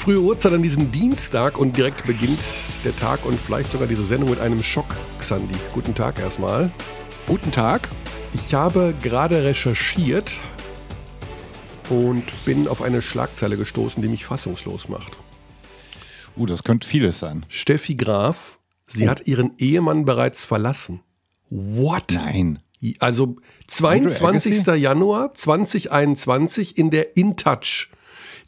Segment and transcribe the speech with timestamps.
[0.00, 2.40] Frühe Uhrzeit an diesem Dienstag und direkt beginnt
[2.86, 5.54] der Tag und vielleicht sogar diese Sendung mit einem Schock, Xandi.
[5.74, 6.70] Guten Tag erstmal.
[7.26, 7.86] Guten Tag.
[8.32, 10.32] Ich habe gerade recherchiert
[11.90, 15.18] und bin auf eine Schlagzeile gestoßen, die mich fassungslos macht.
[16.34, 17.44] Uh, das könnte vieles sein.
[17.50, 19.10] Steffi Graf, sie oh.
[19.10, 21.02] hat ihren Ehemann bereits verlassen.
[21.50, 22.12] What?
[22.14, 22.60] Nein.
[23.00, 23.36] Also
[23.66, 24.64] 22.
[24.66, 27.89] Januar 2021 in der InTouch,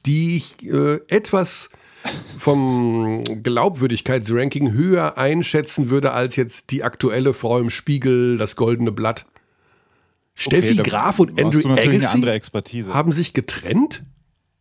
[0.06, 1.70] die ich äh, etwas
[2.38, 9.26] vom Glaubwürdigkeitsranking höher einschätzen würde als jetzt die aktuelle Frau im Spiegel, das Goldene Blatt.
[10.34, 12.22] Steffi okay, Graf und Andrew Agassi
[12.88, 14.02] haben sich getrennt?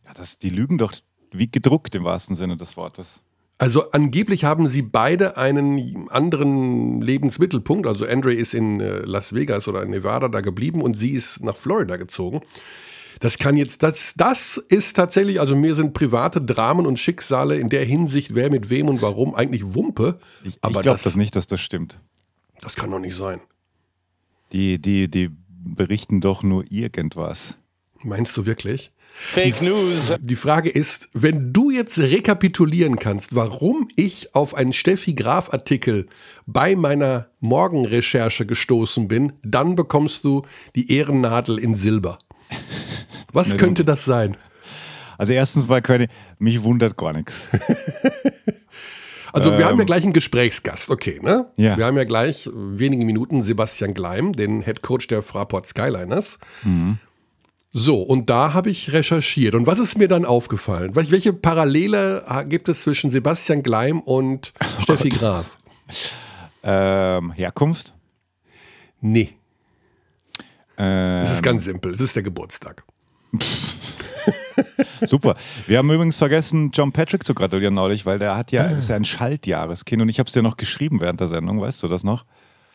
[0.05, 0.93] Ja, das, die lügen doch
[1.31, 3.21] wie gedruckt im wahrsten Sinne des Wortes.
[3.57, 7.85] Also angeblich haben sie beide einen anderen Lebensmittelpunkt.
[7.85, 11.43] Also Andre ist in äh, Las Vegas oder in Nevada da geblieben und sie ist
[11.43, 12.41] nach Florida gezogen.
[13.21, 17.69] Das kann jetzt, das, das ist tatsächlich, also mir sind private Dramen und Schicksale in
[17.69, 20.19] der Hinsicht, wer mit wem und warum, eigentlich Wumpe.
[20.43, 21.99] Ich, ich glaube das, das nicht, dass das stimmt.
[22.61, 23.39] Das kann doch nicht sein.
[24.51, 27.57] Die, die, die berichten doch nur irgendwas.
[28.03, 28.91] Meinst du wirklich?
[29.13, 30.13] Fake News.
[30.19, 36.07] Die Frage ist, wenn du jetzt rekapitulieren kannst, warum ich auf einen Steffi Graf Artikel
[36.47, 40.41] bei meiner Morgenrecherche gestoßen bin, dann bekommst du
[40.75, 42.17] die Ehrennadel in Silber.
[43.33, 44.37] Was könnte das sein?
[45.17, 46.07] Also erstens war keine,
[46.39, 47.47] mich wundert gar nichts.
[49.33, 49.85] Also wir ähm, haben ja ähm.
[49.85, 51.45] gleich einen Gesprächsgast, okay, ne?
[51.55, 51.77] Ja.
[51.77, 56.37] Wir haben ja gleich wenige Minuten Sebastian Gleim, den Head Coach der Fraport Skyliners.
[56.63, 56.97] Mhm.
[57.73, 59.55] So, und da habe ich recherchiert.
[59.55, 60.95] Und was ist mir dann aufgefallen?
[60.95, 65.19] Welche Parallele gibt es zwischen Sebastian Gleim und oh Steffi Gott.
[65.19, 65.57] Graf?
[66.63, 67.93] Ähm, Herkunft?
[68.99, 69.29] Nee.
[70.77, 71.93] Ähm, es ist ganz simpel.
[71.93, 72.83] Es ist der Geburtstag.
[75.05, 75.35] Super.
[75.67, 78.95] Wir haben übrigens vergessen, John Patrick zu gratulieren neulich, weil der hat ja, ist ja
[78.95, 82.03] ein Schaltjahreskind und ich habe es dir noch geschrieben während der Sendung, weißt du das
[82.03, 82.25] noch?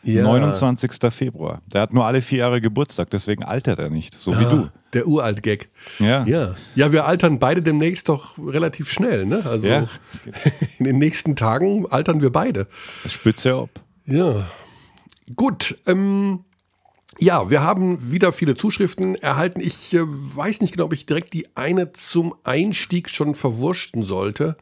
[0.03, 0.23] Ja.
[0.23, 0.91] 29.
[1.11, 1.61] Februar.
[1.73, 4.69] Der hat nur alle vier Jahre Geburtstag, deswegen altert er nicht, so ah, wie du.
[4.93, 5.69] Der Uralt-Gag.
[5.99, 6.23] Ja.
[6.25, 6.55] ja.
[6.75, 9.45] Ja, wir altern beide demnächst doch relativ schnell, ne?
[9.45, 9.87] Also ja,
[10.79, 12.67] in den nächsten Tagen altern wir beide.
[13.03, 13.69] Das spitze ab.
[14.05, 14.45] Ja.
[15.35, 16.45] Gut, ähm,
[17.19, 19.59] ja, wir haben wieder viele Zuschriften erhalten.
[19.59, 24.57] Ich äh, weiß nicht genau, ob ich direkt die eine zum Einstieg schon verwurschten sollte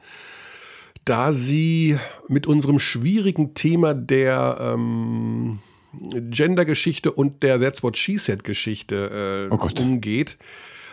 [1.05, 5.59] da sie mit unserem schwierigen Thema der ähm,
[5.93, 10.37] Gender-Geschichte und der That's What She Said-Geschichte äh, oh umgeht.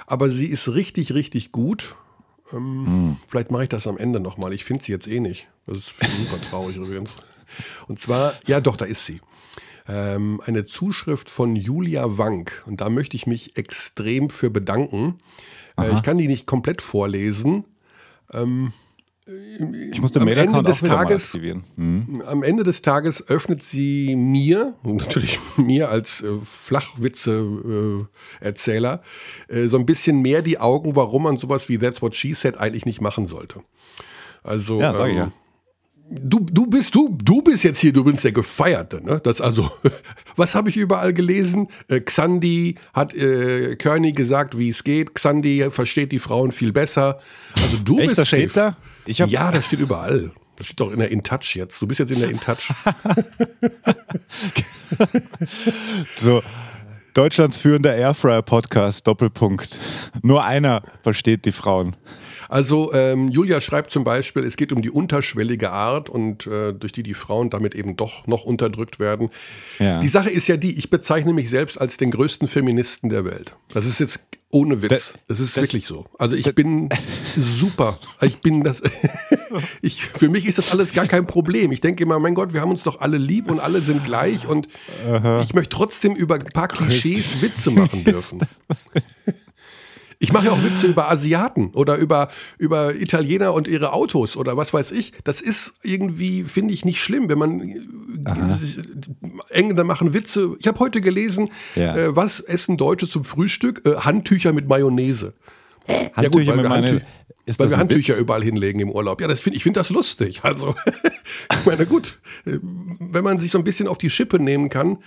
[0.07, 1.97] Aber sie ist richtig, richtig gut.
[2.53, 3.17] Ähm, hm.
[3.27, 4.53] Vielleicht mache ich das am Ende nochmal.
[4.53, 5.49] Ich finde sie jetzt eh nicht.
[5.67, 7.15] Das ist super traurig übrigens.
[7.89, 9.21] Und zwar, ja doch, da ist sie.
[9.89, 12.63] Ähm, eine Zuschrift von Julia Wank.
[12.67, 15.19] Und da möchte ich mich extrem für bedanken.
[15.79, 17.65] Äh, ich kann die nicht komplett vorlesen.
[18.33, 18.73] Ähm,
[19.91, 22.25] ich muss den Mail-Account des Tages, hm.
[22.27, 29.03] Am Ende des Tages öffnet sie mir, natürlich mir als äh, Flachwitze-Erzähler,
[29.49, 32.35] äh, äh, so ein bisschen mehr die Augen, warum man sowas wie That's What She
[32.35, 33.61] Said eigentlich nicht machen sollte.
[34.43, 35.31] Also, ja, sag ich ja.
[36.21, 39.21] Du, du bist du, du bist jetzt hier, du bist der Gefeierte, ne?
[39.25, 39.71] Das also,
[40.37, 41.69] was habe ich überall gelesen?
[41.89, 45.15] Äh, Xandi hat äh, Körny gesagt, wie es geht.
[45.15, 47.19] Xandi versteht die Frauen viel besser.
[47.57, 48.51] Also du Echt, bist das safe.
[48.51, 48.77] Steht da?
[49.07, 50.33] ja, das steht überall.
[50.57, 51.81] Das steht doch in der InTouch jetzt.
[51.81, 52.57] Du bist jetzt in der InTouch.
[56.17, 56.43] so,
[57.15, 59.79] Deutschlands führender Airfryer-Podcast, Doppelpunkt.
[60.23, 61.97] Nur einer versteht die Frauen.
[62.53, 66.93] Also ähm, Julia schreibt zum Beispiel, es geht um die unterschwellige Art und äh, durch
[66.93, 69.31] die die Frauen damit eben doch noch unterdrückt werden.
[69.79, 70.01] Ja.
[70.01, 73.57] Die Sache ist ja die, ich bezeichne mich selbst als den größten Feministen der Welt.
[73.73, 74.21] Das ist jetzt
[74.51, 74.91] ohne Witz.
[74.91, 76.05] Das, es ist das, wirklich so.
[76.19, 76.91] Also ich bin
[77.37, 77.99] super.
[78.21, 78.83] Ich bin das.
[79.81, 81.73] ich, für mich ist das alles gar kein Problem.
[81.73, 84.47] Ich denke immer, mein Gott, wir haben uns doch alle lieb und alle sind gleich
[84.47, 84.69] und
[85.09, 85.41] Aha.
[85.41, 88.41] ich möchte trotzdem über ein paar Klischees Witze machen dürfen.
[90.23, 94.57] Ich mache ja auch Witze über Asiaten oder über, über Italiener und ihre Autos oder
[94.57, 95.13] was weiß ich.
[95.25, 97.63] Das ist irgendwie, finde ich, nicht schlimm, wenn man
[98.25, 98.59] Aha.
[99.51, 100.55] Engländer machen Witze.
[100.61, 101.97] Ich habe heute gelesen, ja.
[101.97, 103.83] äh, was essen Deutsche zum Frühstück?
[103.85, 105.33] Äh, Handtücher mit Mayonnaise.
[105.89, 107.01] Handtücher ja gut, weil wir, Handtü
[107.59, 108.21] weil wir Handtücher Witz?
[108.21, 109.21] überall hinlegen im Urlaub.
[109.21, 110.41] Ja, das find, ich finde das lustig.
[110.45, 110.77] Also,
[111.53, 114.99] ich meine, gut, äh, wenn man sich so ein bisschen auf die Schippe nehmen kann,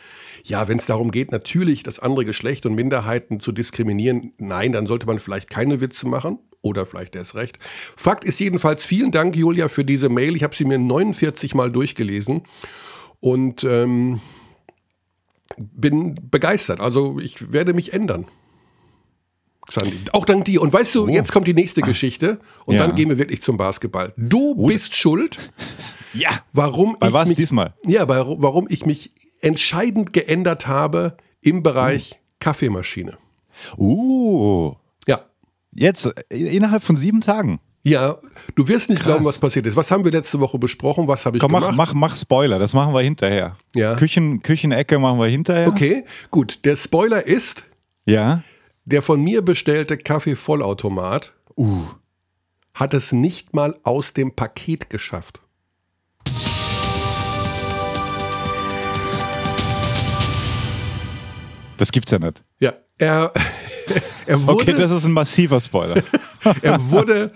[0.48, 4.86] ja, wenn es darum geht, natürlich das andere Geschlecht und Minderheiten zu diskriminieren, nein, dann
[4.86, 6.40] sollte man vielleicht keine Witze machen.
[6.62, 7.60] Oder vielleicht erst recht.
[7.96, 10.36] Fakt ist jedenfalls, vielen Dank, Julia, für diese Mail.
[10.36, 12.42] Ich habe sie mir 49 Mal durchgelesen
[13.20, 14.20] und ähm,
[15.58, 16.80] bin begeistert.
[16.80, 18.26] Also ich werde mich ändern.
[19.68, 19.96] Xandi.
[20.12, 20.60] Auch dank dir.
[20.60, 21.08] Und weißt du, oh.
[21.08, 22.86] jetzt kommt die nächste Geschichte und ja.
[22.86, 24.14] dann gehen wir wirklich zum Basketball.
[24.18, 24.66] Du oh.
[24.66, 25.52] bist schuld.
[26.14, 26.40] Ja.
[26.52, 27.76] Warum bei ich was mich, diesmal?
[27.86, 32.18] Ja, bei, warum ich mich entscheidend geändert habe im Bereich uh.
[32.40, 33.18] Kaffeemaschine.
[33.78, 34.74] Uh.
[35.08, 35.26] Ja.
[35.74, 37.60] Jetzt äh, innerhalb von sieben Tagen.
[37.84, 38.18] Ja,
[38.56, 39.12] du wirst nicht Krass.
[39.12, 39.76] glauben, was passiert ist.
[39.76, 41.08] Was haben wir letzte Woche besprochen?
[41.08, 41.76] Was habe ich Komm, gemacht?
[41.76, 43.58] Mach, mach, mach Spoiler, das machen wir hinterher.
[43.76, 43.94] Ja.
[43.96, 45.68] Küchen, Küchenecke machen wir hinterher.
[45.68, 46.66] Okay, gut.
[46.66, 47.66] Der Spoiler ist,
[48.06, 48.42] ja.
[48.86, 51.84] der von mir bestellte Kaffee-Vollautomat uh.
[52.74, 55.42] hat es nicht mal aus dem Paket geschafft.
[61.77, 62.44] Das gibt's ja nicht.
[62.60, 63.33] Ja, er,
[64.25, 64.54] er wurde.
[64.54, 66.04] Okay, das ist ein massiver Spoiler.
[66.62, 67.31] er wurde.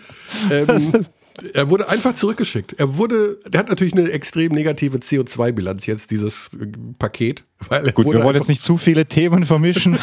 [0.50, 1.06] Ähm,
[1.54, 2.74] er wurde einfach zurückgeschickt.
[2.74, 7.46] Er wurde, der hat natürlich eine extrem negative CO2-Bilanz jetzt, dieses äh, Paket.
[7.94, 9.98] Gut, wir wollen jetzt nicht zu viele Themen vermischen.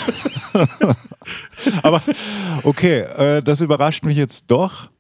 [1.83, 2.03] Aber
[2.63, 4.91] okay, äh, das überrascht mich jetzt doch.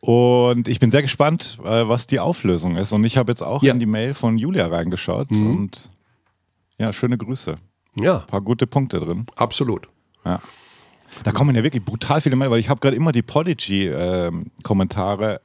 [0.00, 2.92] Und ich bin sehr gespannt, äh, was die Auflösung ist.
[2.92, 3.72] Und ich habe jetzt auch ja.
[3.72, 5.30] in die Mail von Julia reingeschaut.
[5.30, 5.56] Mhm.
[5.56, 5.90] Und
[6.78, 7.58] ja, schöne Grüße.
[7.96, 8.20] Ja.
[8.20, 9.26] Ein paar gute Punkte drin.
[9.36, 9.88] Absolut.
[10.24, 10.40] Ja.
[11.24, 15.38] Da kommen ja wirklich brutal viele Mail, weil ich habe gerade immer die Prodigy-Kommentare äh,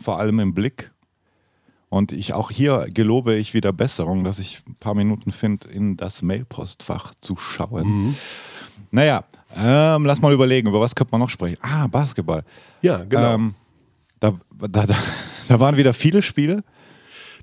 [0.00, 0.90] vor allem im Blick.
[1.90, 5.96] Und ich auch hier gelobe ich wieder Besserung, dass ich ein paar Minuten finde, in
[5.96, 7.88] das Mailpostfach zu schauen.
[7.88, 8.14] Mhm.
[8.90, 9.24] Naja,
[9.56, 11.58] ähm, lass mal überlegen, über was könnte man noch sprechen?
[11.62, 12.44] Ah, Basketball.
[12.82, 13.34] Ja, genau.
[13.34, 13.54] Ähm,
[14.20, 14.34] da,
[14.68, 14.96] da, da,
[15.48, 16.62] da waren wieder viele Spiele.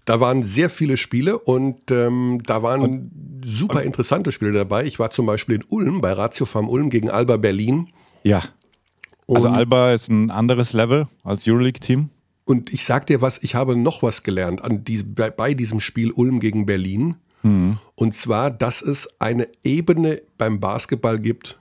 [0.05, 3.11] Da waren sehr viele Spiele und ähm, da waren und,
[3.43, 4.85] super und, interessante Spiele dabei.
[4.85, 7.89] Ich war zum Beispiel in Ulm bei Ratio Farm Ulm gegen Alba Berlin.
[8.23, 8.43] Ja.
[9.27, 12.09] Also Alba ist ein anderes Level als Euroleague-Team.
[12.45, 15.79] Und ich sag dir was, ich habe noch was gelernt an die, bei, bei diesem
[15.79, 17.15] Spiel Ulm gegen Berlin.
[17.41, 17.79] Mhm.
[17.95, 21.59] Und zwar, dass es eine Ebene beim Basketball gibt,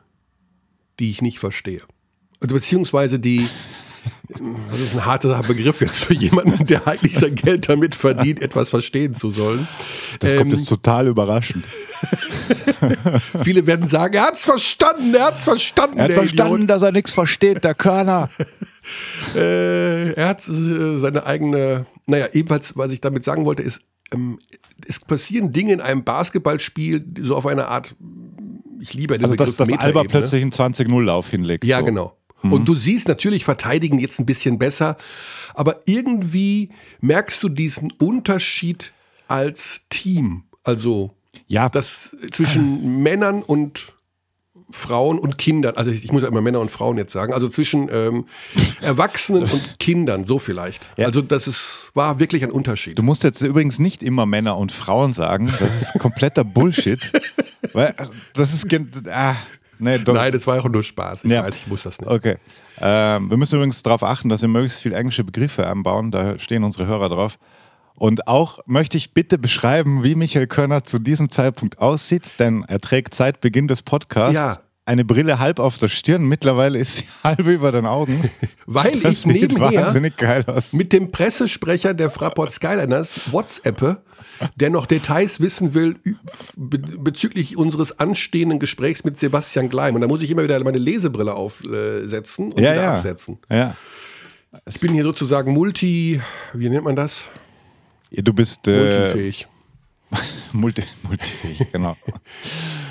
[1.00, 1.80] die ich nicht verstehe.
[2.40, 3.48] Beziehungsweise die,
[4.70, 8.68] das ist ein harter Begriff jetzt für jemanden, der eigentlich sein Geld damit verdient, etwas
[8.68, 9.68] verstehen zu sollen.
[10.20, 11.64] Das ähm, kommt jetzt total überraschend.
[13.42, 15.98] Viele werden sagen, er hat es verstanden, er hat es verstanden.
[15.98, 16.70] Er hat verstanden, Idiot.
[16.70, 18.28] dass er nichts versteht, der Körner.
[19.34, 24.38] äh, er hat äh, seine eigene, naja, ebenfalls, was ich damit sagen wollte, ist, ähm,
[24.86, 27.94] es passieren Dinge in einem Basketballspiel, so auf eine Art,
[28.80, 31.64] ich liebe den Also, dass, dass Alba plötzlich einen 20-0-Lauf hinlegt.
[31.64, 31.84] Ja, so.
[31.86, 32.16] genau.
[32.44, 32.52] Mhm.
[32.52, 34.96] Und du siehst natürlich verteidigen jetzt ein bisschen besser,
[35.54, 36.70] aber irgendwie
[37.00, 38.92] merkst du diesen Unterschied
[39.26, 40.44] als Team.
[40.62, 41.14] Also
[41.46, 41.68] ja.
[41.68, 43.94] das zwischen Männern und
[44.70, 47.88] Frauen und Kindern, also ich muss ja immer Männer und Frauen jetzt sagen, also zwischen
[47.92, 48.26] ähm,
[48.80, 50.90] Erwachsenen und Kindern, so vielleicht.
[50.96, 51.06] Ja.
[51.06, 52.98] Also das ist, war wirklich ein Unterschied.
[52.98, 57.12] Du musst jetzt übrigens nicht immer Männer und Frauen sagen, das ist kompletter Bullshit.
[57.72, 57.94] weil
[58.34, 58.66] das ist,
[59.10, 59.36] ah,
[59.78, 61.24] Nee, Nein, das war auch nur Spaß.
[61.24, 61.42] Ich ja.
[61.42, 62.10] weiß, ich muss das nicht.
[62.10, 62.36] Okay.
[62.80, 66.10] Ähm, wir müssen übrigens darauf achten, dass wir möglichst viele englische Begriffe einbauen.
[66.10, 67.38] Da stehen unsere Hörer drauf.
[67.96, 72.80] Und auch möchte ich bitte beschreiben, wie Michael Körner zu diesem Zeitpunkt aussieht, denn er
[72.80, 74.56] trägt seit Beginn des Podcasts ja.
[74.86, 76.24] Eine Brille halb auf der Stirn.
[76.24, 78.30] Mittlerweile ist sie halb über den Augen.
[78.66, 79.92] Weil das ich nebenher
[80.72, 84.02] mit dem Pressesprecher der Fraport Skyliners WhatsAppe
[84.56, 85.96] der noch Details wissen will
[86.56, 89.94] bezüglich unseres anstehenden Gesprächs mit Sebastian Gleim.
[89.94, 92.94] Und da muss ich immer wieder meine Lesebrille aufsetzen und ja, wieder ja.
[92.94, 93.38] absetzen.
[93.50, 93.76] Ja.
[94.66, 96.20] Ich bin hier sozusagen multi,
[96.52, 97.28] wie nennt man das?
[98.10, 99.48] Du bist äh, multifähig.
[100.52, 101.96] multi, multifähig, genau.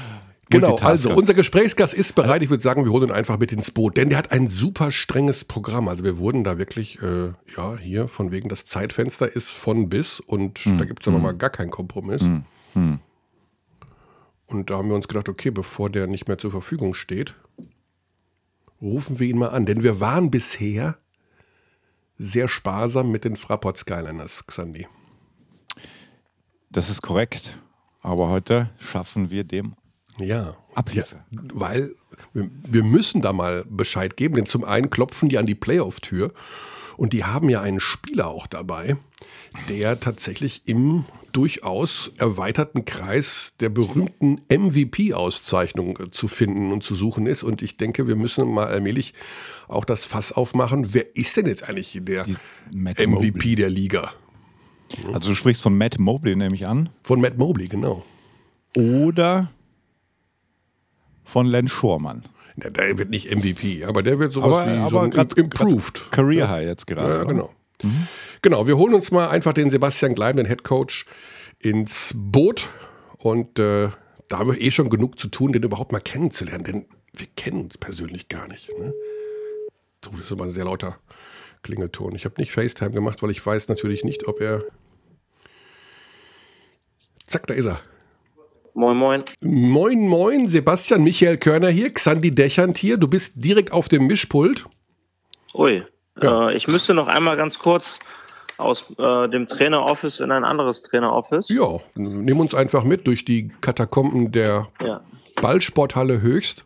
[0.53, 2.43] Genau, also unser Gesprächsgast ist bereit.
[2.43, 4.91] Ich würde sagen, wir holen ihn einfach mit ins Boot, denn der hat ein super
[4.91, 5.87] strenges Programm.
[5.87, 10.19] Also wir wurden da wirklich, äh, ja, hier von wegen das Zeitfenster ist von bis
[10.19, 10.77] und hm.
[10.77, 11.23] da gibt es aber hm.
[11.23, 12.21] mal gar keinen Kompromiss.
[12.21, 12.45] Hm.
[12.73, 12.99] hm.
[14.47, 17.35] Und da haben wir uns gedacht, okay, bevor der nicht mehr zur Verfügung steht,
[18.81, 19.65] rufen wir ihn mal an.
[19.65, 20.97] Denn wir waren bisher
[22.17, 24.87] sehr sparsam mit den Fraport Skyliners, Xandi.
[26.69, 27.57] Das ist korrekt.
[28.01, 29.75] Aber heute schaffen wir dem
[30.17, 30.55] ja.
[30.75, 31.23] Abhilfe.
[31.31, 31.95] Ja, weil
[32.33, 36.33] wir, wir müssen da mal Bescheid geben, denn zum einen klopfen die an die Playoff-Tür
[36.97, 38.97] und die haben ja einen Spieler auch dabei,
[39.69, 47.25] der tatsächlich im durchaus erweiterten Kreis der berühmten MVP-Auszeichnung äh, zu finden und zu suchen
[47.25, 47.43] ist.
[47.43, 49.13] Und ich denke, wir müssen mal allmählich
[49.67, 50.93] auch das Fass aufmachen.
[50.93, 52.25] Wer ist denn jetzt eigentlich der
[52.71, 53.55] MVP Mobley.
[53.55, 54.13] der Liga?
[55.11, 56.89] Also du sprichst von Matt Mobley, nehme ich an.
[57.01, 58.05] Von Matt Mobley, genau.
[58.77, 59.51] Oder
[61.33, 62.23] von Len Schormann.
[62.61, 65.33] Ja, der wird nicht MVP, aber der wird sowas aber, wie aber so ein grad,
[65.33, 66.11] Improved.
[66.11, 67.11] Career High jetzt gerade.
[67.11, 67.51] Ja, genau.
[67.81, 68.07] Mhm.
[68.43, 71.07] Genau, wir holen uns mal einfach den Sebastian Gleim, den Head Coach,
[71.57, 72.67] ins Boot
[73.17, 73.89] und äh,
[74.27, 76.63] da haben wir eh schon genug zu tun, den überhaupt mal kennenzulernen.
[76.63, 78.69] Denn wir kennen uns persönlich gar nicht.
[78.77, 78.93] Ne?
[80.05, 80.99] So, das ist immer ein sehr lauter
[81.63, 82.13] Klingelton.
[82.13, 84.63] Ich habe nicht FaceTime gemacht, weil ich weiß natürlich nicht, ob er.
[87.25, 87.79] Zack, da ist er.
[88.75, 89.23] Moin, moin.
[89.41, 90.47] Moin, moin.
[90.47, 92.97] Sebastian Michael Körner hier, Xandi Dechant hier.
[92.97, 94.65] Du bist direkt auf dem Mischpult.
[95.53, 95.83] Ui.
[96.21, 96.49] Ja.
[96.49, 97.99] Äh, ich müsste noch einmal ganz kurz
[98.57, 101.49] aus äh, dem Traineroffice in ein anderes Traineroffice.
[101.49, 105.01] Ja, nimm uns einfach mit durch die Katakomben der ja.
[105.39, 106.65] Ballsporthalle Höchst.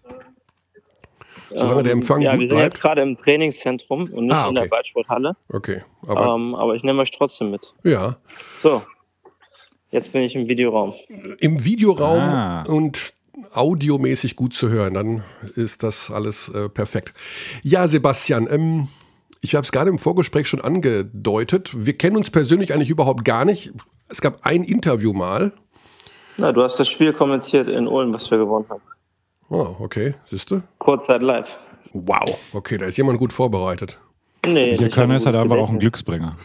[1.50, 2.74] Solange der ähm, Empfang ja, gut wir sind bleibt.
[2.74, 4.50] jetzt gerade im Trainingszentrum und nicht ah, okay.
[4.50, 5.36] in der Ballsporthalle.
[5.50, 5.82] Okay.
[6.06, 7.74] Aber, ähm, aber ich nehme euch trotzdem mit.
[7.84, 8.18] Ja.
[8.62, 8.82] So.
[9.92, 10.94] Jetzt bin ich im Videoraum.
[11.40, 12.64] Im Videoraum ah.
[12.64, 13.14] und
[13.54, 15.24] audiomäßig gut zu hören, dann
[15.56, 17.14] ist das alles äh, perfekt.
[17.64, 18.88] Ja, Sebastian, ähm,
[19.42, 21.72] ich habe es gerade im Vorgespräch schon angedeutet.
[21.76, 23.72] Wir kennen uns persönlich eigentlich überhaupt gar nicht.
[24.10, 25.54] Es gab ein Interview mal.
[26.38, 28.82] Na, du hast das Spiel kommentiert in Ulm, was wir gewonnen haben.
[29.50, 30.16] Oh, okay.
[30.26, 30.62] Siehst du?
[30.78, 31.58] Kurzzeit live.
[31.94, 32.38] Wow.
[32.54, 34.00] Okay, da ist jemand gut vorbereitet.
[34.46, 34.78] Nee.
[34.78, 36.38] Hier kann ist halt einfach auch ein Glücksbringer.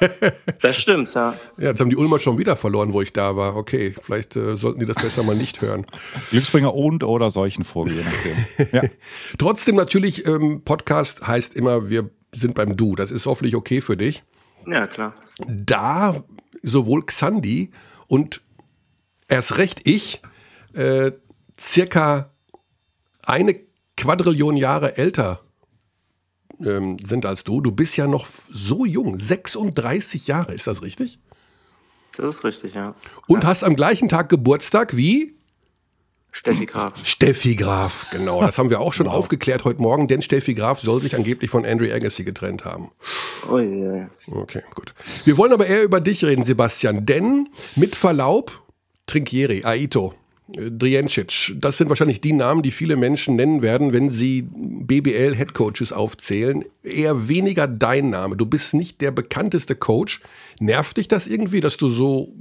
[0.62, 1.36] Das stimmt, ja.
[1.56, 3.56] Ja, jetzt haben die Ulmer schon wieder verloren, wo ich da war.
[3.56, 5.86] Okay, vielleicht äh, sollten die das besser mal nicht hören.
[6.30, 8.68] Glücksbringer und oder je nachdem.
[8.72, 8.82] Ja.
[9.38, 12.94] Trotzdem natürlich, ähm, Podcast heißt immer, wir sind beim Du.
[12.94, 14.22] Das ist hoffentlich okay für dich.
[14.66, 15.14] Ja, klar.
[15.46, 16.22] Da
[16.62, 17.70] sowohl Xandi
[18.06, 18.42] und
[19.28, 20.20] erst recht ich
[20.74, 21.12] äh,
[21.58, 22.30] circa
[23.22, 23.56] eine
[23.96, 25.40] Quadrillion Jahre älter
[26.64, 27.60] ähm, sind als du.
[27.60, 31.18] Du bist ja noch so jung, 36 Jahre, ist das richtig?
[32.16, 32.94] Das ist richtig, ja.
[33.28, 33.50] Und ja.
[33.50, 35.36] hast am gleichen Tag Geburtstag wie?
[36.32, 36.94] Steffi Graf.
[37.04, 38.40] Steffi Graf, genau.
[38.40, 39.14] Das haben wir auch schon wow.
[39.14, 42.90] aufgeklärt heute Morgen, denn Steffi Graf soll sich angeblich von Andrew Agassi getrennt haben.
[43.50, 44.06] Oh je.
[44.30, 44.94] Okay, gut.
[45.24, 48.62] Wir wollen aber eher über dich reden, Sebastian, denn mit Verlaub,
[49.06, 50.14] Trinkieri, Aito,
[50.52, 56.64] Driencic, das sind wahrscheinlich die Namen, die viele Menschen nennen werden, wenn sie BBL-Headcoaches aufzählen.
[56.82, 58.36] Eher weniger dein Name.
[58.36, 60.20] Du bist nicht der bekannteste Coach.
[60.58, 62.32] Nervt dich das irgendwie, dass du so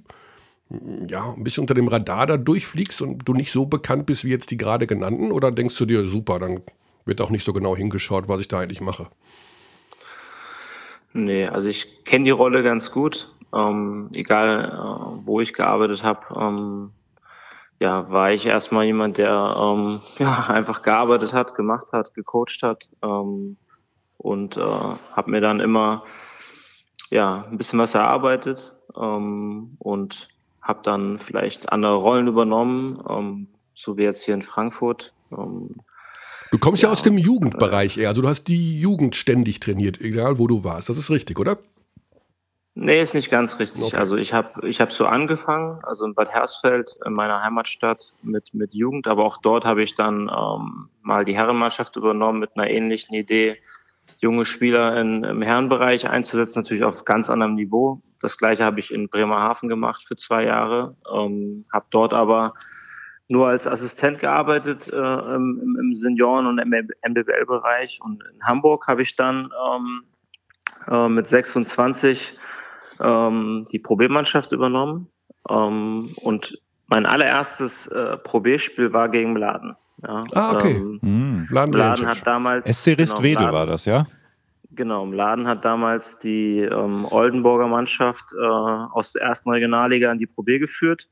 [1.07, 4.29] ja, ein bisschen unter dem Radar da durchfliegst und du nicht so bekannt bist wie
[4.29, 5.31] jetzt die gerade genannten?
[5.31, 6.61] Oder denkst du dir, super, dann
[7.05, 9.07] wird auch nicht so genau hingeschaut, was ich da eigentlich mache?
[11.13, 13.33] Nee, also ich kenne die Rolle ganz gut.
[13.51, 16.21] Ähm, egal, äh, wo ich gearbeitet habe.
[16.39, 16.91] Ähm,
[17.79, 22.89] ja, war ich erstmal jemand, der ähm, ja, einfach gearbeitet hat, gemacht hat, gecoacht hat
[23.01, 23.57] ähm,
[24.17, 26.03] und äh, habe mir dann immer
[27.09, 30.29] ja, ein bisschen was erarbeitet ähm, und
[30.61, 35.13] habe dann vielleicht andere Rollen übernommen, ähm, so wie jetzt hier in Frankfurt.
[35.31, 35.77] Ähm,
[36.51, 39.99] du kommst ja, ja aus dem Jugendbereich eher, also du hast die Jugend ständig trainiert,
[40.01, 40.89] egal wo du warst.
[40.89, 41.57] Das ist richtig, oder?
[42.81, 43.83] Nee, ist nicht ganz richtig.
[43.83, 43.97] Okay.
[43.97, 48.53] Also ich habe ich hab so angefangen, also in Bad Hersfeld, in meiner Heimatstadt, mit,
[48.53, 52.69] mit Jugend, aber auch dort habe ich dann ähm, mal die Herrenmannschaft übernommen mit einer
[52.69, 53.57] ähnlichen Idee,
[54.19, 58.01] junge Spieler in, im Herrenbereich einzusetzen, natürlich auf ganz anderem Niveau.
[58.21, 62.53] Das gleiche habe ich in Bremerhaven gemacht für zwei Jahre, ähm, habe dort aber
[63.27, 69.17] nur als Assistent gearbeitet äh, im, im Senioren- und MBBL-Bereich und in Hamburg habe ich
[69.17, 70.03] dann ähm,
[70.87, 72.37] äh, mit 26
[73.01, 75.07] ähm, die Probiermannschaft übernommen.
[75.49, 79.75] Ähm, und mein allererstes äh, Probierspiel war gegen Mladen.
[80.01, 80.23] Ja.
[80.33, 80.75] Ah, okay.
[80.75, 81.47] Ähm, mhm.
[81.49, 82.67] Mladen, Mladen hat damals.
[82.67, 84.05] SC Ristwedel genau, war das, ja?
[84.71, 90.27] Genau, Mladen hat damals die ähm, Oldenburger Mannschaft äh, aus der ersten Regionalliga in die
[90.27, 91.09] Probier geführt.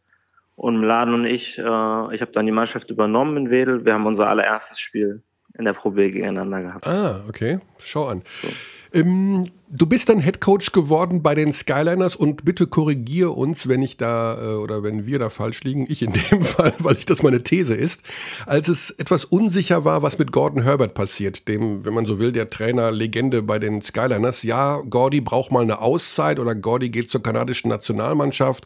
[0.56, 3.86] Und Mladen und ich, äh, ich habe dann die Mannschaft übernommen in Wedel.
[3.86, 5.22] Wir haben unser allererstes Spiel
[5.58, 6.88] in der Probier gegeneinander gehabt.
[6.88, 7.60] Ah, okay.
[7.80, 8.24] Schau an.
[8.42, 8.48] So.
[8.94, 13.82] Ähm, du bist dann Head Coach geworden bei den Skyliners und bitte korrigiere uns, wenn
[13.82, 15.86] ich da äh, oder wenn wir da falsch liegen.
[15.90, 18.02] Ich in dem Fall, weil ich das meine These ist.
[18.46, 22.32] Als es etwas unsicher war, was mit Gordon Herbert passiert, dem, wenn man so will,
[22.32, 24.44] der Trainer Legende bei den Skyliners.
[24.44, 28.66] Ja, Gordy braucht mal eine Auszeit oder Gordy geht zur kanadischen Nationalmannschaft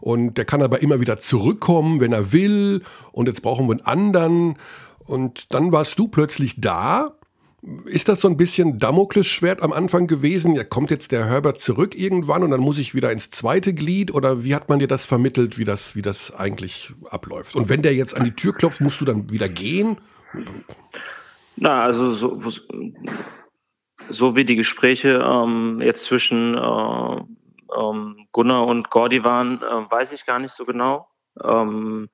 [0.00, 2.82] und der kann aber immer wieder zurückkommen, wenn er will.
[3.12, 4.58] Und jetzt brauchen wir einen anderen.
[5.04, 7.17] Und dann warst du plötzlich da
[7.86, 10.54] ist das so ein bisschen Damoklesschwert am Anfang gewesen?
[10.54, 14.14] Ja, kommt jetzt der Herbert zurück irgendwann und dann muss ich wieder ins zweite Glied?
[14.14, 17.56] Oder wie hat man dir das vermittelt, wie das, wie das eigentlich abläuft?
[17.56, 19.98] Und wenn der jetzt an die Tür klopft, musst du dann wieder gehen?
[21.56, 22.40] Na, also so,
[24.08, 27.20] so wie die Gespräche ähm, jetzt zwischen äh,
[27.76, 31.08] ähm, Gunnar und Gordy waren, äh, weiß ich gar nicht so genau.
[31.42, 32.08] Ähm,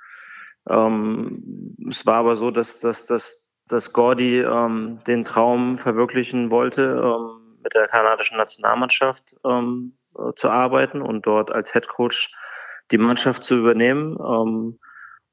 [0.69, 6.83] ähm es war aber so, dass, dass, dass dass Gordy ähm, den Traum verwirklichen wollte,
[6.83, 12.33] ähm, mit der kanadischen Nationalmannschaft ähm, äh, zu arbeiten und dort als Head Coach
[12.91, 14.17] die Mannschaft zu übernehmen.
[14.21, 14.79] Ähm,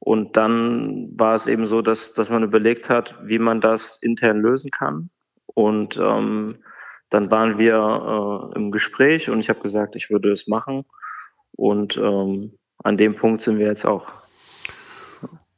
[0.04, 4.42] Und dann war es eben so, dass, dass man überlegt hat, wie man das intern
[4.42, 5.12] lösen kann.
[5.46, 6.64] Und ähm,
[7.10, 10.86] dann waren wir äh, im Gespräch und ich habe gesagt, ich würde es machen.
[11.56, 14.21] Und ähm, an dem Punkt sind wir jetzt auch.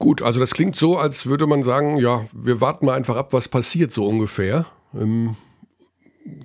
[0.03, 3.31] Gut, also das klingt so, als würde man sagen, ja, wir warten mal einfach ab,
[3.31, 4.65] was passiert so ungefähr.
[4.93, 5.37] Ähm,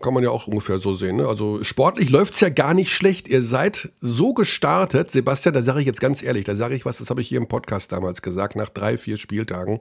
[0.00, 1.16] kann man ja auch ungefähr so sehen.
[1.16, 1.26] Ne?
[1.26, 3.26] Also sportlich läuft es ja gar nicht schlecht.
[3.26, 6.98] Ihr seid so gestartet, Sebastian, da sage ich jetzt ganz ehrlich, da sage ich was,
[6.98, 9.80] das habe ich hier im Podcast damals gesagt, nach drei, vier Spieltagen.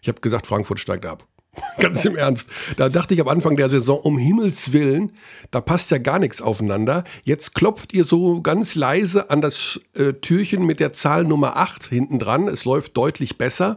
[0.00, 1.26] Ich habe gesagt, Frankfurt steigt ab.
[1.80, 2.48] Ganz im Ernst.
[2.76, 5.12] Da dachte ich am Anfang der Saison, um Himmels Willen,
[5.50, 7.04] da passt ja gar nichts aufeinander.
[7.22, 11.84] Jetzt klopft ihr so ganz leise an das äh, Türchen mit der Zahl Nummer 8
[11.84, 12.48] hinten dran.
[12.48, 13.76] Es läuft deutlich besser.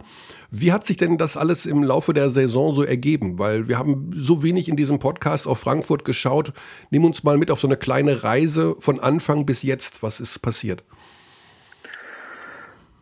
[0.49, 3.37] Wie hat sich denn das alles im Laufe der Saison so ergeben?
[3.37, 6.53] Weil wir haben so wenig in diesem Podcast auf Frankfurt geschaut.
[6.89, 10.03] Nimm uns mal mit auf so eine kleine Reise von Anfang bis jetzt.
[10.03, 10.83] Was ist passiert?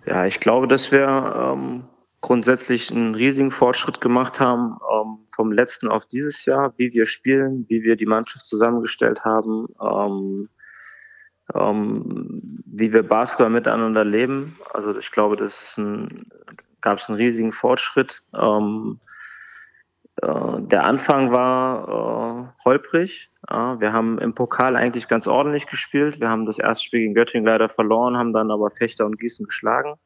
[0.07, 1.83] Ja, ich glaube, dass wir ähm,
[2.25, 7.67] grundsätzlich einen riesigen Fortschritt gemacht haben ähm, vom letzten auf dieses Jahr, wie wir spielen,
[7.69, 10.49] wie wir die Mannschaft zusammengestellt haben, ähm,
[11.53, 14.57] ähm, wie wir Basketball miteinander leben.
[14.73, 15.79] Also ich glaube, das
[16.81, 18.23] gab es einen riesigen Fortschritt.
[18.33, 18.99] Ähm,
[20.19, 23.29] äh, der Anfang war äh, holprig.
[23.47, 26.19] Ja, wir haben im Pokal eigentlich ganz ordentlich gespielt.
[26.19, 29.45] Wir haben das erste Spiel gegen Göttingen leider verloren, haben dann aber Fechter und Gießen
[29.45, 29.99] geschlagen.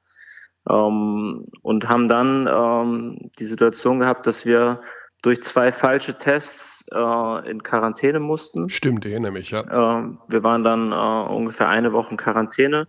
[0.67, 4.79] Ähm, und haben dann ähm, die Situation gehabt, dass wir
[5.21, 8.69] durch zwei falsche Tests äh, in Quarantäne mussten.
[8.69, 9.59] Stimmt, erinnere mich, ja.
[9.61, 12.87] Äh, wir waren dann äh, ungefähr eine Woche in Quarantäne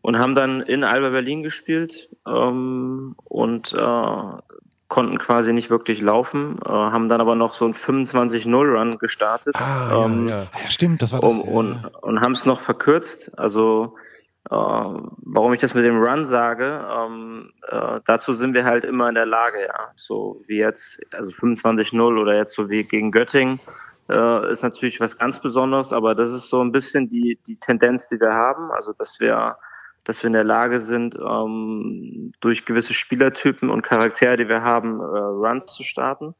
[0.00, 4.56] und haben dann in Alba Berlin gespielt ähm, und äh,
[4.88, 9.54] konnten quasi nicht wirklich laufen, äh, haben dann aber noch so einen 25-0-Run gestartet.
[9.56, 10.50] Ah, ähm, ja, ja.
[10.62, 11.30] ja, stimmt, das war das.
[11.30, 11.52] Um, ja.
[11.52, 13.36] Und, und haben es noch verkürzt.
[13.38, 14.19] Also äh,
[14.50, 19.14] warum ich das mit dem Run sage, ähm, äh, dazu sind wir halt immer in
[19.14, 19.90] der Lage, ja.
[19.94, 23.60] So wie jetzt, also 25-0 oder jetzt so wie gegen Göttingen,
[24.08, 28.08] äh, ist natürlich was ganz Besonderes, aber das ist so ein bisschen die, die Tendenz,
[28.08, 29.56] die wir haben, also dass wir,
[30.02, 34.98] dass wir in der Lage sind, ähm, durch gewisse Spielertypen und Charaktere, die wir haben,
[35.00, 36.34] äh, Runs zu starten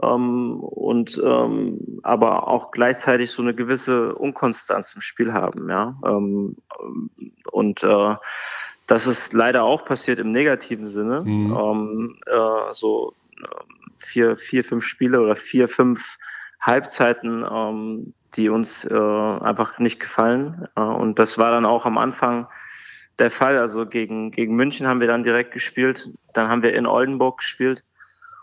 [0.00, 5.96] ähm, und ähm, aber auch gleichzeitig so eine gewisse Unkonstanz im Spiel haben, ja.
[6.04, 6.56] Ähm,
[7.50, 8.14] und äh,
[8.86, 11.22] das ist leider auch passiert im negativen Sinne.
[11.22, 11.56] Mhm.
[11.56, 13.46] Ähm, äh, so äh,
[13.96, 16.18] vier, vier, fünf Spiele oder vier, fünf
[16.60, 20.68] Halbzeiten, ähm, die uns äh, einfach nicht gefallen.
[20.76, 22.48] Äh, und das war dann auch am Anfang
[23.18, 23.58] der Fall.
[23.58, 26.10] Also gegen, gegen München haben wir dann direkt gespielt.
[26.32, 27.84] Dann haben wir in Oldenburg gespielt.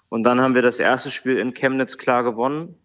[0.10, 2.76] Und dann haben wir das erste Spiel in Chemnitz klar gewonnen.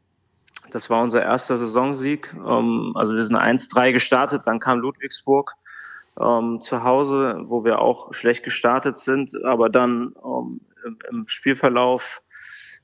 [0.70, 2.34] Das war unser erster Saisonsieg.
[2.34, 5.54] Ähm, also wir sind 1-3 gestartet, dann kam Ludwigsburg
[6.20, 10.60] ähm, zu Hause, wo wir auch schlecht gestartet sind, aber dann ähm,
[11.10, 12.20] im, Spielverlauf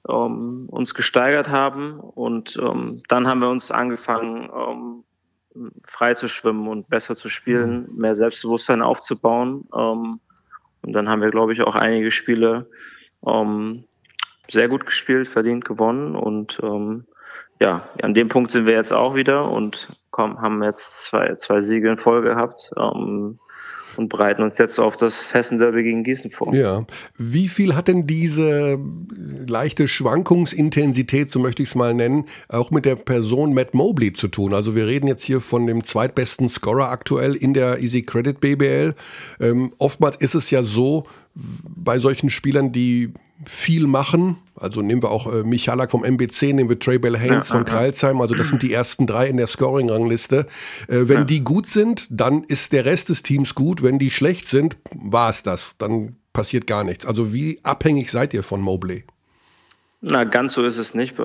[0.02, 5.04] uns gesteigert haben und dann haben wir uns angefangen,
[5.84, 9.66] frei zu schwimmen und besser zu spielen, mehr Selbstbewusstsein aufzubauen.
[9.70, 10.20] und
[10.82, 12.70] dann haben wir, glaube ich, auch einige Spiele
[14.50, 17.04] sehr gut gespielt, verdient gewonnen und ähm,
[17.60, 21.60] ja, an dem Punkt sind wir jetzt auch wieder und komm, haben jetzt zwei, zwei
[21.60, 23.38] Siege in Folge gehabt ähm,
[23.96, 26.54] und bereiten uns jetzt auf das Hessen-Derby gegen Gießen vor.
[26.54, 26.86] Ja,
[27.18, 28.78] wie viel hat denn diese
[29.46, 34.28] leichte Schwankungsintensität, so möchte ich es mal nennen, auch mit der Person Matt Mobley zu
[34.28, 34.54] tun?
[34.54, 38.94] Also wir reden jetzt hier von dem zweitbesten Scorer aktuell in der Easy Credit BBL.
[39.38, 43.12] Ähm, oftmals ist es ja so, bei solchen Spielern, die
[43.44, 44.38] viel machen.
[44.54, 47.64] Also nehmen wir auch äh, Michalak vom MBC, nehmen wir Trey Bell Haynes ja, von
[47.66, 48.20] ja, Kreilsheim.
[48.20, 50.46] Also das sind die ersten drei in der Scoring-Rangliste.
[50.88, 51.24] Äh, wenn ja.
[51.24, 53.82] die gut sind, dann ist der Rest des Teams gut.
[53.82, 55.76] Wenn die schlecht sind, war es das.
[55.78, 57.06] Dann passiert gar nichts.
[57.06, 59.04] Also wie abhängig seid ihr von Mobley?
[60.02, 61.18] Na, ganz so ist es nicht.
[61.18, 61.22] Äh,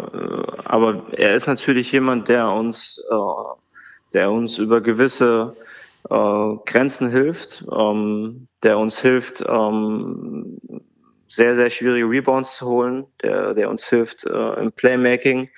[0.63, 3.15] aber er ist natürlich jemand, der uns, äh,
[4.13, 5.55] der uns über gewisse
[6.09, 10.57] äh, Grenzen hilft, ähm, der uns hilft, ähm,
[11.35, 15.49] sehr, sehr schwierige Rebounds zu holen, der, der uns hilft äh, im Playmaking,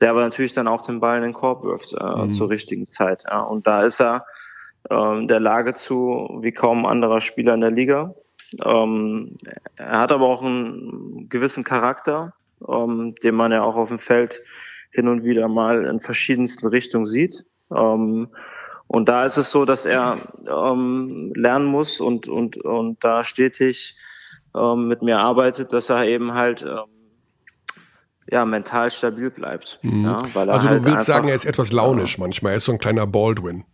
[0.00, 2.32] der aber natürlich dann auch den Ball in den Korb wirft äh, mhm.
[2.32, 3.24] zur richtigen Zeit.
[3.28, 3.40] Ja.
[3.40, 4.24] Und da ist er
[4.88, 8.14] äh, der Lage zu wie kaum anderer Spieler in der Liga.
[8.64, 9.36] Ähm,
[9.74, 12.34] er hat aber auch einen gewissen Charakter,
[12.68, 14.40] ähm, den man ja auch auf dem Feld
[14.92, 17.44] hin und wieder mal in verschiedensten Richtungen sieht.
[17.74, 18.28] Ähm,
[18.86, 23.96] und da ist es so, dass er ähm, lernen muss und, und, und da stetig
[24.56, 26.84] ähm, mit mir arbeitet, dass er eben halt ähm,
[28.30, 29.78] ja, mental stabil bleibt.
[29.82, 30.04] Mhm.
[30.04, 32.24] Ja, also halt du willst sagen, er ist etwas launisch ja.
[32.24, 33.64] manchmal, er ist so ein kleiner Baldwin.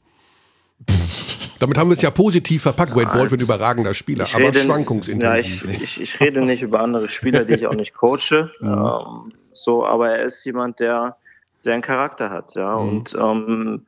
[1.58, 2.96] Damit haben wir es ja positiv verpackt.
[2.96, 5.64] Wade Baldwin überragender Spieler, aber rede, schwankungsintensiv.
[5.64, 8.50] Ja, ich, ich, ich, rede nicht über andere Spieler, die ich auch nicht coache.
[8.60, 8.68] Mhm.
[8.68, 11.16] Ähm, so, aber er ist jemand, der,
[11.64, 12.76] der einen Charakter hat, ja.
[12.76, 12.88] Mhm.
[12.88, 13.86] Und ähm,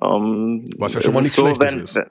[0.00, 1.94] ähm, was ja schon mal nicht so, schlecht ist.
[1.96, 2.06] Wenn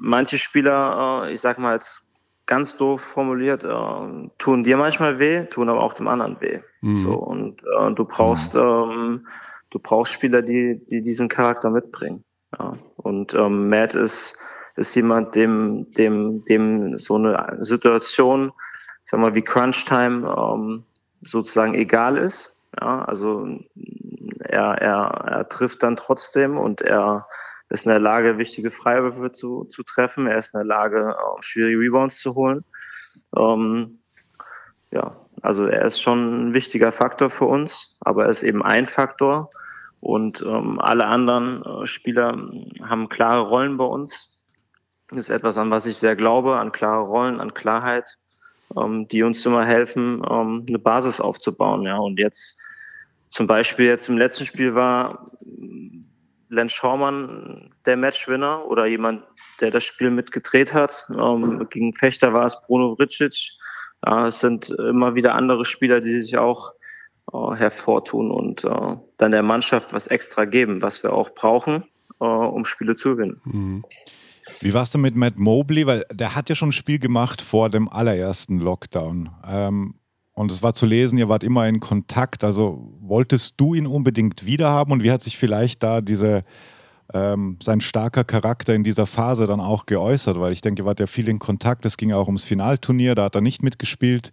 [0.00, 2.09] manche Spieler, äh, ich sag mal jetzt
[2.50, 6.58] ganz doof formuliert, äh, tun dir manchmal weh, tun aber auch dem anderen weh.
[6.80, 6.96] Mhm.
[6.96, 8.60] So und äh, du brauchst mhm.
[8.60, 9.26] ähm,
[9.70, 12.24] du brauchst Spieler, die die diesen Charakter mitbringen.
[12.58, 12.76] Ja.
[12.96, 14.36] Und ähm, Matt ist
[14.74, 18.50] ist jemand, dem dem dem so eine Situation,
[19.04, 20.82] sag mal wie Crunch Time ähm,
[21.22, 22.56] sozusagen egal ist.
[22.80, 23.46] Ja, also
[24.40, 25.02] er, er,
[25.36, 27.28] er trifft dann trotzdem und er
[27.70, 30.26] ist in der Lage, wichtige Freiwürfe zu, zu treffen.
[30.26, 32.64] Er ist in der Lage, schwierige Rebounds zu holen.
[33.36, 33.98] Ähm,
[34.90, 38.86] ja, also er ist schon ein wichtiger Faktor für uns, aber er ist eben ein
[38.86, 39.50] Faktor.
[40.00, 42.36] Und ähm, alle anderen äh, Spieler
[42.82, 44.42] haben klare Rollen bei uns.
[45.08, 48.16] Das ist etwas, an was ich sehr glaube, an klare Rollen, an Klarheit,
[48.76, 51.82] ähm, die uns immer helfen, ähm, eine Basis aufzubauen.
[51.82, 52.58] Ja, und jetzt
[53.28, 55.30] zum Beispiel jetzt im letzten Spiel war
[56.50, 59.22] Len Schaumann der Matchwinner oder jemand,
[59.60, 61.06] der das Spiel mitgedreht hat.
[61.10, 63.52] Ähm, gegen Fechter war es Bruno Vricic.
[64.04, 66.72] Ja, es sind immer wieder andere Spieler, die sich auch
[67.32, 71.84] äh, hervortun und äh, dann der Mannschaft was extra geben, was wir auch brauchen,
[72.20, 73.40] äh, um Spiele zu gewinnen.
[73.44, 73.84] Mhm.
[74.60, 75.86] Wie warst du mit Matt Mobley?
[75.86, 79.30] Weil der hat ja schon ein Spiel gemacht vor dem allerersten Lockdown.
[79.46, 79.94] Ähm,
[80.34, 82.44] und es war zu lesen, ihr wart immer in Kontakt.
[82.44, 86.44] Also wolltest du ihn unbedingt wiederhaben und wie hat sich vielleicht da diese,
[87.12, 90.38] ähm, sein starker Charakter in dieser Phase dann auch geäußert?
[90.38, 91.84] Weil ich denke, ihr wart ja viel in Kontakt.
[91.84, 94.32] Es ging ja auch ums Finalturnier, da hat er nicht mitgespielt,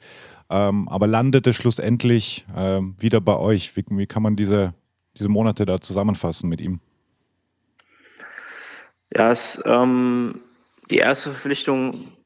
[0.50, 3.76] ähm, aber landete schlussendlich ähm, wieder bei euch.
[3.76, 4.74] Wie, wie kann man diese,
[5.18, 6.80] diese Monate da zusammenfassen mit ihm?
[9.14, 10.42] Ja, es, ähm,
[10.90, 12.17] die erste Verpflichtung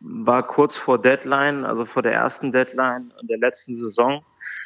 [0.00, 4.24] war kurz vor Deadline, also vor der ersten Deadline der letzten Saison.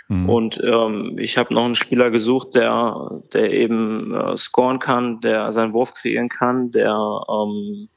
[0.09, 0.29] Mhm.
[0.29, 5.51] Und ähm, ich habe noch einen Spieler gesucht, der, der eben äh, scoren kann, der
[5.53, 6.95] seinen Wurf kreieren kann, der,
[7.29, 7.89] ähm,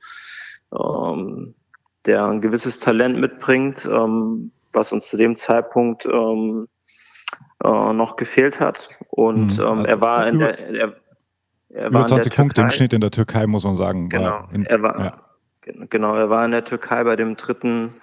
[0.73, 1.55] ähm,
[2.05, 6.67] der ein gewisses Talent mitbringt, ähm, was uns zu dem Zeitpunkt ähm,
[7.63, 8.89] äh, noch gefehlt hat.
[9.09, 9.65] Und mhm.
[9.65, 10.93] ähm, er war in der er,
[11.69, 14.09] er Über 20 Punkte im Schnitt in der Türkei, muss man sagen.
[14.09, 15.26] Genau, in, er war, ja.
[15.89, 17.95] Genau, er war in der Türkei bei dem dritten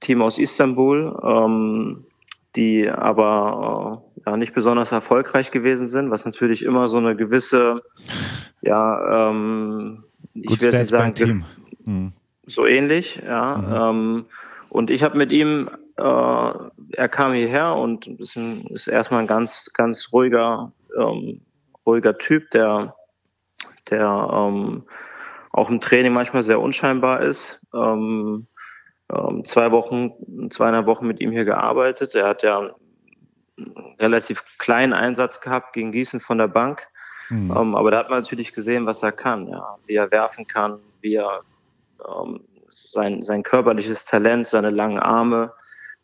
[0.00, 2.04] Team aus Istanbul, ähm,
[2.54, 7.82] die aber äh, ja, nicht besonders erfolgreich gewesen sind, was natürlich immer so eine gewisse,
[8.62, 11.44] ja, ähm, ich werde sagen, Team.
[11.84, 12.12] Mhm.
[12.44, 13.56] so ähnlich, ja.
[13.56, 13.74] Mhm.
[13.74, 14.24] Ähm,
[14.68, 19.26] und ich habe mit ihm, äh, er kam hierher und ist, ein, ist erstmal ein
[19.26, 21.40] ganz, ganz ruhiger, ähm,
[21.86, 22.94] ruhiger Typ, der,
[23.90, 24.82] der ähm,
[25.56, 27.66] auch im Training manchmal sehr unscheinbar ist.
[27.74, 28.46] Ähm,
[29.10, 32.14] ähm, zwei Wochen, zweieinhalb Wochen mit ihm hier gearbeitet.
[32.14, 32.72] Er hat ja einen
[33.98, 36.86] relativ kleinen Einsatz gehabt gegen Gießen von der Bank.
[37.30, 37.50] Mhm.
[37.56, 40.78] Ähm, aber da hat man natürlich gesehen, was er kann, ja, wie er werfen kann,
[41.00, 41.40] wie er
[42.06, 45.52] ähm, sein, sein körperliches Talent, seine langen Arme,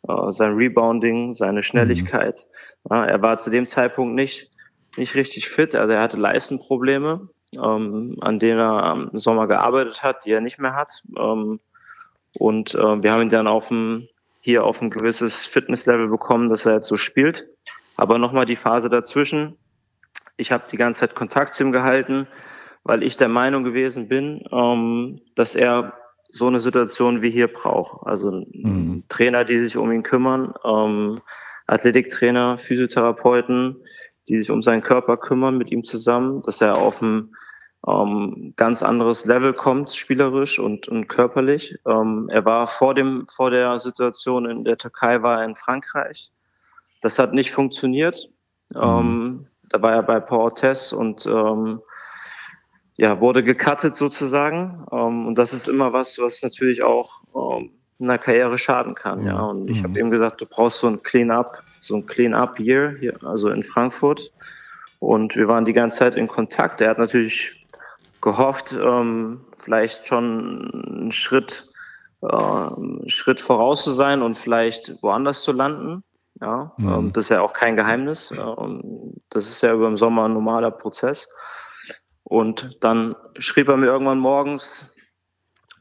[0.08, 2.46] äh, sein Rebounding, seine Schnelligkeit.
[2.84, 2.96] Mhm.
[2.96, 4.50] Ja, er war zu dem Zeitpunkt nicht,
[4.96, 10.24] nicht richtig fit, also er hatte Leistenprobleme ähm, an denen er im Sommer gearbeitet hat,
[10.24, 11.02] die er nicht mehr hat.
[11.16, 11.60] Ähm,
[12.34, 14.08] und äh, wir haben ihn dann auf ein,
[14.40, 17.46] hier auf ein gewisses Fitnesslevel bekommen, dass er jetzt so spielt.
[17.96, 19.56] Aber nochmal die Phase dazwischen.
[20.36, 22.26] Ich habe die ganze Zeit Kontakt zu ihm gehalten,
[22.84, 25.92] weil ich der Meinung gewesen bin, ähm, dass er
[26.28, 28.06] so eine Situation wie hier braucht.
[28.06, 29.04] Also mhm.
[29.08, 31.20] Trainer, die sich um ihn kümmern, ähm,
[31.66, 33.76] Athletiktrainer, Physiotherapeuten,
[34.28, 37.34] die sich um seinen Körper kümmern mit ihm zusammen, dass er auf ein
[37.86, 41.78] ähm, ganz anderes Level kommt, spielerisch und, und körperlich.
[41.86, 46.30] Ähm, er war vor dem, vor der Situation in der Türkei, war er in Frankreich.
[47.00, 48.30] Das hat nicht funktioniert.
[48.70, 48.80] Mhm.
[48.80, 51.80] Ähm, da war er bei Paul Tess und ähm,
[52.96, 54.86] ja, wurde gecuttet sozusagen.
[54.92, 57.72] Ähm, und das ist immer was, was natürlich auch ähm,
[58.02, 59.24] einer Karriere schaden kann.
[59.24, 59.88] Ja, und ich mhm.
[59.88, 64.32] habe ihm gesagt, du brauchst so ein Clean-up, so ein Clean-up-Year hier, also in Frankfurt.
[64.98, 66.80] Und wir waren die ganze Zeit in Kontakt.
[66.80, 67.66] Er hat natürlich
[68.20, 71.68] gehofft, ähm, vielleicht schon einen Schritt,
[72.22, 76.04] äh, einen Schritt voraus zu sein und vielleicht woanders zu landen.
[76.40, 76.88] Ja, mhm.
[76.88, 78.30] ähm, das ist ja auch kein Geheimnis.
[78.30, 81.28] Ähm, das ist ja über den Sommer ein normaler Prozess.
[82.22, 84.94] Und dann schrieb er mir irgendwann morgens,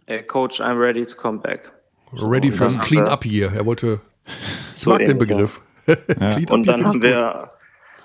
[0.08, 1.72] hey Coach, I'm ready to come back.
[2.14, 3.52] Ready fürs Clean Up hier.
[3.54, 4.02] Er wollte,
[4.76, 5.62] ich so mag den Begriff.
[5.88, 6.38] Ja.
[6.50, 7.52] und dann haben wir,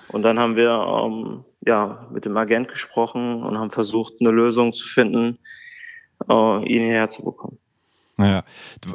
[0.09, 4.73] und dann haben wir ähm, ja mit dem Agent gesprochen und haben versucht, eine Lösung
[4.73, 5.39] zu finden,
[6.29, 7.59] äh, ihn hierher zu bekommen.
[8.19, 8.43] Naja,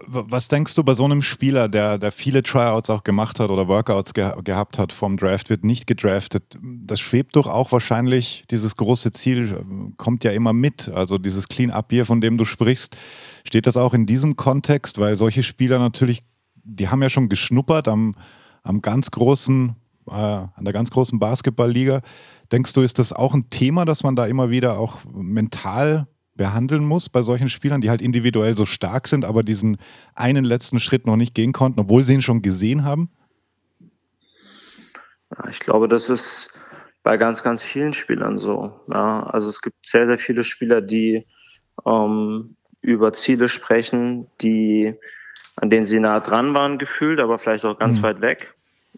[0.08, 3.68] was denkst du bei so einem Spieler, der, der viele Tryouts auch gemacht hat oder
[3.68, 6.58] Workouts ge gehabt hat vom Draft, wird nicht gedraftet?
[6.60, 9.64] Das schwebt doch auch wahrscheinlich, dieses große Ziel
[9.96, 10.88] kommt ja immer mit.
[10.88, 12.96] Also dieses Clean-Up-Bier, von dem du sprichst,
[13.44, 14.98] steht das auch in diesem Kontext?
[14.98, 16.20] Weil solche Spieler natürlich,
[16.54, 18.16] die haben ja schon geschnuppert am,
[18.62, 19.76] am ganz großen,
[20.08, 22.02] äh, an der ganz großen Basketballliga.
[22.50, 26.84] Denkst du, ist das auch ein Thema, dass man da immer wieder auch mental behandeln
[26.84, 29.76] muss bei solchen Spielern, die halt individuell so stark sind, aber diesen
[30.14, 33.10] einen letzten Schritt noch nicht gehen konnten, obwohl sie ihn schon gesehen haben?
[35.50, 36.58] Ich glaube, das ist
[37.02, 38.80] bei ganz, ganz vielen Spielern so.
[38.88, 41.26] Ja, also es gibt sehr, sehr viele Spieler, die
[41.86, 44.94] ähm, über Ziele sprechen, die
[45.56, 48.02] an denen sie nah dran waren gefühlt, aber vielleicht auch ganz mhm.
[48.02, 48.54] weit weg.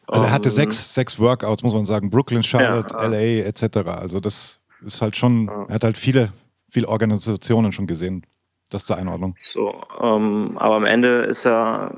[0.06, 3.46] Also er hatte um, ähm, sechs, sechs Workouts, muss man sagen, Brooklyn, Charlotte, ja, LA
[3.46, 3.88] etc.
[3.88, 5.66] Also das ist halt schon, ja.
[5.68, 6.32] er hat halt viele
[6.74, 8.26] viele Organisationen schon gesehen.
[8.70, 9.36] Das zur Einordnung.
[9.52, 11.94] So, ähm, aber am Ende ist er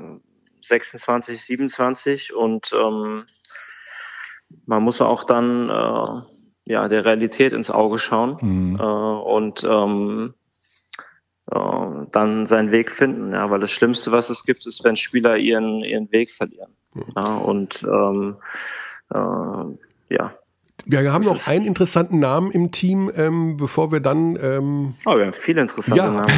[0.60, 3.24] 26, 27 und ähm,
[4.66, 6.22] man muss auch dann äh,
[6.66, 8.76] ja der Realität ins Auge schauen mhm.
[8.78, 9.64] äh, und
[11.50, 13.32] äh, dann seinen Weg finden.
[13.32, 16.72] Ja, weil das Schlimmste, was es gibt, ist, wenn Spieler ihren ihren Weg verlieren.
[17.14, 18.36] Ja, und ähm,
[19.12, 20.32] äh, ja,
[20.88, 24.38] wir haben noch einen interessanten Namen im Team, ähm, bevor wir dann.
[24.40, 26.28] Ähm, oh, wir haben viele interessante ja, Namen.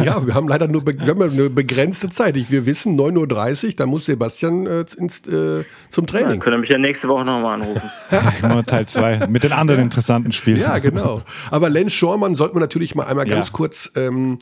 [0.04, 2.36] ja, wir haben leider nur wir haben eine begrenzte Zeit.
[2.36, 6.34] Ich, wir wissen, 9.30 Uhr, da muss Sebastian äh, ins, äh, zum Training.
[6.34, 8.64] Ja, könnt ihr mich ja nächste Woche nochmal anrufen.
[8.66, 10.60] Teil 2 mit den anderen interessanten Spielen.
[10.60, 11.22] Ja, genau.
[11.50, 13.52] Aber Len Schormann sollten wir natürlich mal einmal ganz ja.
[13.52, 13.90] kurz.
[13.96, 14.38] Ähm,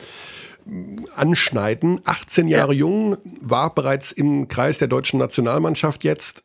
[1.14, 2.00] anschneiden.
[2.05, 2.81] 18 Jahre ja.
[2.81, 6.42] jung, war bereits im Kreis der deutschen Nationalmannschaft jetzt,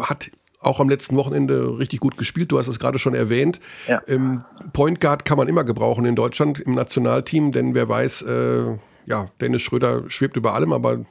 [0.00, 2.52] hat auch am letzten Wochenende richtig gut gespielt.
[2.52, 3.60] Du hast es gerade schon erwähnt.
[3.88, 4.02] Ja.
[4.06, 8.76] Ähm, Point Guard kann man immer gebrauchen in Deutschland im Nationalteam, denn wer weiß, äh,
[9.06, 11.04] ja, Dennis Schröder schwebt über allem, aber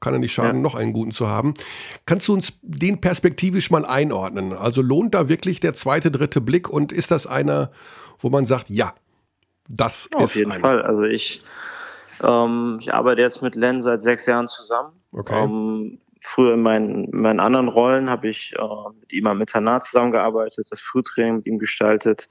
[0.00, 0.62] kann er nicht schaden, ja.
[0.62, 1.52] noch einen guten zu haben.
[2.06, 4.52] Kannst du uns den perspektivisch mal einordnen?
[4.52, 7.70] Also lohnt da wirklich der zweite, dritte Blick und ist das einer,
[8.20, 8.94] wo man sagt, ja,
[9.68, 10.60] das Auf ist Auf jeden einer.
[10.60, 10.82] Fall.
[10.82, 11.42] Also ich,
[12.22, 14.92] ähm, ich arbeite jetzt mit Len seit sechs Jahren zusammen.
[15.12, 15.44] Okay.
[15.44, 19.84] Ähm, früher in meinen, in meinen anderen Rollen habe ich äh, mit ihm am Internat
[19.84, 22.28] zusammengearbeitet, das Frühtraining mit ihm gestaltet,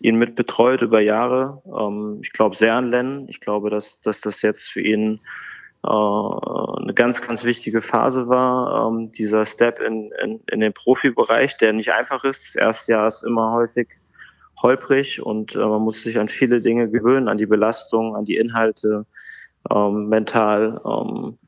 [0.00, 1.62] ihn mitbetreut über Jahre.
[1.66, 3.26] Ähm, ich glaube sehr an Len.
[3.28, 5.20] Ich glaube, dass, dass das jetzt für ihn
[5.84, 8.88] äh, eine ganz, ganz wichtige Phase war.
[8.88, 12.54] Ähm, dieser Step in, in, in den Profibereich, der nicht einfach ist.
[12.54, 13.88] Das erste Jahr ist immer häufig
[14.62, 18.36] holprig und äh, man muss sich an viele Dinge gewöhnen, an die Belastung, an die
[18.36, 19.06] Inhalte,
[19.70, 20.80] ähm, mental.
[20.84, 21.38] Ähm,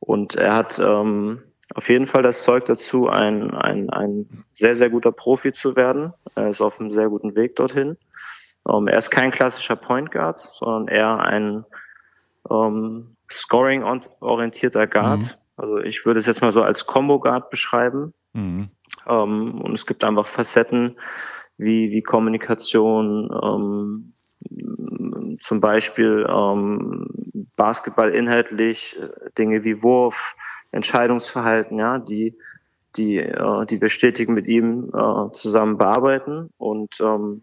[0.00, 1.40] und er hat ähm,
[1.74, 6.12] auf jeden Fall das Zeug dazu, ein, ein, ein sehr, sehr guter Profi zu werden.
[6.34, 7.96] Er ist auf einem sehr guten Weg dorthin.
[8.68, 11.64] Ähm, er ist kein klassischer Point Guard, sondern eher ein
[12.50, 15.22] ähm, Scoring-orientierter Guard.
[15.22, 15.30] Mhm.
[15.56, 18.12] Also ich würde es jetzt mal so als Combo Guard beschreiben.
[18.32, 18.70] Mhm.
[19.08, 20.98] Ähm, und es gibt einfach Facetten
[21.56, 24.13] wie, wie Kommunikation, ähm,
[25.40, 27.06] zum Beispiel ähm,
[27.56, 30.36] Basketball inhaltlich, äh, Dinge wie Wurf,
[30.70, 32.36] Entscheidungsverhalten, ja, die,
[32.96, 36.50] die, äh, die wir stetig mit ihm äh, zusammen bearbeiten.
[36.56, 37.42] Und ähm,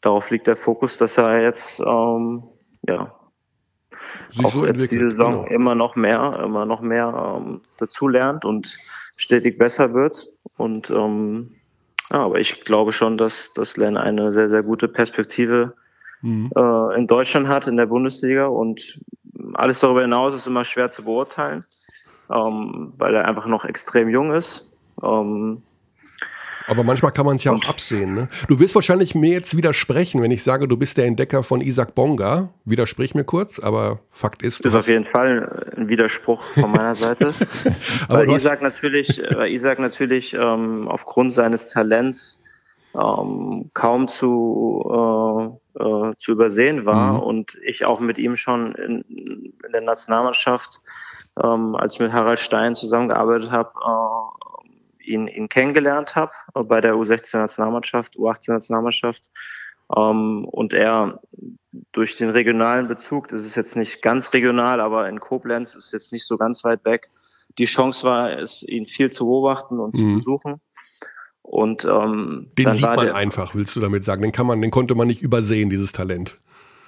[0.00, 2.44] darauf liegt der Fokus, dass er jetzt ähm,
[2.86, 3.14] ja
[4.30, 5.54] Sich auch so jetzt diese Saison genau.
[5.54, 8.76] immer noch mehr, immer noch mehr ähm, dazulernt und
[9.16, 10.28] stetig besser wird.
[10.56, 11.50] Und ähm,
[12.10, 15.74] ja, aber ich glaube schon, dass, dass Len eine sehr, sehr gute Perspektive
[16.24, 16.50] mhm.
[16.56, 18.46] äh, in Deutschland hat, in der Bundesliga.
[18.46, 19.00] Und
[19.54, 21.64] alles darüber hinaus ist immer schwer zu beurteilen,
[22.30, 24.72] ähm, weil er einfach noch extrem jung ist.
[25.02, 25.62] Ähm,
[26.66, 28.14] aber manchmal kann man es ja auch absehen.
[28.14, 28.28] Ne?
[28.48, 31.94] Du wirst wahrscheinlich mir jetzt widersprechen, wenn ich sage, du bist der Entdecker von Isaac
[31.94, 32.54] Bonga.
[32.64, 34.64] Widersprich mir kurz, aber Fakt ist.
[34.64, 37.34] Das ist auf jeden Fall ein Widerspruch von meiner Seite.
[38.08, 42.43] weil, Isaac natürlich, weil Isaac natürlich ähm, aufgrund seines Talents
[42.94, 47.20] ähm, kaum zu, äh, äh, zu übersehen war mhm.
[47.20, 49.02] und ich auch mit ihm schon in,
[49.64, 50.80] in der Nationalmannschaft,
[51.42, 56.80] ähm, als ich mit Harald Stein zusammengearbeitet habe, äh, ihn, ihn kennengelernt habe äh, bei
[56.80, 59.30] der U16-Nationalmannschaft, U18-Nationalmannschaft.
[59.94, 61.20] Ähm, und er
[61.92, 66.12] durch den regionalen Bezug, das ist jetzt nicht ganz regional, aber in Koblenz ist jetzt
[66.12, 67.10] nicht so ganz weit weg,
[67.58, 69.98] die Chance war, es, ihn viel zu beobachten und mhm.
[69.98, 70.60] zu besuchen.
[71.44, 74.22] Und ähm, den sieht man der, einfach, willst du damit sagen?
[74.22, 76.38] Den kann man, den konnte man nicht übersehen, dieses Talent.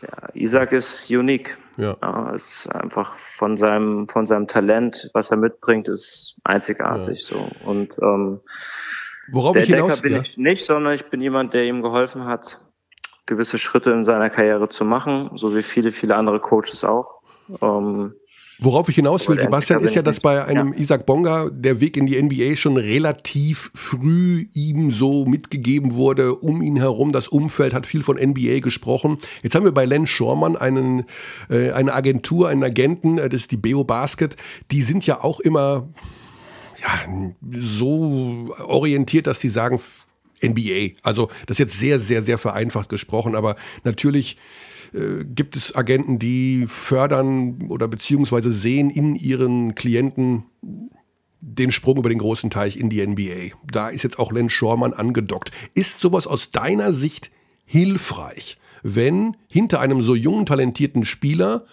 [0.03, 1.57] Ja, Isaac ist unique.
[1.77, 1.97] Ja.
[2.03, 2.31] ja.
[2.31, 7.29] ist einfach von seinem, von seinem Talent, was er mitbringt, ist einzigartig.
[7.31, 7.37] Ja.
[7.37, 7.69] So.
[7.69, 8.41] Und ähm,
[9.31, 10.21] Worauf der ich hinaus, Decker bin ja.
[10.21, 12.61] ich nicht, sondern ich bin jemand, der ihm geholfen hat,
[13.27, 17.21] gewisse Schritte in seiner Karriere zu machen, so wie viele, viele andere Coaches auch.
[17.61, 18.15] Ähm,
[18.59, 20.79] Worauf ich hinaus will, Sebastian, ist ja, dass bei einem ja.
[20.81, 26.35] Isaac Bonga der Weg in die NBA schon relativ früh ihm so mitgegeben wurde.
[26.35, 29.19] Um ihn herum, das Umfeld hat viel von NBA gesprochen.
[29.43, 31.05] Jetzt haben wir bei Len Schormann einen,
[31.51, 34.37] äh, eine Agentur, einen Agenten, äh, das ist die Beo Basket.
[34.71, 35.89] Die sind ja auch immer
[36.81, 39.81] ja, so orientiert, dass die sagen,
[40.43, 40.97] NBA.
[41.03, 44.37] Also das ist jetzt sehr, sehr, sehr vereinfacht gesprochen, aber natürlich
[44.93, 50.45] äh, gibt es Agenten, die fördern oder beziehungsweise sehen in ihren Klienten
[51.41, 53.57] den Sprung über den großen Teich in die NBA.
[53.71, 55.51] Da ist jetzt auch Len Schormann angedockt.
[55.75, 57.31] Ist sowas aus deiner Sicht
[57.65, 61.65] hilfreich, wenn hinter einem so jungen, talentierten Spieler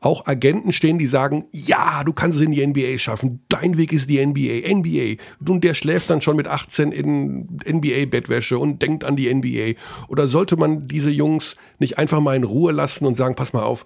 [0.00, 3.92] auch Agenten stehen, die sagen, ja, du kannst es in die NBA schaffen, dein Weg
[3.92, 5.22] ist die NBA, NBA.
[5.48, 9.80] Und der schläft dann schon mit 18 in NBA-Bettwäsche und denkt an die NBA.
[10.08, 13.62] Oder sollte man diese Jungs nicht einfach mal in Ruhe lassen und sagen, pass mal
[13.62, 13.84] auf,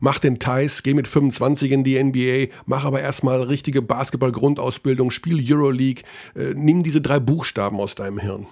[0.00, 5.42] mach den Thais, geh mit 25 in die NBA, mach aber erstmal richtige Basketball-Grundausbildung, spiel
[5.46, 6.02] Euroleague,
[6.34, 8.46] äh, nimm diese drei Buchstaben aus deinem Hirn.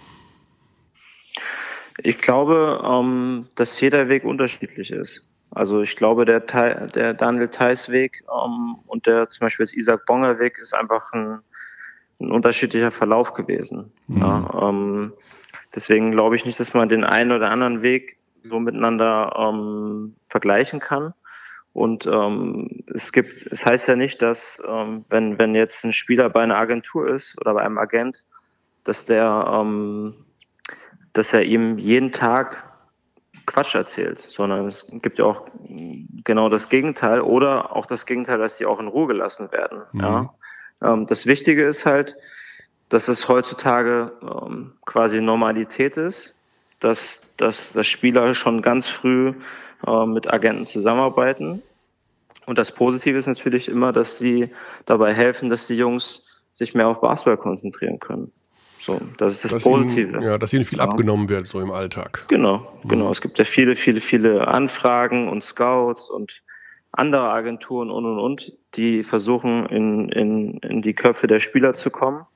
[2.05, 5.31] Ich glaube, ähm, dass jeder Weg unterschiedlich ist.
[5.51, 10.07] Also ich glaube, der, der Daniel Theiss Weg ähm, und der zum Beispiel jetzt Isaac
[10.07, 11.41] Bonger Weg ist einfach ein,
[12.21, 13.93] ein unterschiedlicher Verlauf gewesen.
[14.07, 14.19] Mhm.
[14.19, 15.13] Ja, ähm,
[15.75, 20.81] deswegen glaube ich nicht, dass man den einen oder anderen Weg so miteinander ähm, vergleichen
[20.81, 21.13] kann.
[21.75, 26.29] Und ähm, es gibt, es heißt ja nicht, dass ähm, wenn wenn jetzt ein Spieler
[26.31, 28.25] bei einer Agentur ist oder bei einem Agent,
[28.85, 30.15] dass der ähm,
[31.13, 32.65] dass er ihm jeden Tag
[33.47, 35.47] Quatsch erzählt, sondern es gibt ja auch
[36.25, 39.83] genau das Gegenteil oder auch das Gegenteil, dass sie auch in Ruhe gelassen werden.
[39.93, 40.01] Mhm.
[40.01, 40.35] Ja.
[40.83, 42.17] Ähm, das Wichtige ist halt,
[42.89, 46.35] dass es heutzutage ähm, quasi Normalität ist,
[46.81, 49.35] dass, dass, dass Spieler schon ganz früh
[49.87, 51.63] äh, mit Agenten zusammenarbeiten.
[52.47, 54.51] Und das Positive ist natürlich immer, dass sie
[54.85, 58.33] dabei helfen, dass die Jungs sich mehr auf Basketball konzentrieren können.
[58.83, 60.13] So, das ist das dass Positive.
[60.13, 60.85] Ihnen, ja, dass ihnen viel ja.
[60.85, 62.25] abgenommen wird, so im Alltag.
[62.29, 62.89] Genau, mhm.
[62.89, 63.13] genau.
[63.13, 66.43] Es gibt ja viele, viele, viele Anfragen und Scouts und
[66.91, 71.91] andere Agenturen und und und, die versuchen, in, in, in die Köpfe der Spieler zu
[71.91, 72.27] kommen.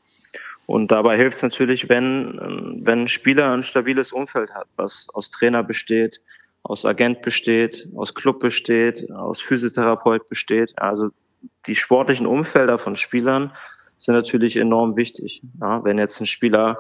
[0.67, 5.31] Und dabei hilft es natürlich, wenn, wenn ein Spieler ein stabiles Umfeld hat, was aus
[5.31, 6.21] Trainer besteht,
[6.63, 10.75] aus Agent besteht, aus Club besteht, aus Physiotherapeut besteht.
[10.77, 11.11] Also
[11.67, 13.53] die sportlichen Umfelder von Spielern
[13.97, 15.43] sind natürlich enorm wichtig.
[15.61, 16.79] Ja, wenn jetzt ein Spieler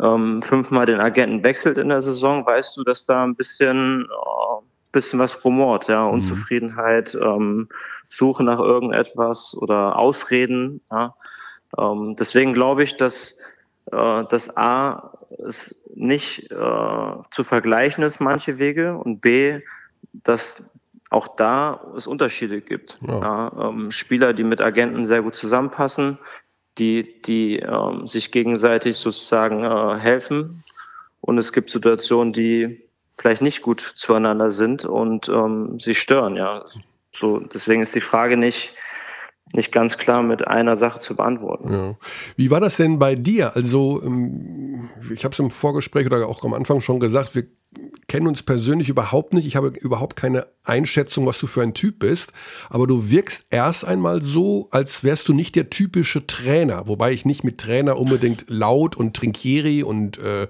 [0.00, 4.62] ähm, fünfmal den Agenten wechselt in der Saison, weißt du, dass da ein bisschen, äh,
[4.92, 6.14] bisschen was rumort, ja, mhm.
[6.14, 7.68] Unzufriedenheit, ähm,
[8.04, 10.80] Suche nach irgendetwas oder Ausreden.
[10.90, 11.14] Ja.
[11.78, 13.38] Ähm, deswegen glaube ich, dass
[13.92, 15.12] äh, das A
[15.44, 19.60] es nicht äh, zu vergleichen ist, manche Wege, und B,
[20.12, 20.70] dass
[21.10, 22.98] auch da es Unterschiede gibt.
[23.06, 23.20] Ja.
[23.20, 26.18] Ja, ähm, Spieler, die mit Agenten sehr gut zusammenpassen,
[26.80, 30.64] die, die ähm, sich gegenseitig sozusagen äh, helfen.
[31.20, 32.80] Und es gibt Situationen, die
[33.18, 36.64] vielleicht nicht gut zueinander sind und ähm, sie stören, ja.
[37.12, 38.74] So, deswegen ist die Frage nicht,
[39.54, 41.72] nicht ganz klar mit einer Sache zu beantworten.
[41.72, 41.94] Ja.
[42.36, 43.56] Wie war das denn bei dir?
[43.56, 47.46] Also, ähm, ich habe es im Vorgespräch oder auch am Anfang schon gesagt, wir
[48.08, 49.46] kennen uns persönlich überhaupt nicht.
[49.46, 52.32] Ich habe überhaupt keine Einschätzung, was du für ein Typ bist.
[52.68, 56.88] Aber du wirkst erst einmal so, als wärst du nicht der typische Trainer.
[56.88, 60.44] Wobei ich nicht mit Trainer unbedingt laut und trinkieri und äh,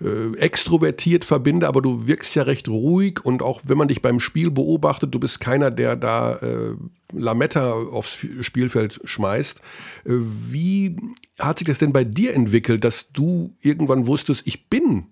[0.00, 1.68] äh, extrovertiert verbinde.
[1.68, 3.24] Aber du wirkst ja recht ruhig.
[3.24, 6.74] Und auch wenn man dich beim Spiel beobachtet, du bist keiner, der da äh,
[7.12, 9.60] Lametta aufs Spielfeld schmeißt.
[10.04, 10.96] Äh, wie
[11.38, 15.06] hat sich das denn bei dir entwickelt, dass du irgendwann wusstest, ich bin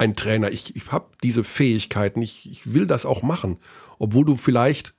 [0.00, 0.50] ein Trainer.
[0.50, 3.58] Ich, ich habe diese Fähigkeiten, ich, ich will das auch machen,
[3.98, 4.94] obwohl du vielleicht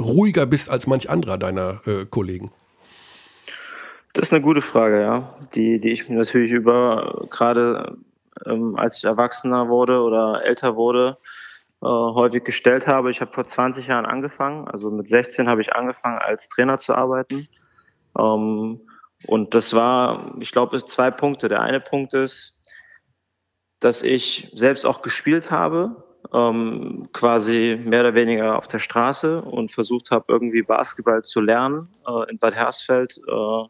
[0.00, 2.50] ruhiger bist als manch anderer deiner äh, Kollegen.
[4.12, 7.96] Das ist eine gute Frage, ja, die, die ich mir natürlich über, gerade
[8.46, 11.18] ähm, als ich erwachsener wurde oder älter wurde,
[11.84, 13.10] äh, häufig gestellt habe.
[13.10, 16.94] Ich habe vor 20 Jahren angefangen, also mit 16 habe ich angefangen, als Trainer zu
[16.94, 17.46] arbeiten.
[18.18, 18.80] Ähm,
[19.26, 21.48] und das war, ich glaube, zwei Punkte.
[21.48, 22.62] Der eine Punkt ist,
[23.80, 29.70] dass ich selbst auch gespielt habe, ähm, quasi mehr oder weniger auf der Straße und
[29.70, 33.64] versucht habe, irgendwie Basketball zu lernen äh, in Bad Hersfeld, äh,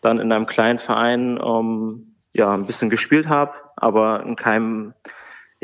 [0.00, 4.92] dann in einem kleinen Verein ähm, ja ein bisschen gespielt habe, aber in keinem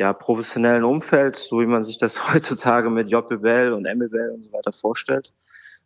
[0.01, 4.53] ja, professionellen Umfeld, so wie man sich das heutzutage mit JBL und MBL und so
[4.53, 5.31] weiter vorstellt.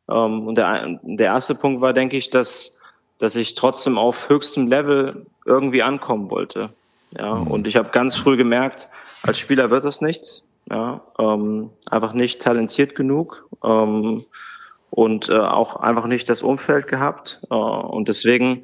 [0.08, 2.78] Ähm, und der, der erste Punkt war, denke ich, dass,
[3.18, 6.70] dass ich trotzdem auf höchstem Level irgendwie ankommen wollte.
[7.18, 7.48] Ja, mhm.
[7.48, 8.88] und ich habe ganz früh gemerkt,
[9.24, 10.48] als Spieler wird das nichts.
[10.70, 14.24] Ja, ähm, einfach nicht talentiert genug ähm,
[14.90, 17.40] und äh, auch einfach nicht das Umfeld gehabt.
[17.50, 18.62] Äh, und deswegen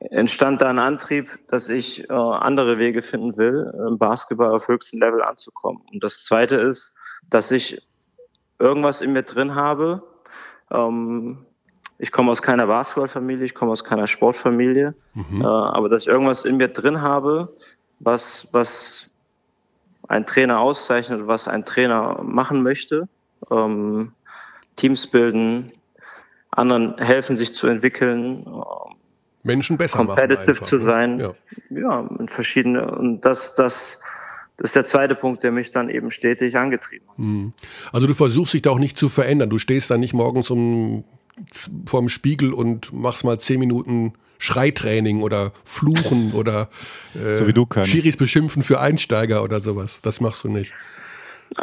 [0.00, 5.00] entstand da ein Antrieb, dass ich äh, andere Wege finden will, im Basketball auf höchstem
[5.00, 5.82] Level anzukommen.
[5.92, 6.94] Und das Zweite ist,
[7.28, 7.86] dass ich
[8.58, 10.02] irgendwas in mir drin habe.
[10.70, 11.38] Ähm,
[11.98, 15.42] ich komme aus keiner Basketballfamilie, ich komme aus keiner Sportfamilie, mhm.
[15.42, 17.54] äh, aber dass ich irgendwas in mir drin habe,
[17.98, 19.10] was, was
[20.08, 23.06] ein Trainer auszeichnet, was ein Trainer machen möchte.
[23.50, 24.12] Ähm,
[24.76, 25.72] Teams bilden,
[26.50, 28.46] anderen helfen, sich zu entwickeln.
[28.46, 28.99] Äh,
[29.42, 30.82] Menschen besser competitive einfach, zu ne?
[30.82, 31.18] sein.
[31.20, 31.32] Ja.
[31.70, 34.00] ja, in verschiedene und das, das,
[34.56, 37.18] das ist der zweite Punkt, der mich dann eben stetig angetrieben hat.
[37.18, 37.52] Mhm.
[37.92, 39.50] Also du versuchst dich da auch nicht zu verändern.
[39.50, 41.04] Du stehst da nicht morgens um
[41.86, 46.68] vorm Spiegel und machst mal zehn Minuten Schreitraining oder Fluchen oder
[47.14, 47.90] äh, so wie du kannst.
[47.90, 50.00] Schiris beschimpfen für Einsteiger oder sowas.
[50.02, 50.72] Das machst du nicht.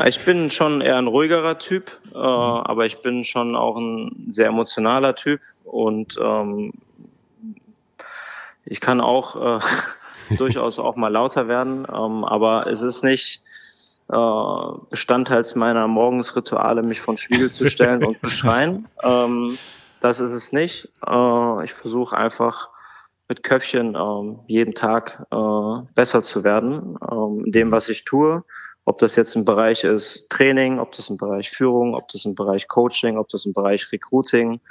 [0.06, 4.48] Ich bin schon eher ein ruhigerer Typ, äh, aber ich bin schon auch ein sehr
[4.48, 6.74] emotionaler Typ und ähm,
[8.70, 9.60] ich kann auch äh,
[10.38, 13.42] durchaus auch mal lauter werden, ähm, aber es ist nicht
[14.10, 18.88] äh, Bestandteils meiner Morgensrituale, mich vor den Spiegel zu stellen und zu schreien.
[19.04, 19.58] Ähm,
[20.00, 20.90] das ist es nicht.
[21.06, 22.70] Äh, ich versuche einfach
[23.28, 28.44] mit Köpfchen äh, jeden Tag äh, besser zu werden ähm, in dem, was ich tue.
[28.86, 32.36] Ob das jetzt im Bereich ist Training, ob das im Bereich Führung, ob das im
[32.36, 34.62] Bereich Coaching, ob das im Bereich Recruiting,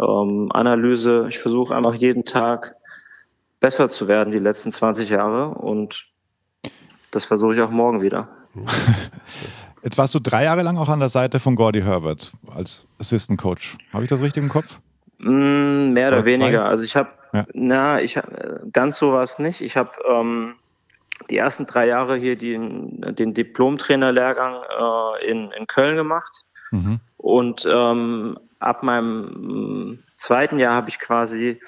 [0.00, 1.26] ähm, Analyse.
[1.28, 2.76] Ich versuche einfach jeden Tag
[3.60, 6.06] besser zu werden die letzten 20 Jahre und
[7.10, 8.28] das versuche ich auch morgen wieder.
[9.82, 13.40] Jetzt warst du drei Jahre lang auch an der Seite von Gordy Herbert als Assistant
[13.40, 13.76] Coach.
[13.92, 14.80] Habe ich das richtig im Kopf?
[15.18, 16.64] Mm, mehr oder, oder weniger.
[16.64, 17.46] Also ich habe, ja.
[17.52, 18.18] na, ich
[18.72, 19.60] ganz so war es nicht.
[19.60, 20.54] Ich habe ähm,
[21.30, 26.44] die ersten drei Jahre hier den, den Diplom-Trainer-Lehrgang äh, in, in Köln gemacht.
[26.70, 27.00] Mhm.
[27.16, 31.60] Und ähm, ab meinem zweiten Jahr habe ich quasi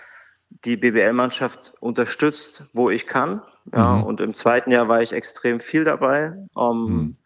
[0.64, 3.42] die BBL-Mannschaft unterstützt, wo ich kann.
[3.72, 4.04] Ja, mhm.
[4.04, 6.34] und im zweiten Jahr war ich extrem viel dabei.
[6.58, 7.16] Ähm, mhm.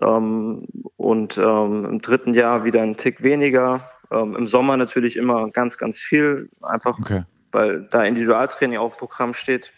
[0.00, 3.80] ähm, und ähm, im dritten Jahr wieder ein Tick weniger.
[4.10, 7.24] Ähm, Im Sommer natürlich immer ganz, ganz viel, einfach okay.
[7.52, 9.72] weil da Individualtraining auf Programm steht.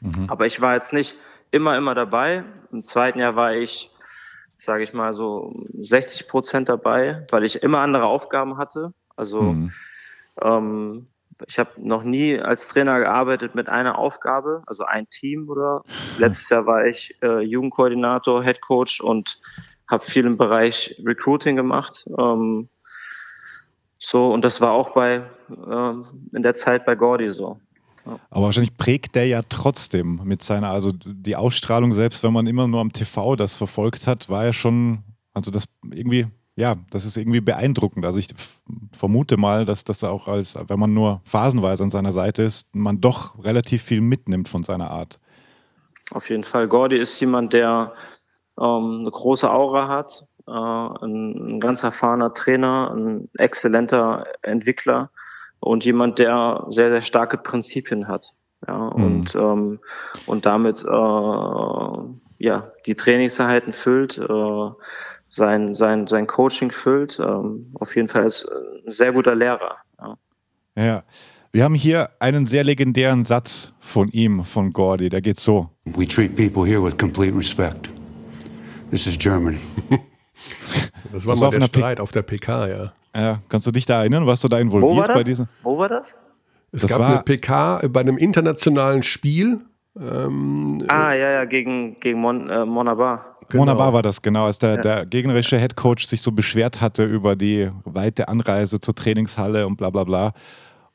[0.00, 0.26] Mhm.
[0.28, 1.16] Aber ich war jetzt nicht
[1.50, 2.44] immer, immer dabei.
[2.70, 3.90] Im zweiten Jahr war ich,
[4.56, 8.92] sage ich mal, so 60 Prozent dabei, weil ich immer andere Aufgaben hatte.
[9.16, 9.72] Also mhm.
[10.40, 11.06] ähm,
[11.46, 15.82] ich habe noch nie als Trainer gearbeitet mit einer Aufgabe, also ein Team oder.
[16.18, 19.40] Letztes Jahr war ich äh, Jugendkoordinator, Head Coach und
[19.88, 22.06] habe viel im Bereich Recruiting gemacht.
[22.18, 22.68] Ähm,
[23.98, 27.60] so, und das war auch bei ähm, in der Zeit bei Gordy so.
[28.04, 28.18] Ja.
[28.30, 32.66] Aber wahrscheinlich prägt der ja trotzdem mit seiner, also die Ausstrahlung, selbst wenn man immer
[32.66, 37.16] nur am TV das verfolgt hat, war ja schon, also das irgendwie ja, das ist
[37.16, 38.04] irgendwie beeindruckend.
[38.04, 38.28] Also ich
[38.92, 43.00] vermute mal, dass das auch als, wenn man nur phasenweise an seiner Seite ist, man
[43.00, 45.18] doch relativ viel mitnimmt von seiner Art.
[46.12, 46.68] Auf jeden Fall.
[46.68, 47.94] Gordy ist jemand, der
[48.60, 55.10] ähm, eine große Aura hat, äh, ein, ein ganz erfahrener Trainer, ein exzellenter Entwickler
[55.60, 58.34] und jemand, der sehr, sehr starke Prinzipien hat.
[58.66, 59.04] Ja, mhm.
[59.04, 59.80] und, ähm,
[60.26, 60.86] und damit äh,
[62.38, 64.18] ja, die Trainingseinheiten füllt.
[64.18, 64.70] Äh,
[65.32, 67.18] sein, sein, sein Coaching füllt.
[67.18, 68.46] Ähm, auf jeden Fall ist
[68.86, 69.76] ein sehr guter Lehrer.
[69.98, 70.16] Ja.
[70.76, 71.02] ja.
[71.52, 75.70] Wir haben hier einen sehr legendären Satz von ihm, von Gordy, der geht so.
[75.84, 77.88] We treat people here with complete respect.
[78.90, 79.58] This is Germany.
[81.12, 82.92] das war das mal war der Streit P auf der PK, ja.
[83.14, 84.26] Ja, kannst du dich da erinnern?
[84.26, 85.16] Warst du da involviert Wo war das?
[85.16, 85.48] bei diesem?
[85.62, 86.14] Wo war das?
[86.72, 89.60] Es das gab eine PK bei einem internationalen Spiel.
[90.00, 93.36] Ähm, ah, ja, ja, gegen, gegen Mon, äh, Monabar.
[93.48, 93.62] Genau.
[93.62, 94.80] Wunderbar war das, genau, als der, ja.
[94.80, 99.90] der gegnerische Headcoach sich so beschwert hatte über die weite Anreise zur Trainingshalle und bla
[99.90, 100.32] bla bla.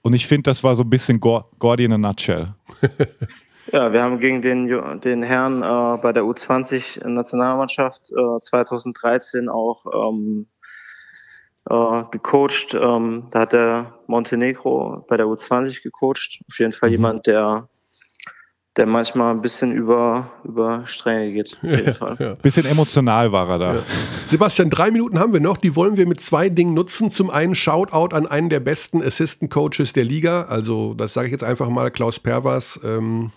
[0.01, 2.55] Und ich finde, das war so ein bisschen Gordy in a nutshell.
[3.71, 4.65] ja, wir haben gegen den,
[5.01, 10.47] den Herrn äh, bei der U20-Nationalmannschaft äh, 2013 auch ähm,
[11.69, 12.73] äh, gecoacht.
[12.73, 16.41] Ähm, da hat der Montenegro bei der U20 gecoacht.
[16.49, 16.95] Auf jeden Fall mhm.
[16.95, 17.67] jemand, der
[18.77, 21.57] der manchmal ein bisschen über, über Stränge geht.
[21.61, 22.35] Ja, ja.
[22.35, 23.75] Bisschen emotional war er da.
[23.75, 23.83] Ja.
[24.25, 25.57] Sebastian, drei Minuten haben wir noch.
[25.57, 27.09] Die wollen wir mit zwei Dingen nutzen.
[27.09, 30.43] Zum einen Shoutout an einen der besten Assistant Coaches der Liga.
[30.43, 32.79] Also, das sage ich jetzt einfach mal, Klaus Pervers.
[32.83, 33.31] Ähm,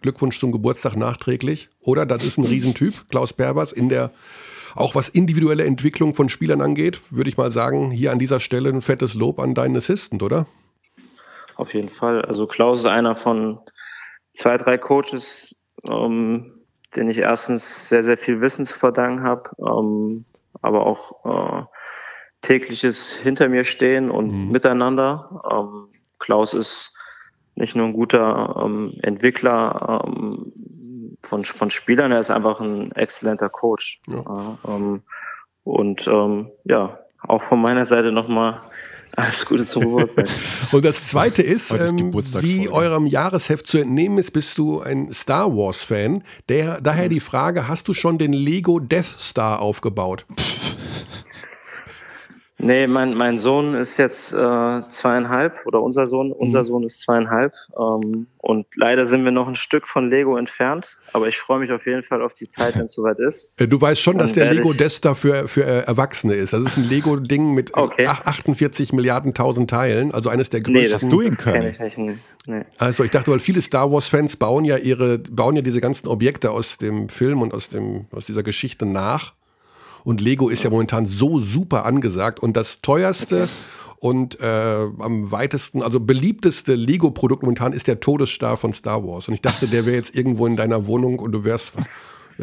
[0.00, 1.68] Glückwunsch zum Geburtstag nachträglich.
[1.80, 4.10] Oder das ist ein Riesentyp, Klaus Pervers, in der,
[4.74, 8.70] auch was individuelle Entwicklung von Spielern angeht, würde ich mal sagen, hier an dieser Stelle
[8.70, 10.46] ein fettes Lob an deinen Assistant, oder?
[11.56, 12.24] Auf jeden Fall.
[12.24, 13.58] Also Klaus ist einer von
[14.32, 15.54] zwei, drei Coaches,
[15.84, 16.60] ähm,
[16.96, 20.24] den ich erstens sehr, sehr viel Wissen zu verdanken habe, ähm,
[20.62, 21.64] aber auch äh,
[22.42, 24.50] tägliches hinter mir stehen und mhm.
[24.50, 25.42] miteinander.
[25.50, 26.96] Ähm, Klaus ist
[27.54, 30.52] nicht nur ein guter ähm, Entwickler ähm,
[31.22, 34.00] von, von Spielern, er ist einfach ein exzellenter Coach.
[34.06, 34.58] Ja.
[34.64, 35.00] Äh,
[35.62, 38.62] und ähm, ja, auch von meiner Seite nochmal
[39.16, 40.28] alles Gute zum Geburtstag.
[40.72, 45.54] Und das Zweite ist, ähm, wie eurem Jahresheft zu entnehmen ist, bist du ein Star
[45.54, 46.22] Wars-Fan.
[46.46, 50.26] Daher die Frage, hast du schon den Lego Death Star aufgebaut?
[52.62, 54.36] Nee, mein, mein Sohn ist jetzt äh,
[54.88, 56.66] zweieinhalb oder unser Sohn, unser mhm.
[56.66, 57.54] Sohn ist zweieinhalb.
[57.76, 60.98] Ähm, und leider sind wir noch ein Stück von Lego entfernt.
[61.12, 63.52] Aber ich freue mich auf jeden Fall auf die Zeit, wenn es soweit ist.
[63.58, 66.52] Äh, du weißt schon, dass der Lego Desta für, für äh, Erwachsene ist.
[66.52, 68.06] Das ist ein Lego-Ding mit okay.
[68.06, 70.82] 48 Milliarden tausend Teilen, also eines der größten.
[70.82, 72.18] Nee, das, Doing das kenne ich nicht.
[72.46, 72.64] Nee.
[72.78, 76.50] Also ich dachte, weil viele Star Wars-Fans bauen ja ihre, bauen ja diese ganzen Objekte
[76.50, 79.34] aus dem Film und aus, dem, aus dieser Geschichte nach.
[80.04, 82.40] Und Lego ist ja momentan so super angesagt.
[82.40, 83.48] Und das teuerste
[84.00, 89.28] und äh, am weitesten, also beliebteste Lego-Produkt momentan ist der Todesstar von Star Wars.
[89.28, 91.72] Und ich dachte, der wäre jetzt irgendwo in deiner Wohnung und du wärst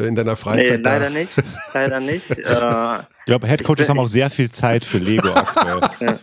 [0.06, 0.78] in deiner Freizeit?
[0.78, 1.10] Nee, leider da?
[1.10, 1.32] nicht.
[1.74, 2.30] Leider nicht.
[2.48, 6.18] Äh, ich glaube, Headcoaches haben auch sehr viel Zeit für Lego aktuell.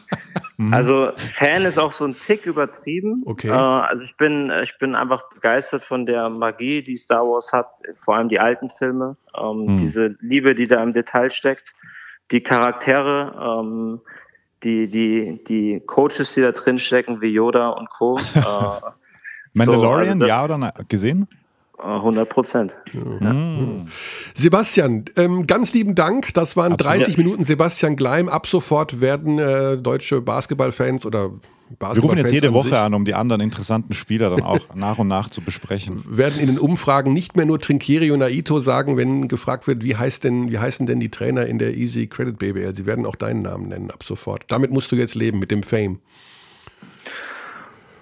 [0.57, 0.73] Mhm.
[0.73, 3.23] Also Fan ist auch so ein Tick übertrieben.
[3.25, 3.49] Okay.
[3.49, 7.67] Äh, also ich bin, ich bin einfach begeistert von der Magie, die Star Wars hat,
[7.93, 9.17] vor allem die alten Filme.
[9.37, 9.77] Ähm, mhm.
[9.77, 11.75] Diese Liebe, die da im Detail steckt,
[12.31, 14.01] die Charaktere, ähm,
[14.63, 18.19] die, die, die Coaches, die da drin stecken, wie Yoda und Co.
[18.35, 20.71] Äh, Mandalorian, so, also ja oder nein?
[20.89, 21.27] Gesehen?
[21.85, 22.75] 100 Prozent.
[22.93, 23.33] Ja.
[23.33, 23.87] Mhm.
[24.33, 26.33] Sebastian, ähm, ganz lieben Dank.
[26.33, 27.01] Das waren Absolut.
[27.01, 28.29] 30 Minuten Sebastian Gleim.
[28.29, 31.31] Ab sofort werden äh, deutsche Basketballfans oder
[31.69, 34.99] Basketball Wir rufen jetzt jede Woche an, um die anderen interessanten Spieler dann auch nach
[34.99, 36.03] und nach zu besprechen.
[36.07, 39.95] Werden in den Umfragen nicht mehr nur Trinkieri und Aito sagen, wenn gefragt wird, wie,
[39.95, 42.75] heißt denn, wie heißen denn die Trainer in der Easy Credit BBL?
[42.75, 44.45] Sie werden auch deinen Namen nennen ab sofort.
[44.47, 45.99] Damit musst du jetzt leben, mit dem Fame.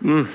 [0.01, 0.27] Hm.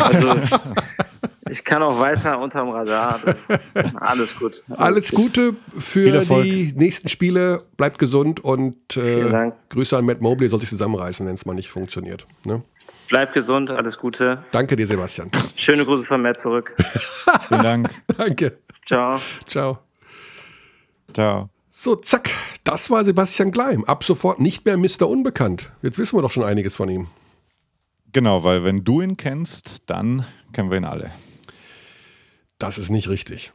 [0.00, 0.28] Also,
[1.50, 3.20] ich kann auch weiter unterm Radar.
[3.96, 4.62] alles gut.
[4.68, 7.62] Alles, alles Gute für die nächsten Spiele.
[7.76, 10.48] Bleibt gesund und äh, Grüße an Matt Mobley.
[10.48, 12.26] Soll sich zusammenreißen, wenn es mal nicht funktioniert.
[12.44, 12.62] Ne?
[13.08, 14.44] Bleibt gesund, alles Gute.
[14.50, 15.30] Danke dir, Sebastian.
[15.54, 16.74] Schöne Grüße von Matt zurück.
[17.48, 17.90] Vielen Dank.
[18.16, 18.58] Danke.
[18.84, 19.20] Ciao.
[19.46, 19.78] Ciao.
[21.14, 21.48] Ciao.
[21.70, 22.30] So, zack,
[22.64, 23.84] das war Sebastian Gleim.
[23.84, 25.08] Ab sofort nicht mehr Mr.
[25.08, 25.70] Unbekannt.
[25.82, 27.06] Jetzt wissen wir doch schon einiges von ihm.
[28.12, 31.10] Genau, weil wenn du ihn kennst, dann kennen wir ihn alle.
[32.58, 33.52] Das ist nicht richtig.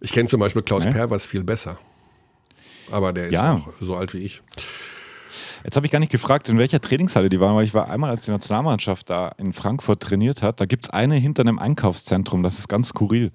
[0.00, 0.90] Ich kenne zum Beispiel Klaus nee?
[0.90, 1.78] Pervers viel besser.
[2.90, 3.54] Aber der ist ja.
[3.54, 4.42] auch so alt wie ich.
[5.64, 8.10] Jetzt habe ich gar nicht gefragt, in welcher Trainingshalle die waren, weil ich war einmal,
[8.10, 10.60] als die Nationalmannschaft da in Frankfurt trainiert hat.
[10.60, 13.32] Da gibt es eine hinter einem Einkaufszentrum, das ist ganz skurril.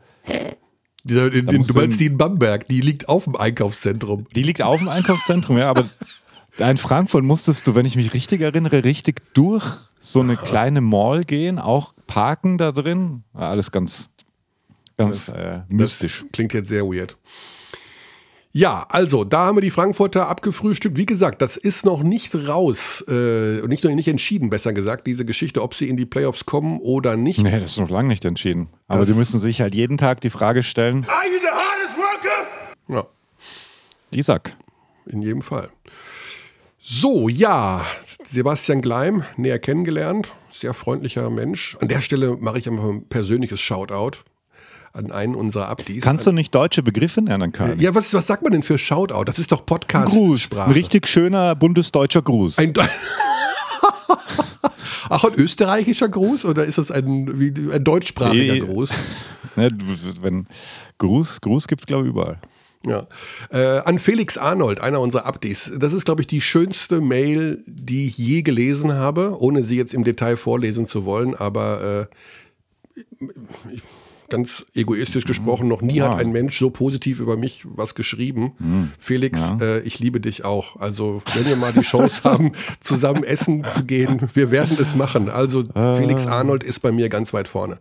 [1.04, 4.28] Die, in, in, du meinst die in Bamberg, die liegt auf dem Einkaufszentrum.
[4.36, 5.90] Die liegt auf dem Einkaufszentrum, ja, aber
[6.58, 9.66] in Frankfurt musstest du, wenn ich mich richtig erinnere, richtig durch
[10.00, 13.24] so eine kleine Mall gehen, auch parken da drin.
[13.34, 14.10] Alles ganz,
[14.98, 16.22] ganz das, äh, mystisch.
[16.22, 17.18] Das klingt jetzt sehr weird.
[18.54, 20.98] Ja, also da haben wir die Frankfurter abgefrühstückt.
[20.98, 25.24] Wie gesagt, das ist noch nicht raus äh, und nicht, nicht entschieden, besser gesagt, diese
[25.24, 27.42] Geschichte, ob sie in die Playoffs kommen oder nicht.
[27.42, 28.68] Nee, das ist noch lange nicht entschieden.
[28.90, 31.06] Aber das sie müssen sich halt jeden Tag die Frage stellen.
[31.08, 32.48] Are you the hardest worker?
[32.90, 33.08] Ja.
[34.12, 34.54] Isaac.
[35.06, 35.70] In jedem Fall.
[36.78, 37.86] So, ja,
[38.24, 41.78] Sebastian Gleim, näher kennengelernt, sehr freundlicher Mensch.
[41.80, 44.24] An der Stelle mache ich einfach ein persönliches Shoutout
[44.94, 46.04] an einen unserer Abdis.
[46.04, 47.80] Kannst du nicht deutsche Begriffe lernen können?
[47.80, 49.24] Ja, was, was sagt man denn für Shoutout?
[49.24, 52.58] Das ist doch podcast Gruß, ein richtig schöner bundesdeutscher Gruß.
[52.58, 52.74] Ein
[55.10, 58.60] Ach, ein österreichischer Gruß oder ist das ein, wie, ein deutschsprachiger nee.
[58.60, 58.90] Gruß?
[59.58, 59.70] Ne,
[60.22, 60.48] wenn
[60.98, 62.40] Gruß, Gruß gibt es, glaube ich, überall.
[62.86, 63.08] Ja.
[63.50, 65.72] Äh, an Felix Arnold, einer unserer Abdis.
[65.78, 69.94] Das ist, glaube ich, die schönste Mail, die ich je gelesen habe, ohne sie jetzt
[69.94, 72.96] im Detail vorlesen zu wollen, aber äh,
[73.74, 73.84] ich,
[74.32, 76.10] ganz egoistisch gesprochen, noch nie ja.
[76.10, 78.54] hat ein Mensch so positiv über mich was geschrieben.
[78.58, 78.92] Mhm.
[78.98, 79.58] Felix, ja.
[79.66, 80.78] äh, ich liebe dich auch.
[80.78, 85.30] Also, wenn wir mal die Chance haben, zusammen essen zu gehen, wir werden es machen.
[85.30, 85.96] Also, äh.
[85.98, 87.78] Felix Arnold ist bei mir ganz weit vorne.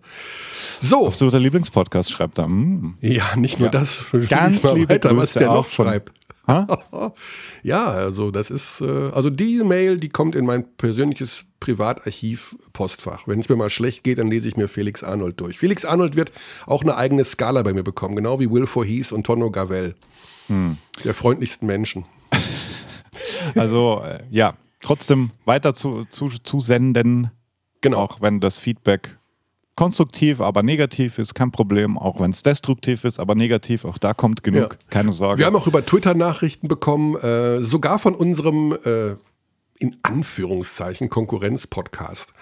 [0.80, 1.06] So.
[1.06, 2.48] Absoluter Lieblingspodcast schreibt er.
[2.48, 2.98] Mhm.
[3.00, 3.72] Ja, nicht nur ja.
[3.72, 4.04] das.
[4.28, 6.12] Ganz mal weiter, was der noch schreibt.
[7.62, 13.26] ja, also das ist, äh, also die Mail, die kommt in mein persönliches Privatarchiv-Postfach.
[13.26, 15.58] Wenn es mir mal schlecht geht, dann lese ich mir Felix Arnold durch.
[15.58, 16.32] Felix Arnold wird
[16.66, 19.94] auch eine eigene Skala bei mir bekommen, genau wie Will Voorhees und Tonno Gavel.
[20.46, 20.78] Hm.
[21.04, 22.04] Der freundlichsten Menschen.
[23.56, 27.30] Also, äh, ja, trotzdem weiter zu, zu, zu senden.
[27.80, 27.98] Genau.
[27.98, 29.18] Auch wenn das Feedback
[29.80, 31.96] konstruktiv, aber negativ ist, kein Problem.
[31.96, 34.78] Auch wenn es destruktiv ist, aber negativ, auch da kommt genug, ja.
[34.90, 35.38] keine Sorge.
[35.38, 39.12] Wir haben auch über Twitter Nachrichten bekommen, äh, sogar von unserem äh,
[39.78, 42.34] in Anführungszeichen Konkurrenz-Podcast.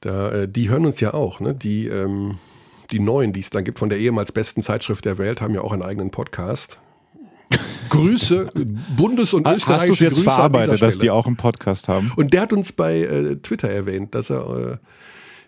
[0.00, 1.54] Da, äh, die hören uns ja auch, ne?
[1.54, 2.38] Die, ähm,
[2.90, 5.60] die neuen, die es dann gibt, von der ehemals besten Zeitschrift der Welt, haben ja
[5.60, 6.78] auch einen eigenen Podcast.
[7.90, 8.48] Grüße,
[8.96, 12.10] Bundes- und Österreichische Hast du es jetzt Grüße verarbeitet, dass die auch einen Podcast haben?
[12.16, 14.76] Und der hat uns bei äh, Twitter erwähnt, dass er, äh,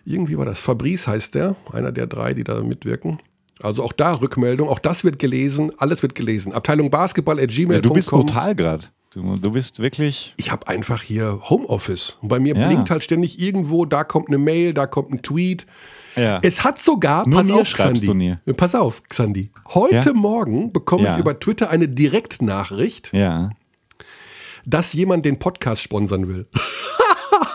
[0.05, 3.19] irgendwie war das, Fabrice heißt der, einer der drei, die da mitwirken.
[3.61, 6.53] Also auch da Rückmeldung, auch das wird gelesen, alles wird gelesen.
[6.53, 7.75] Abteilung Basketball at gmail.com.
[7.75, 8.85] Ja, du bist total gerade.
[9.11, 10.33] Du, du, bist wirklich.
[10.37, 12.17] Ich habe einfach hier Homeoffice.
[12.21, 12.67] Und bei mir ja.
[12.67, 15.67] blinkt halt ständig irgendwo, da kommt eine Mail, da kommt ein Tweet.
[16.15, 16.39] Ja.
[16.41, 18.35] Es hat sogar, Nur pass auf, Xandi.
[18.57, 19.51] Pass auf, Xandi.
[19.73, 20.13] Heute ja?
[20.13, 23.11] Morgen bekomme ich über Twitter eine Direktnachricht,
[24.65, 26.47] dass jemand den Podcast sponsern will.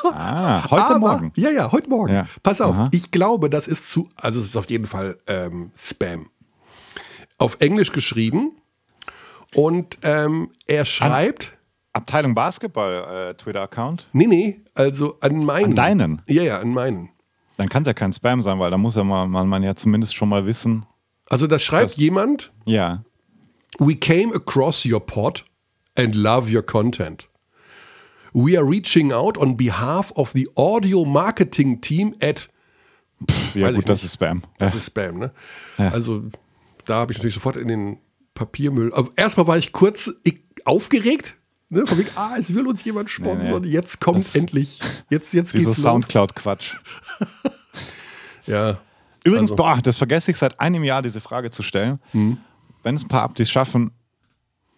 [0.05, 1.33] ah, heute Aber, Morgen.
[1.37, 2.29] Ja, ja, heute Morgen.
[2.43, 2.89] Pass auf, Aha.
[2.93, 6.31] ich glaube, das ist zu, also es ist auf jeden Fall ähm, Spam.
[7.39, 8.53] Auf Englisch geschrieben.
[9.55, 11.53] Und ähm, er schreibt.
[11.53, 11.59] An
[12.03, 14.09] Abteilung Basketball, äh, Twitter-Account?
[14.13, 15.71] Nee, nee, also an meinen.
[15.71, 16.23] An deinen?
[16.29, 17.11] Ja, ja, an meinen.
[17.57, 19.75] Dann kann es ja kein Spam sein, weil da muss ja man, man, man ja
[19.75, 20.87] zumindest schon mal wissen.
[21.29, 23.03] Also da schreibt dass, jemand, ja.
[23.79, 25.45] We came across your pod
[25.97, 27.29] and love your content.
[28.33, 32.49] We are reaching out on behalf of the audio marketing team at.
[33.29, 34.43] Pff, ja, gut, das ist Spam.
[34.59, 34.79] Das ja.
[34.79, 35.33] ist Spam, ne?
[35.76, 35.91] Ja.
[35.91, 36.22] Also,
[36.85, 37.99] da habe ich natürlich sofort in den
[38.35, 38.93] Papiermüll.
[38.95, 40.12] Aber erstmal war ich kurz
[40.64, 41.35] aufgeregt,
[41.70, 43.61] Ne, von wegen, ah, es will uns jemand sponsern.
[43.61, 43.74] Nee, nee.
[43.74, 44.81] Jetzt kommt das endlich.
[45.11, 46.76] Jetzt, jetzt geht's so Soundcloud-Quatsch.
[48.47, 48.79] ja.
[49.22, 49.62] Übrigens, also.
[49.62, 52.01] boah, das vergesse ich seit einem Jahr, diese Frage zu stellen.
[52.12, 52.39] Hm.
[52.83, 53.91] Wenn es ein paar Updates schaffen,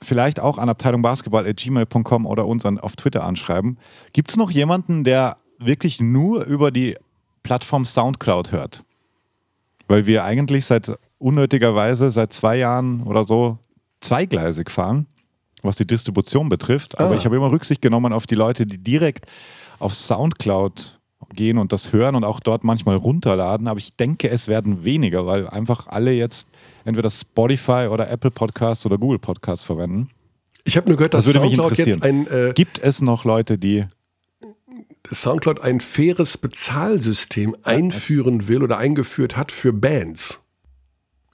[0.03, 3.79] vielleicht auch an Abteilung Basketball@gmail.com oder uns an, auf Twitter anschreiben.
[4.13, 6.97] Gibt es noch jemanden, der wirklich nur über die
[7.43, 8.85] Plattform Soundcloud hört?
[9.89, 13.59] Weil wir eigentlich seit unnötigerweise seit zwei Jahren oder so
[14.01, 15.07] zweigleisig fahren
[15.63, 16.99] was die Distribution betrifft.
[16.99, 17.17] Aber ah.
[17.17, 19.27] ich habe immer Rücksicht genommen auf die Leute, die direkt
[19.79, 20.99] auf Soundcloud
[21.35, 23.69] gehen und das hören und auch dort manchmal runterladen.
[23.69, 26.49] Aber ich denke, es werden weniger, weil einfach alle jetzt
[26.85, 30.11] entweder Spotify oder Apple Podcasts oder Google Podcasts verwenden.
[30.65, 32.27] Ich habe nur gehört, dass das Soundcloud jetzt ein.
[32.27, 33.87] Äh, Gibt es noch Leute, die.
[35.07, 40.41] Soundcloud ein faires Bezahlsystem einführen will oder eingeführt hat für Bands?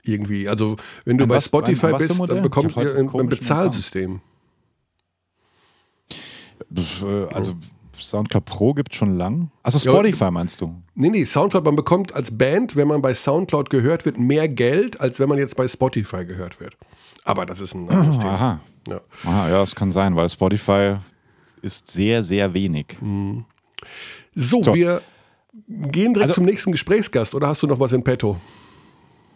[0.08, 0.48] irgendwie.
[0.48, 4.20] Also wenn du ein bei was, Spotify ein, bist, dann bekommst du ein, ein Bezahlsystem.
[6.74, 7.54] Äh, also
[8.00, 9.50] Soundcloud Pro gibt es schon lang.
[9.62, 10.74] Also Spotify ja, meinst du?
[10.94, 15.00] Nee, nee, Soundcloud, man bekommt als Band, wenn man bei Soundcloud gehört wird, mehr Geld,
[15.00, 16.76] als wenn man jetzt bei Spotify gehört wird.
[17.24, 18.32] Aber das ist ein anderes Thema.
[18.32, 18.60] Aha.
[18.88, 19.00] Ja.
[19.24, 20.96] Aha, ja, das kann sein, weil Spotify
[21.62, 22.96] ist sehr, sehr wenig.
[23.00, 23.44] Mhm.
[24.34, 25.02] So, so, wir
[25.68, 28.36] gehen direkt also, zum nächsten Gesprächsgast oder hast du noch was in petto?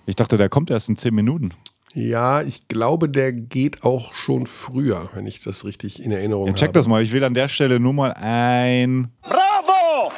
[0.07, 1.53] Ich dachte, der kommt erst in zehn Minuten.
[1.95, 6.53] Ja, ich glaube, der geht auch schon früher, wenn ich das richtig in Erinnerung ja,
[6.55, 6.79] check habe.
[6.79, 7.03] das mal.
[7.03, 10.13] Ich will an der Stelle nur mal ein Bravo!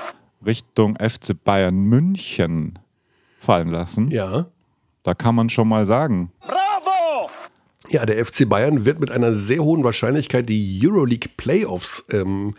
[0.45, 2.79] Richtung FC Bayern München
[3.41, 4.09] fallen lassen.
[4.09, 4.47] Ja.
[5.03, 6.31] Da kann man schon mal sagen.
[6.41, 7.31] Bravo!
[7.89, 12.55] Ja, der FC Bayern wird mit einer sehr hohen Wahrscheinlichkeit die Euroleague Playoffs ähm,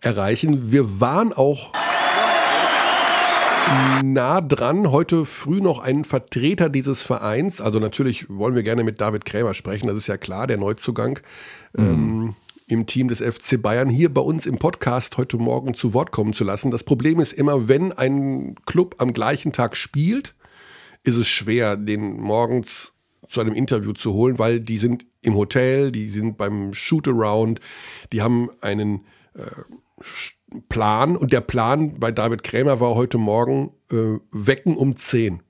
[0.00, 0.70] erreichen.
[0.70, 1.72] Wir waren auch
[4.02, 4.90] nah dran.
[4.90, 7.60] Heute früh noch ein Vertreter dieses Vereins.
[7.60, 9.86] Also natürlich wollen wir gerne mit David Krämer sprechen.
[9.86, 11.20] Das ist ja klar, der Neuzugang
[11.76, 11.84] mhm.
[11.84, 16.12] ähm, im Team des FC Bayern hier bei uns im Podcast heute Morgen zu Wort
[16.12, 16.70] kommen zu lassen.
[16.70, 20.34] Das Problem ist immer, wenn ein Club am gleichen Tag spielt,
[21.02, 22.92] ist es schwer, den morgens
[23.28, 27.60] zu einem Interview zu holen, weil die sind im Hotel, die sind beim Shootaround,
[28.12, 29.44] die haben einen äh,
[30.68, 35.42] Plan und der Plan bei David Krämer war heute Morgen äh, wecken um 10.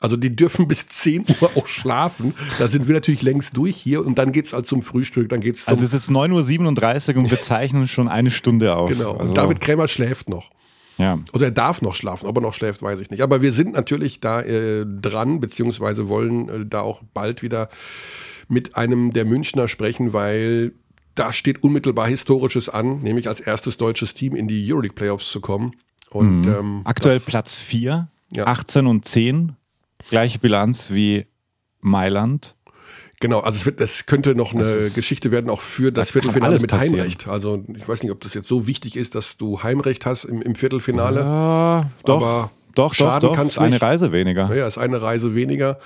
[0.00, 2.34] Also die dürfen bis 10 Uhr auch schlafen.
[2.58, 5.28] Da sind wir natürlich längst durch hier und dann geht es halt zum Frühstück.
[5.28, 8.90] Dann geht's also es ist 9.37 Uhr und wir zeichnen schon eine Stunde auf.
[8.90, 9.12] Genau.
[9.12, 10.50] Also und David Krämer schläft noch.
[10.98, 11.18] Ja.
[11.32, 12.26] Oder er darf noch schlafen.
[12.26, 13.22] Ob er noch schläft, weiß ich nicht.
[13.22, 17.68] Aber wir sind natürlich da äh, dran, beziehungsweise wollen äh, da auch bald wieder
[18.48, 20.72] mit einem der Münchner sprechen, weil
[21.14, 25.40] da steht unmittelbar Historisches an, nämlich als erstes deutsches Team in die Euroleague Playoffs zu
[25.40, 25.72] kommen.
[26.10, 26.52] Und, mhm.
[26.52, 28.46] ähm, Aktuell das, Platz 4, ja.
[28.46, 29.56] 18 und 10,
[30.08, 31.26] gleiche Bilanz wie
[31.80, 32.54] Mailand.
[33.20, 36.70] Genau, also es, wird, es könnte noch eine Geschichte werden, auch für das Viertelfinale mit
[36.70, 36.96] passieren.
[36.96, 37.28] Heimrecht.
[37.28, 40.42] Also ich weiß nicht, ob das jetzt so wichtig ist, dass du Heimrecht hast im,
[40.42, 41.20] im Viertelfinale.
[41.20, 43.44] Ja, doch, aber doch, schaden doch, doch.
[43.44, 44.52] Ist eine Reise weniger.
[44.52, 45.78] Ja, ist eine Reise weniger.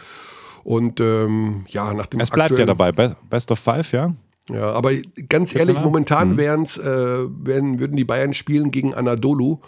[0.64, 4.14] Und ähm, ja, nach dem Es bleibt ja dabei, Best of Five, ja?
[4.48, 4.92] Ja, aber
[5.28, 6.36] ganz ehrlich, momentan mhm.
[6.36, 9.58] wären's, äh, wären, würden die Bayern spielen gegen Anadolu.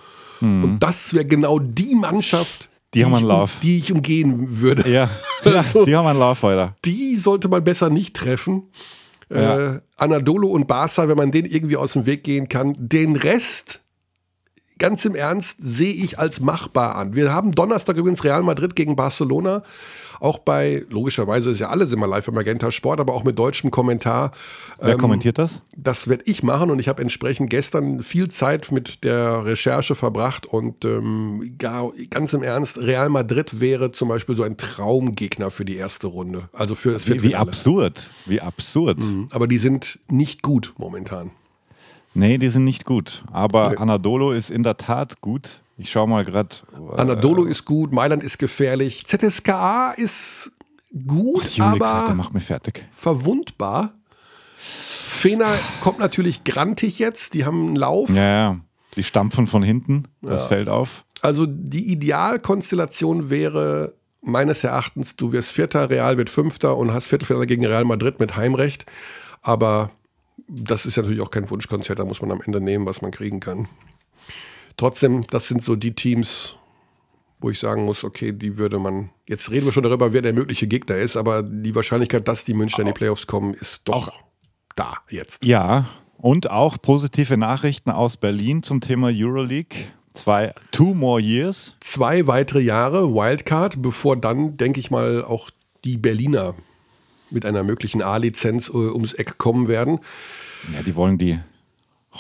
[0.40, 0.64] Mhm.
[0.64, 3.58] Und das wäre genau die Mannschaft, die, die haben einen Lauf.
[3.60, 4.88] Die ich umgehen würde.
[4.90, 5.10] Ja,
[5.44, 6.74] also, die haben einen Lauf, Alter.
[6.84, 8.64] Die sollte man besser nicht treffen.
[9.30, 9.74] Ja.
[9.74, 12.74] Äh, Anadolu und Barca, wenn man den irgendwie aus dem Weg gehen kann.
[12.78, 13.80] Den Rest,
[14.78, 17.14] ganz im Ernst, sehe ich als machbar an.
[17.14, 19.62] Wir haben Donnerstag übrigens Real Madrid gegen Barcelona
[20.20, 23.70] auch bei, logischerweise ist ja alles immer live im Magenta Sport, aber auch mit deutschem
[23.70, 24.32] Kommentar.
[24.80, 25.62] Wer ähm, kommentiert das?
[25.76, 30.46] Das werde ich machen und ich habe entsprechend gestern viel Zeit mit der Recherche verbracht
[30.46, 35.64] und ähm, gar, ganz im Ernst, Real Madrid wäre zum Beispiel so ein Traumgegner für
[35.64, 36.48] die erste Runde.
[36.52, 38.98] Also für das Wie, wie absurd, wie absurd.
[38.98, 39.26] Mhm.
[39.30, 41.30] Aber die sind nicht gut momentan.
[42.14, 43.22] Nee, die sind nicht gut.
[43.30, 43.76] Aber nee.
[43.76, 45.60] Anadolo ist in der Tat gut.
[45.78, 46.56] Ich schaue mal gerade.
[46.72, 49.06] Äh, Anadolu ist gut, Mailand ist gefährlich.
[49.06, 50.50] ZSKA ist
[51.06, 52.84] gut, Ach, aber macht mich fertig.
[52.90, 53.94] verwundbar.
[54.56, 58.10] Fener kommt natürlich grantig jetzt, die haben einen Lauf.
[58.10, 58.60] Ja, ja.
[58.96, 60.48] Die stampfen von hinten, das ja.
[60.48, 61.04] fällt auf.
[61.20, 67.46] Also die Idealkonstellation wäre meines Erachtens, du wirst Vierter, Real wird Fünfter und hast Viertelfinale
[67.46, 68.86] gegen Real Madrid mit Heimrecht.
[69.42, 69.90] Aber
[70.48, 73.40] das ist natürlich auch kein Wunschkonzert, da muss man am Ende nehmen, was man kriegen
[73.40, 73.68] kann.
[74.78, 76.56] Trotzdem, das sind so die Teams,
[77.40, 79.10] wo ich sagen muss, okay, die würde man.
[79.26, 82.54] Jetzt reden wir schon darüber, wer der mögliche Gegner ist, aber die Wahrscheinlichkeit, dass die
[82.54, 84.22] Münchner in die Playoffs kommen, ist doch auch,
[84.76, 85.44] da jetzt.
[85.44, 89.76] Ja, und auch positive Nachrichten aus Berlin zum Thema Euroleague.
[90.14, 91.74] Zwei, two more years.
[91.80, 95.50] Zwei weitere Jahre Wildcard, bevor dann, denke ich mal, auch
[95.84, 96.54] die Berliner
[97.30, 99.98] mit einer möglichen A-Lizenz äh, ums Eck kommen werden.
[100.72, 101.38] Ja, die wollen die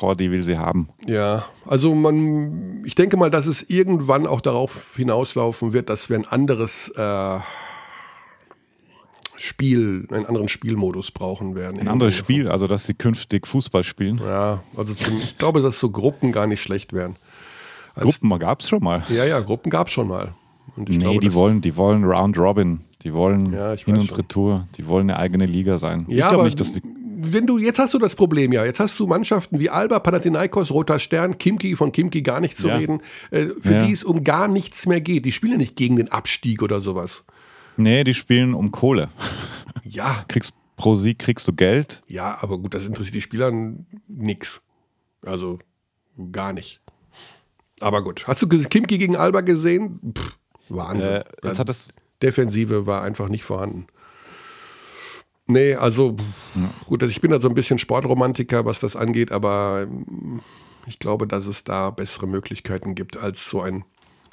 [0.00, 0.88] Jordi will sie haben.
[1.06, 6.16] Ja, also man, ich denke mal, dass es irgendwann auch darauf hinauslaufen wird, dass wir
[6.16, 7.38] ein anderes äh,
[9.36, 11.80] Spiel, einen anderen Spielmodus brauchen werden.
[11.80, 14.20] Ein anderes Spiel, also dass sie künftig Fußball spielen.
[14.24, 17.16] Ja, also zum, ich glaube, dass so Gruppen gar nicht schlecht wären.
[17.94, 19.04] Als, Gruppen gab es schon mal.
[19.08, 20.34] Ja, ja, Gruppen gab es schon mal.
[20.76, 22.80] Und nee, glaube, die wollen, die wollen Round Robin.
[23.02, 24.66] Die wollen ja, Hin- und Retour.
[24.76, 26.04] Die wollen eine eigene Liga sein.
[26.08, 26.82] Ja, ich glaube nicht, dass die
[27.20, 30.70] wenn du, jetzt hast du das Problem ja, jetzt hast du Mannschaften wie Alba, Panathinaikos,
[30.70, 32.76] Roter Stern, Kimki, von Kimki gar nicht zu ja.
[32.76, 33.86] reden, äh, für ja.
[33.86, 35.24] die es um gar nichts mehr geht.
[35.24, 37.24] Die spielen ja nicht gegen den Abstieg oder sowas.
[37.76, 39.10] Nee, die spielen um Kohle.
[39.84, 40.24] Ja.
[40.28, 42.02] Kriegst pro Sieg kriegst du Geld.
[42.06, 43.50] Ja, aber gut, das interessiert die Spieler
[44.06, 44.62] nix.
[45.22, 45.58] Also
[46.32, 46.80] gar nicht.
[47.80, 48.26] Aber gut.
[48.26, 50.00] Hast du Kimki gegen Alba gesehen?
[50.16, 50.36] Pff,
[50.68, 51.12] Wahnsinn.
[51.12, 53.86] Äh, jetzt hat das Defensive war einfach nicht vorhanden.
[55.48, 56.14] Nee, also
[56.54, 56.70] ja.
[56.86, 59.88] gut, also ich bin da so ein bisschen Sportromantiker, was das angeht, aber
[60.86, 63.84] ich glaube, dass es da bessere Möglichkeiten gibt als so ein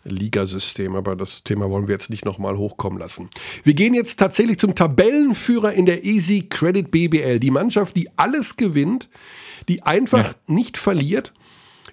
[0.03, 0.95] Ligasystem.
[0.95, 3.29] Aber das Thema wollen wir jetzt nicht nochmal hochkommen lassen.
[3.63, 7.39] Wir gehen jetzt tatsächlich zum Tabellenführer in der Easy Credit BBL.
[7.39, 9.09] Die Mannschaft, die alles gewinnt,
[9.67, 10.35] die einfach ja.
[10.47, 11.33] nicht verliert,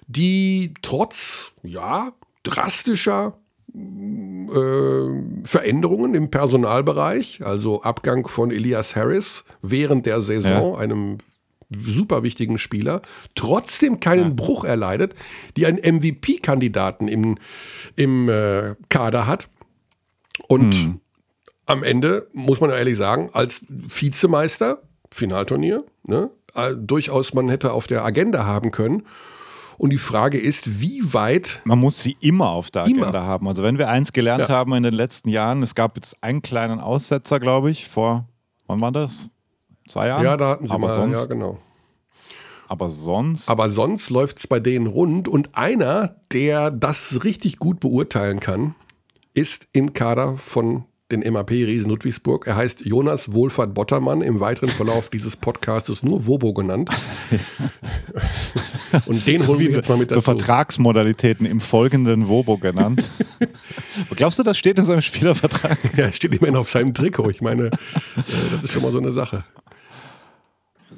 [0.07, 2.11] die trotz, ja,
[2.43, 3.37] drastischer
[3.75, 10.79] äh, Veränderungen im Personalbereich, also Abgang von Elias Harris während der Saison, ja.
[10.79, 11.17] einem
[11.83, 13.01] super wichtigen Spieler,
[13.35, 14.33] trotzdem keinen ja.
[14.35, 15.15] Bruch erleidet,
[15.57, 17.37] die einen MVP-Kandidaten im,
[17.95, 19.47] im äh, Kader hat.
[20.47, 20.99] Und hm.
[21.65, 27.87] am Ende, muss man ehrlich sagen, als Vizemeister, Finalturnier, ne, äh, durchaus man hätte auf
[27.87, 29.03] der Agenda haben können.
[29.77, 31.61] Und die Frage ist, wie weit.
[31.63, 33.23] Man muss sie immer auf der Agenda immer.
[33.23, 33.47] haben.
[33.47, 34.49] Also, wenn wir eins gelernt ja.
[34.49, 38.27] haben in den letzten Jahren, es gab jetzt einen kleinen Aussetzer, glaube ich, vor,
[38.67, 39.29] wann war das?
[39.87, 40.23] Zwei Jahren?
[40.23, 41.57] Ja, da hatten sie Aber mal, sonst, ja, genau.
[42.67, 43.49] Aber sonst.
[43.49, 45.27] Aber sonst läuft es bei denen rund.
[45.27, 48.75] Und einer, der das richtig gut beurteilen kann,
[49.33, 52.47] ist im Kader von den MAP Riesen Ludwigsburg.
[52.47, 56.89] Er heißt Jonas Wohlfahrt Bottermann, im weiteren Verlauf dieses Podcastes nur Wobo genannt.
[59.05, 60.21] Und den holen wir jetzt mal mit dazu.
[60.21, 63.09] So Vertragsmodalitäten im folgenden Wobo genannt.
[64.15, 65.77] Glaubst du, das steht in seinem Spielervertrag?
[65.97, 67.29] Ja, steht immerhin auf seinem Trikot.
[67.29, 67.71] Ich meine, äh,
[68.51, 69.43] das ist schon mal so eine Sache.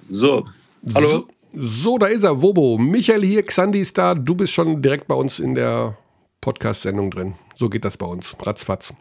[0.10, 0.46] So,
[0.94, 1.28] hallo.
[1.54, 1.56] So,
[1.92, 2.78] so, da ist er, Wobo.
[2.78, 4.16] Michael hier, Xandi ist da.
[4.16, 5.98] Du bist schon direkt bei uns in der
[6.40, 7.34] Podcast-Sendung drin.
[7.56, 8.36] So geht das bei uns.
[8.42, 8.94] Ratzfatz.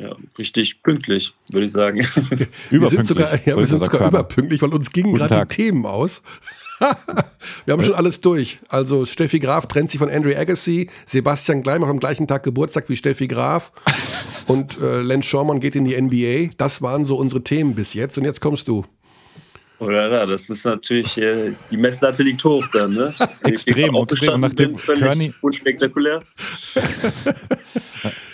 [0.00, 2.06] Ja, richtig pünktlich, würde ich sagen.
[2.70, 6.22] wir sind sogar, ja, wir sind sogar überpünktlich, weil uns gingen gerade die Themen aus.
[7.64, 8.60] wir haben schon alles durch.
[8.68, 12.88] Also Steffi Graf trennt sich von Andre Agassi, Sebastian Gleim macht am gleichen Tag Geburtstag
[12.88, 13.72] wie Steffi Graf
[14.46, 16.54] und äh, Len Schormann geht in die NBA.
[16.56, 18.84] Das waren so unsere Themen bis jetzt und jetzt kommst du.
[19.80, 23.14] Oder das ist natürlich, äh, die Messlatte liegt hoch dann, ne?
[23.44, 24.40] extrem, extrem.
[24.40, 26.20] Nachdem Körny, unspektakulär.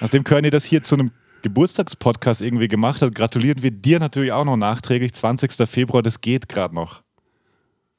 [0.01, 1.11] nachdem Körny das hier zu einem
[1.45, 5.12] Geburtstagspodcast irgendwie gemacht hat, gratulieren wir dir natürlich auch noch nachträglich.
[5.12, 5.68] 20.
[5.68, 7.03] Februar, das geht gerade noch.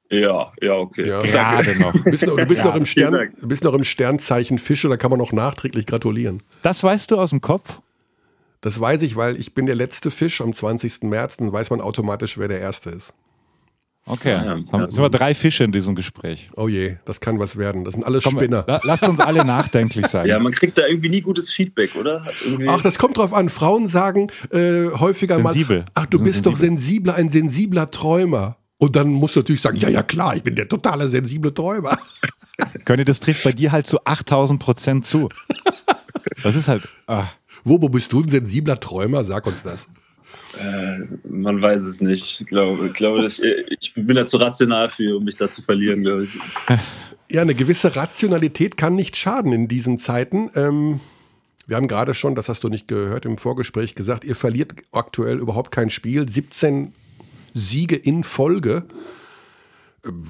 [0.09, 1.07] Ja, ja, okay.
[1.07, 1.21] Ja.
[1.21, 1.93] Gerade noch.
[1.93, 4.97] Du bist, noch, du bist ja, noch im Stern, bist noch im Sternzeichen Fische, da
[4.97, 6.43] kann man noch nachträglich gratulieren.
[6.61, 7.81] Das weißt du aus dem Kopf?
[8.61, 11.03] Das weiß ich, weil ich bin der letzte Fisch am 20.
[11.03, 13.13] März, dann weiß man automatisch, wer der Erste ist.
[14.07, 14.91] Okay, ja, ja.
[14.91, 16.49] sind wir drei Fische in diesem Gespräch.
[16.55, 17.83] Oh je, das kann was werden.
[17.83, 18.63] Das sind alles Komm, Spinner.
[18.67, 20.27] La lasst uns alle nachdenklich sein.
[20.35, 22.23] Ja, man kriegt da irgendwie nie gutes Feedback, oder?
[22.45, 23.49] Irgendwie ach, das kommt drauf an.
[23.49, 25.79] Frauen sagen äh, häufiger Sensibel.
[25.79, 26.51] mal, ach, du bist sensibel.
[26.51, 28.57] doch sensibler, ein sensibler Träumer.
[28.77, 31.97] Und dann musst du natürlich sagen, ja, ja, klar, ich bin der totale sensible Träumer.
[32.85, 35.29] Könny, das trifft bei dir halt zu 8000 Prozent zu.
[36.43, 36.87] Das ist halt.
[37.07, 37.27] Ah.
[37.63, 39.23] Wo, wo bist du ein sensibler Träumer?
[39.23, 39.87] Sag uns das.
[40.59, 42.41] Äh, man weiß es nicht.
[42.41, 45.61] Ich glaube, ich, glaube ich, ich bin da zu rational für, um mich da zu
[45.61, 46.31] verlieren, glaube ich.
[47.29, 50.51] Ja, eine gewisse Rationalität kann nicht schaden in diesen Zeiten.
[50.55, 50.99] Ähm,
[51.65, 55.39] wir haben gerade schon, das hast du nicht gehört, im Vorgespräch gesagt, ihr verliert aktuell
[55.39, 56.29] überhaupt kein Spiel.
[56.29, 56.93] 17
[57.53, 58.85] Siege in Folge.
[60.05, 60.23] Ähm,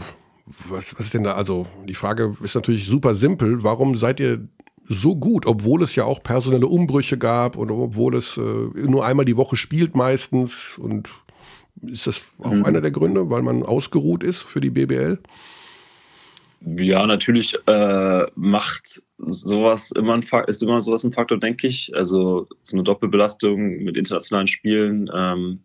[0.70, 1.34] was, was ist denn da?
[1.34, 3.64] Also, die Frage ist natürlich super simpel.
[3.64, 4.48] Warum seid ihr
[4.88, 9.26] so gut, obwohl es ja auch personelle Umbrüche gab und obwohl es äh, nur einmal
[9.26, 10.78] die Woche spielt meistens.
[10.78, 11.10] Und
[11.82, 12.66] ist das auch mhm.
[12.66, 15.20] einer der Gründe, weil man ausgeruht ist für die BBL?
[16.62, 21.92] Ja, natürlich äh, macht sowas immer ein ist immer sowas ein Faktor, denke ich.
[21.96, 25.10] Also so eine Doppelbelastung mit internationalen Spielen.
[25.14, 25.60] Ähm,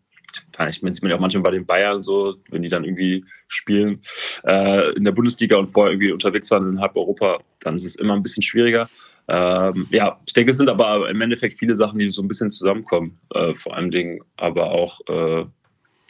[0.68, 3.25] ich meine, sieht man ja auch manchmal bei den Bayern so, wenn die dann irgendwie
[3.49, 4.01] spielen
[4.45, 7.97] äh, in der Bundesliga und vorher irgendwie unterwegs waren in halb Europa, dann ist es
[7.97, 8.89] immer ein bisschen schwieriger.
[9.33, 12.51] Ähm, ja, ich denke, es sind aber im Endeffekt viele Sachen, die so ein bisschen
[12.51, 13.20] zusammenkommen.
[13.33, 15.45] Äh, vor allem Dingen aber auch äh,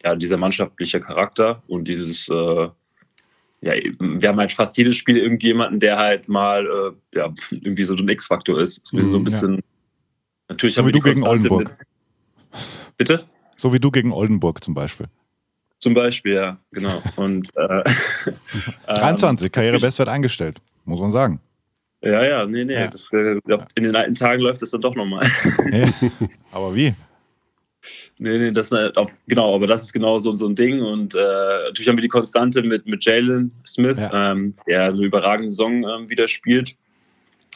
[0.03, 2.68] ja, dieser mannschaftliche Charakter und dieses, äh,
[3.61, 7.95] ja, wir haben halt fast jedes Spiel irgendjemanden, der halt mal äh, ja, irgendwie so
[7.95, 8.81] ein X-Faktor ist.
[8.85, 9.55] So, so ein mhm, bisschen.
[9.57, 9.61] Ja.
[10.49, 11.77] Natürlich so haben wir wie du gegen Oldenburg.
[11.79, 13.27] Mit, bitte?
[13.59, 15.09] So wie du gegen Oldenburg zum Beispiel.
[15.79, 17.03] Zum Beispiel, ja, genau.
[17.16, 17.85] Und, äh,
[18.87, 21.41] 23, ähm, Karrierebestwert eingestellt, muss man sagen.
[22.03, 22.75] Ja, ja, nee, nee.
[22.75, 22.89] Ja.
[22.89, 23.41] Das, äh,
[23.75, 25.27] in den alten Tagen läuft das dann doch nochmal.
[25.73, 25.93] Ja,
[26.53, 26.95] aber wie?
[28.19, 30.83] Nee, nee, das ist auf, genau, aber das ist genau so, so ein Ding.
[30.83, 34.33] Und äh, natürlich haben wir die Konstante mit, mit Jalen Smith, ja.
[34.33, 36.77] ähm, der eine überragende Saison ähm, wieder spielt,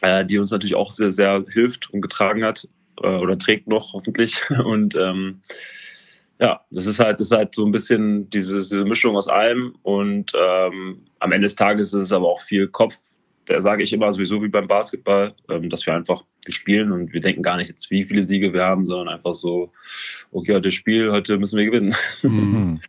[0.00, 2.68] äh, die uns natürlich auch sehr, sehr hilft und getragen hat
[3.02, 4.42] äh, oder trägt noch hoffentlich.
[4.64, 5.40] Und ähm,
[6.40, 9.74] ja, das ist halt, das ist halt so ein bisschen diese, diese Mischung aus allem.
[9.82, 12.96] Und ähm, am Ende des Tages ist es aber auch viel Kopf
[13.46, 17.20] da sage ich immer sowieso wie beim Basketball, ähm, dass wir einfach spielen und wir
[17.20, 19.72] denken gar nicht jetzt, wie viele Siege wir haben, sondern einfach so,
[20.30, 21.94] okay, heute Spiel, heute müssen wir gewinnen.
[22.22, 22.80] Mhm.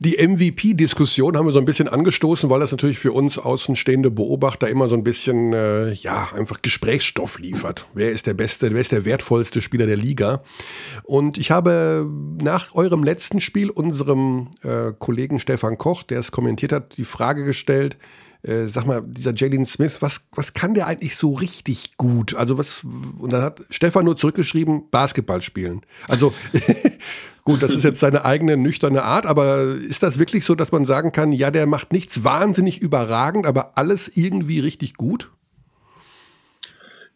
[0.00, 4.68] Die MVP-Diskussion haben wir so ein bisschen angestoßen, weil das natürlich für uns außenstehende Beobachter
[4.68, 7.88] immer so ein bisschen, äh, ja, einfach Gesprächsstoff liefert.
[7.94, 10.44] Wer ist der beste, wer ist der wertvollste Spieler der Liga?
[11.02, 12.08] Und ich habe
[12.40, 17.44] nach eurem letzten Spiel unserem äh, Kollegen Stefan Koch, der es kommentiert hat, die Frage
[17.44, 17.96] gestellt,
[18.48, 22.34] äh, sag mal, dieser Jalen Smith, was, was kann der eigentlich so richtig gut?
[22.34, 22.82] Also was,
[23.18, 25.82] und dann hat Stefan nur zurückgeschrieben, Basketball spielen.
[26.08, 26.32] Also
[27.44, 30.86] gut, das ist jetzt seine eigene nüchterne Art, aber ist das wirklich so, dass man
[30.86, 35.30] sagen kann, ja, der macht nichts wahnsinnig überragend, aber alles irgendwie richtig gut?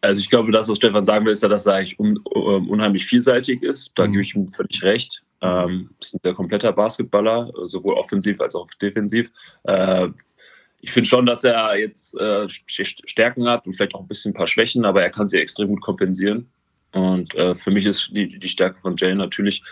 [0.01, 2.69] Also ich glaube, das, was Stefan sagen will, ist ja, dass er eigentlich un, um,
[2.69, 3.93] unheimlich vielseitig ist.
[3.95, 4.11] Da mhm.
[4.11, 5.23] gebe ich ihm völlig recht.
[5.41, 9.31] Ähm, ist ein kompletter Basketballer, sowohl offensiv als auch defensiv.
[9.63, 10.09] Äh,
[10.83, 14.35] ich finde schon, dass er jetzt äh, Stärken hat und vielleicht auch ein bisschen ein
[14.35, 16.49] paar Schwächen, aber er kann sie extrem gut kompensieren.
[16.91, 19.63] Und äh, für mich ist die, die Stärke von Jalen natürlich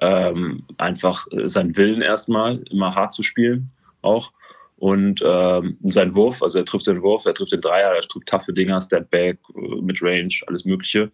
[0.00, 4.32] ähm, einfach sein Willen erstmal, immer hart zu spielen auch.
[4.76, 8.28] Und ähm, sein Wurf, also er trifft den Wurf, er trifft den Dreier, er trifft
[8.28, 11.10] taffe Dinger, Step Back, äh, Midrange, alles Mögliche.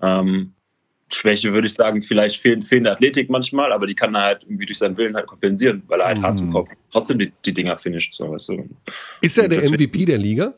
[0.00, 0.54] Ähm,
[1.12, 4.66] Schwäche würde ich sagen, vielleicht fehl, fehlende Athletik manchmal, aber die kann er halt irgendwie
[4.66, 6.22] durch seinen Willen halt kompensieren, weil er halt mhm.
[6.22, 8.14] hart zum Kopf trotzdem die, die Dinger finisht.
[8.14, 8.68] So, weißt du.
[9.20, 10.54] Ist er der MVP der Liga?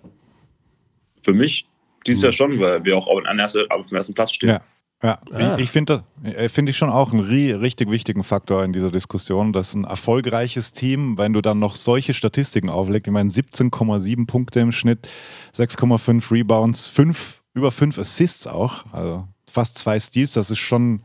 [1.23, 1.67] Für mich
[2.07, 2.25] dieses mhm.
[2.25, 4.51] Jahr schon, weil wir auch auf, erste, auf dem ersten Platz stehen.
[4.51, 4.61] Ja.
[5.03, 5.57] Ja, ah.
[5.57, 9.53] ich, ich finde äh, find ich schon auch einen richtig wichtigen Faktor in dieser Diskussion,
[9.53, 14.61] dass ein erfolgreiches Team, wenn du dann noch solche Statistiken auflegst, ich meine 17,7 Punkte
[14.61, 15.11] im Schnitt,
[15.57, 20.33] 6,5 Rebounds, 5, über 5 Assists auch, also fast zwei Steals.
[20.33, 21.03] Das ist schon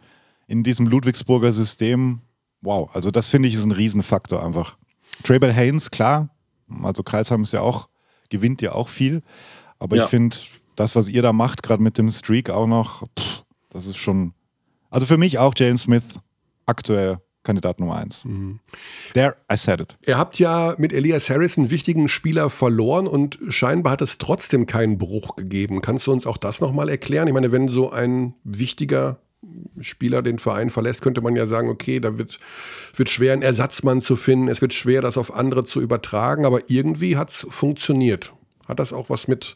[0.48, 2.22] in diesem Ludwigsburger System,
[2.62, 2.89] wow.
[2.95, 4.78] Also das finde ich ist ein Riesenfaktor einfach.
[5.24, 6.30] Trabel Haynes, klar,
[6.84, 7.89] also Kreisheim ist ja auch,
[8.30, 9.24] gewinnt ja auch viel.
[9.80, 10.04] Aber ja.
[10.04, 10.36] ich finde,
[10.76, 14.34] das, was ihr da macht, gerade mit dem Streak auch noch, pff, das ist schon.
[14.89, 16.20] Also für mich auch Jalen Smith
[16.66, 18.26] aktuell Kandidat Nummer eins.
[18.26, 18.60] Mhm.
[19.14, 19.95] There, I said it.
[20.06, 24.66] Ihr habt ja mit Elias Harris einen wichtigen Spieler verloren und scheinbar hat es trotzdem
[24.66, 25.80] keinen Bruch gegeben.
[25.82, 27.26] Kannst du uns auch das nochmal erklären?
[27.30, 29.22] Ich meine, wenn so ein wichtiger
[29.80, 32.38] Spieler den Verein verlässt, könnte man ja sagen, okay, da wird,
[32.98, 36.70] wird schwer, einen Ersatzmann zu finden, es wird schwer, das auf andere zu übertragen, aber
[36.70, 38.34] irgendwie hat es funktioniert.
[38.68, 39.56] Hat das auch was mit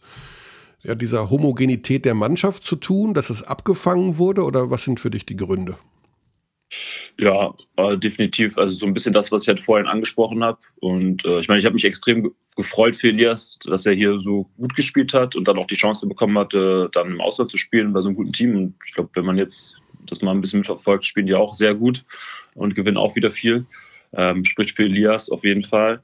[0.82, 5.10] ja, dieser Homogenität der Mannschaft zu tun, dass es abgefangen wurde oder was sind für
[5.10, 5.76] dich die Gründe?
[7.20, 8.58] Ja, äh, definitiv.
[8.58, 10.60] Also so ein bisschen das, was ich halt vorhin angesprochen habe.
[10.80, 14.50] Und äh, ich meine, ich habe mich extrem gefreut für Elias, dass er hier so
[14.58, 17.94] gut gespielt hat und dann auch die Chance bekommen hatte, dann im Ausland zu spielen
[17.94, 18.56] bei so einem guten Team.
[18.56, 21.76] Und ich glaube, wenn man jetzt das mal ein bisschen mitverfolgt, spielen die auch sehr
[21.76, 22.04] gut
[22.56, 23.66] und gewinnen auch wieder viel.
[24.14, 26.02] Ähm, spricht für Elias auf jeden Fall.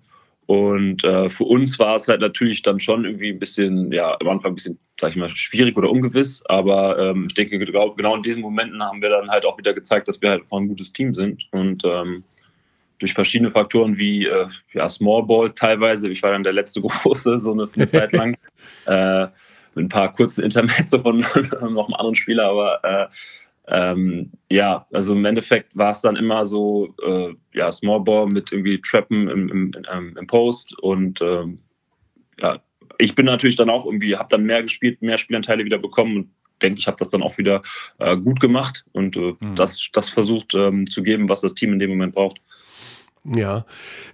[0.48, 4.30] Und äh, für uns war es halt natürlich dann schon irgendwie ein bisschen, ja, am
[4.30, 6.42] Anfang ein bisschen, sag ich mal, schwierig oder ungewiss.
[6.48, 10.08] Aber ähm, ich denke, genau in diesen Momenten haben wir dann halt auch wieder gezeigt,
[10.08, 11.50] dass wir halt ein gutes Team sind.
[11.52, 12.24] Und ähm,
[13.00, 17.40] durch verschiedene Faktoren wie äh, ja, Small Ball teilweise, ich war dann der letzte Große,
[17.40, 18.38] so eine, eine Zeit lang,
[18.86, 19.28] äh,
[19.76, 21.20] mit ein paar kurzen Intermezzo von
[21.60, 23.08] noch einem anderen Spieler, aber äh,
[23.68, 28.52] ähm, ja, also im Endeffekt war es dann immer so, äh, ja, Small Ball mit
[28.52, 31.60] irgendwie Trappen im, im, im, im Post und ähm,
[32.40, 32.62] ja,
[32.98, 36.30] ich bin natürlich dann auch irgendwie, habe dann mehr gespielt, mehr Spielanteile wieder bekommen und
[36.62, 37.62] denke, ich habe das dann auch wieder
[38.00, 39.56] äh, gut gemacht und äh, mhm.
[39.56, 42.42] das, das versucht ähm, zu geben, was das Team in dem Moment braucht.
[43.36, 43.66] Ja.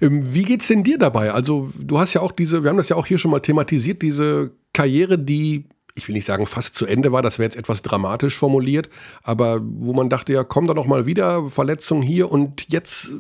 [0.01, 1.31] Ähm, wie geht's denn dir dabei?
[1.31, 4.01] Also, du hast ja auch diese, wir haben das ja auch hier schon mal thematisiert,
[4.01, 5.65] diese Karriere, die
[5.95, 8.89] ich will nicht sagen fast zu Ende war, das wäre jetzt etwas dramatisch formuliert,
[9.21, 13.11] aber wo man dachte, ja, komm da noch mal wieder, Verletzung hier und jetzt,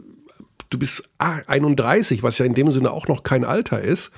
[0.69, 4.11] du bist 31, was ja in dem Sinne auch noch kein Alter ist.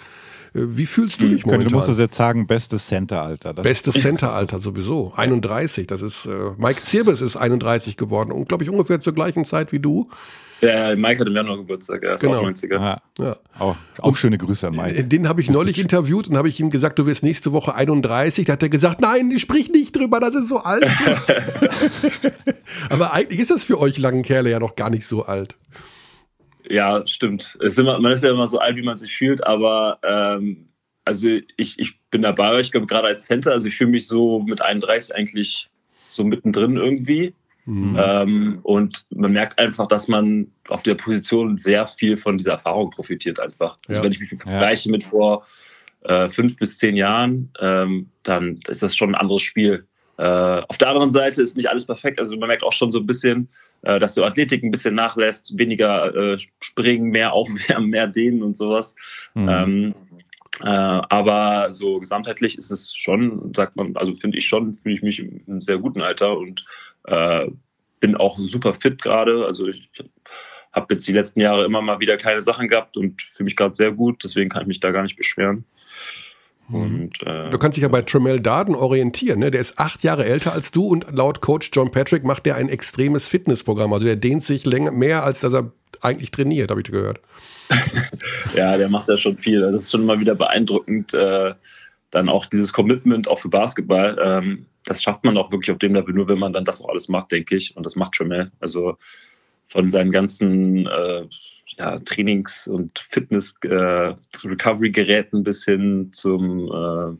[0.53, 1.69] Äh, wie fühlst du hm, dich momentan?
[1.69, 3.53] Du musst es jetzt sagen, bestes Center-Alter.
[3.53, 5.13] Bestes Center-Alter sowieso.
[5.15, 5.87] 31.
[5.87, 9.71] Das ist, äh, Mike Zirbis ist 31 geworden und glaube ich ungefähr zur gleichen Zeit
[9.71, 10.09] wie du.
[10.61, 12.39] Der Mike hat im Januar Geburtstag, er ist genau.
[12.39, 12.73] auch 90er.
[12.73, 13.01] Ja.
[13.19, 13.37] Ja.
[13.59, 15.03] Auch, auch schöne Grüße an Mike.
[15.03, 18.45] Den habe ich neulich interviewt und habe ich ihm gesagt, du wirst nächste Woche 31.
[18.45, 20.85] Da hat er gesagt, nein, ich sprich nicht drüber, das ist so alt.
[22.89, 25.55] Aber eigentlich ist das für euch langen Kerle ja noch gar nicht so alt.
[26.69, 27.57] Ja, stimmt.
[27.59, 30.69] Ist immer, man ist ja immer so alt, wie man sich fühlt, aber ähm,
[31.03, 31.27] also
[31.57, 34.61] ich, ich bin dabei, ich glaube gerade als Center, also ich fühle mich so mit
[34.61, 35.69] 31 eigentlich
[36.07, 37.33] so mittendrin irgendwie.
[37.65, 37.97] Mhm.
[37.99, 42.91] Ähm, und man merkt einfach, dass man auf der Position sehr viel von dieser Erfahrung
[42.91, 43.77] profitiert einfach.
[43.87, 44.03] Also ja.
[44.03, 44.91] wenn ich mich vergleiche ja.
[44.91, 45.45] mit vor
[46.03, 49.85] äh, fünf bis zehn Jahren, ähm, dann ist das schon ein anderes Spiel.
[50.17, 52.19] Äh, auf der anderen Seite ist nicht alles perfekt.
[52.19, 53.49] Also man merkt auch schon so ein bisschen,
[53.81, 58.55] äh, dass die Athletik ein bisschen nachlässt, weniger äh, springen, mehr aufwärmen, mehr dehnen und
[58.55, 58.95] sowas.
[59.33, 59.49] Mhm.
[59.49, 59.95] Ähm,
[60.61, 65.01] äh, aber so gesamtheitlich ist es schon, sagt man, also finde ich schon, fühle ich
[65.01, 66.65] mich im sehr guten Alter und
[67.07, 67.47] äh,
[67.99, 69.45] bin auch super fit gerade.
[69.45, 69.89] Also ich
[70.71, 73.73] habe jetzt die letzten Jahre immer mal wieder keine Sachen gehabt und fühle mich gerade
[73.73, 74.23] sehr gut.
[74.23, 75.65] Deswegen kann ich mich da gar nicht beschweren.
[76.67, 76.75] Mhm.
[76.75, 79.39] Und, äh, du kannst dich ja bei Tremel Darden orientieren.
[79.39, 79.51] Ne?
[79.51, 82.69] Der ist acht Jahre älter als du und laut Coach John Patrick macht der ein
[82.69, 83.93] extremes Fitnessprogramm.
[83.93, 87.19] Also der dehnt sich länger, mehr, als dass er eigentlich trainiert, habe ich gehört.
[88.55, 89.61] ja, der macht ja schon viel.
[89.61, 91.13] Das ist schon mal wieder beeindruckend.
[91.13, 91.53] Äh,
[92.15, 94.17] dann auch dieses Commitment auch für Basketball.
[94.23, 96.87] Ähm, das schafft man auch wirklich auf dem Level, nur wenn man dann das auch
[96.87, 97.75] alles macht, denke ich.
[97.75, 98.53] Und das macht Tremel.
[98.61, 98.95] Also
[99.67, 101.27] von seinen ganzen äh,
[101.77, 107.17] ja, Trainings- und Fitness-Recovery-Geräten äh, bis hin zum äh,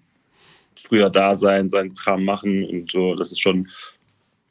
[0.82, 3.16] früher da sein, seinen Kram machen und so.
[3.16, 3.68] Das ist schon,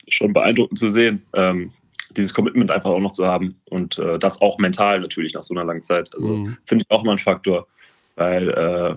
[0.08, 1.22] schon beeindruckend zu sehen.
[1.32, 1.72] Ähm,
[2.10, 5.54] dieses Commitment einfach auch noch zu haben und äh, das auch mental natürlich nach so
[5.54, 6.14] einer langen Zeit.
[6.14, 6.58] Also mhm.
[6.66, 7.66] finde ich auch mal ein Faktor,
[8.14, 8.96] weil äh,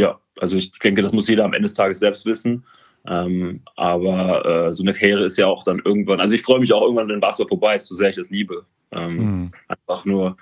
[0.00, 2.64] ja, also ich denke, das muss jeder am Ende des Tages selbst wissen.
[3.06, 6.72] Ähm, aber äh, so eine Karriere ist ja auch dann irgendwann, also ich freue mich
[6.72, 8.64] auch irgendwann, wenn Basketball vorbei ist, so sehr ich das liebe.
[8.92, 9.50] Ähm, mhm.
[9.68, 10.36] Einfach nur,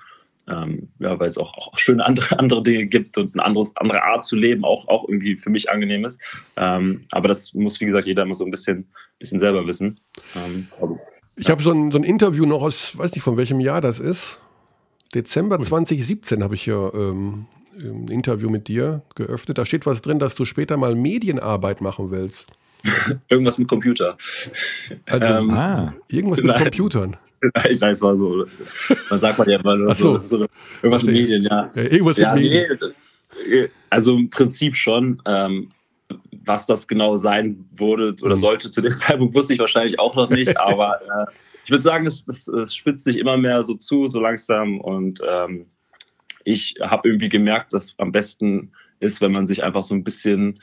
[0.47, 4.03] ähm, ja, weil es auch, auch, schöne andere, andere Dinge gibt und eine anderes, andere
[4.03, 6.21] Art zu leben auch, auch irgendwie für mich angenehm ist.
[6.57, 8.89] Ähm, aber das muss, wie gesagt, jeder immer so ein bisschen,
[9.19, 9.99] bisschen selber wissen.
[10.35, 10.67] Ähm,
[11.35, 13.99] ich habe so ein, so ein Interview noch aus, weiß nicht von welchem Jahr das
[13.99, 14.39] ist.
[15.13, 15.65] Dezember cool.
[15.65, 16.91] 2017 habe ich hier
[17.79, 19.57] ähm, Interview mit dir geöffnet.
[19.57, 22.47] Da steht was drin, dass du später mal Medienarbeit machen willst.
[23.29, 24.17] Irgendwas mit Computer.
[25.05, 25.93] Also ähm, ah.
[26.09, 26.63] irgendwas mit nein.
[26.63, 27.17] Computern.
[27.69, 28.45] Ich weiß, war so.
[29.09, 30.45] Man sagt man ja immer so, so,
[30.81, 31.69] irgendwas mit Medien, ja.
[31.73, 32.77] ja irgendwas ja, mit Medien.
[33.47, 35.21] Nee, also im Prinzip schon.
[35.25, 35.71] Ähm,
[36.31, 38.39] was das genau sein würde oder mhm.
[38.39, 40.59] sollte zu dem Zeitpunkt, wusste ich wahrscheinlich auch noch nicht.
[40.59, 41.31] aber äh,
[41.63, 44.81] ich würde sagen, es, es, es, spitzt sich immer mehr so zu, so langsam.
[44.81, 45.67] Und ähm,
[46.49, 50.59] ich habe irgendwie gemerkt, dass am besten ist, wenn man sich einfach so ein bisschen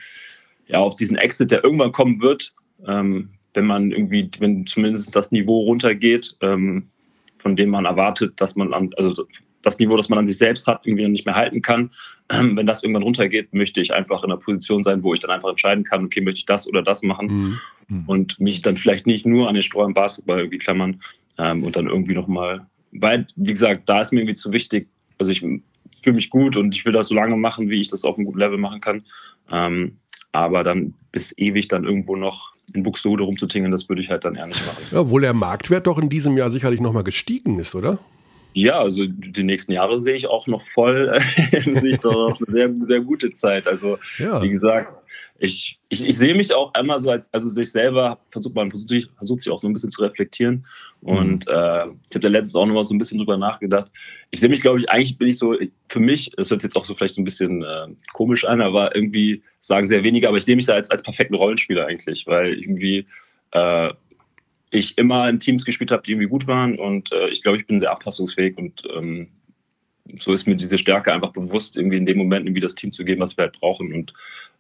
[0.67, 2.55] ja, auf diesen Exit, der irgendwann kommen wird,
[2.87, 6.89] ähm, wenn man irgendwie, wenn zumindest das Niveau runtergeht, ähm,
[7.37, 9.27] von dem man erwartet, dass man, also
[9.63, 11.91] das Niveau, das man an sich selbst hat, irgendwie nicht mehr halten kann.
[12.31, 15.31] Ähm, wenn das irgendwann runtergeht, möchte ich einfach in einer Position sein, wo ich dann
[15.31, 17.59] einfach entscheiden kann, okay, möchte ich das oder das machen mhm.
[17.89, 18.05] mhm.
[18.07, 21.01] und mich dann vielleicht nicht nur an den Steuern Basketball irgendwie klammern
[21.39, 25.31] ähm, und dann irgendwie nochmal, weil, wie gesagt, da ist mir irgendwie zu wichtig, also
[25.31, 25.45] ich
[26.07, 28.27] fühle mich gut und ich will das so lange machen, wie ich das auf einem
[28.27, 29.03] guten Level machen kann.
[29.51, 29.97] Ähm,
[30.31, 34.37] aber dann bis ewig dann irgendwo noch in Buxtehude rumzutingeln, das würde ich halt dann
[34.37, 34.97] eher nicht machen.
[34.97, 37.99] Obwohl der Marktwert doch in diesem Jahr sicherlich nochmal gestiegen ist, oder?
[38.59, 41.13] Ja, also die nächsten Jahre sehe ich auch noch voll,
[41.51, 43.67] sehe ich doch eine sehr, sehr gute Zeit.
[43.67, 44.43] Also ja.
[44.43, 44.99] wie gesagt,
[45.39, 48.89] ich, ich, ich sehe mich auch einmal so als, also sich selber versucht man versucht
[48.89, 50.65] sich, versucht sich auch so ein bisschen zu reflektieren.
[51.03, 51.53] Und mhm.
[51.53, 53.91] äh, ich habe da letztens auch noch mal so ein bisschen drüber nachgedacht.
[54.31, 55.55] Ich sehe mich, glaube ich, eigentlich bin ich so,
[55.89, 58.63] für mich, das hört sich jetzt auch so vielleicht so ein bisschen äh, komisch an,
[58.63, 62.27] aber irgendwie sagen sehr wenige, aber ich sehe mich da als, als perfekten Rollenspieler eigentlich,
[62.27, 63.05] weil irgendwie
[63.51, 63.93] äh,
[64.77, 67.67] ich immer in Teams gespielt habe, die irgendwie gut waren und äh, ich glaube, ich
[67.67, 69.29] bin sehr anpassungsfähig und ähm,
[70.19, 73.05] so ist mir diese Stärke einfach bewusst, irgendwie in dem Moment irgendwie das Team zu
[73.05, 74.13] geben, was wir halt brauchen und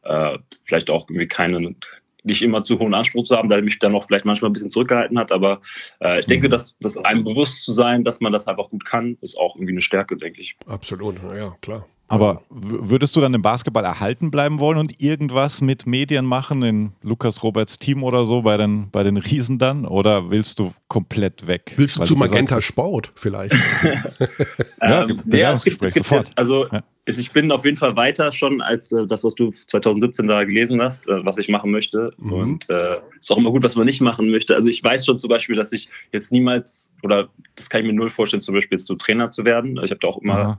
[0.02, 1.76] äh, vielleicht auch irgendwie keinen,
[2.24, 4.70] nicht immer zu hohen Anspruch zu haben, da mich dann noch vielleicht manchmal ein bisschen
[4.70, 5.60] zurückgehalten hat, aber
[6.00, 6.50] äh, ich denke, mhm.
[6.50, 9.72] dass, dass einem bewusst zu sein, dass man das einfach gut kann, ist auch irgendwie
[9.72, 10.56] eine Stärke, denke ich.
[10.66, 11.86] Absolut, ja, klar.
[12.08, 16.92] Aber würdest du dann im Basketball erhalten bleiben wollen und irgendwas mit Medien machen, in
[17.02, 19.84] Lukas Roberts Team oder so, bei den, bei den Riesen dann?
[19.84, 21.72] Oder willst du komplett weg?
[21.76, 23.54] Willst du zu Magenta Sport vielleicht?
[24.80, 26.28] ja, ähm, ja, es gibt, es gibt sofort.
[26.28, 26.84] Jetzt, also ja.
[27.06, 30.80] ich bin auf jeden Fall weiter schon als äh, das, was du 2017 da gelesen
[30.80, 32.12] hast, äh, was ich machen möchte.
[32.18, 32.32] Mhm.
[32.32, 34.54] Und äh, ist auch immer gut, was man nicht machen möchte.
[34.54, 37.94] Also ich weiß schon zum Beispiel, dass ich jetzt niemals, oder das kann ich mir
[37.94, 39.80] null vorstellen, zum Beispiel jetzt so Trainer zu werden.
[39.82, 40.58] Ich habe da auch immer Aha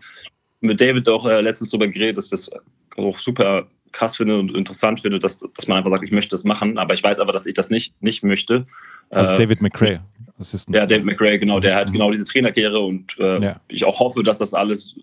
[0.62, 2.50] mit David auch äh, letztens darüber geredet, dass ich das
[2.98, 6.44] auch super krass finde und interessant finde, dass, dass man einfach sagt, ich möchte das
[6.44, 8.66] machen, aber ich weiß aber, dass ich das nicht, nicht möchte.
[9.10, 10.00] Also äh, David McRae.
[10.40, 10.76] Assistant.
[10.76, 11.94] Ja, David McRae, genau, der hat mhm.
[11.94, 13.62] genau diese Trainerkarriere und äh, ja.
[13.70, 14.94] ich auch hoffe, dass das alles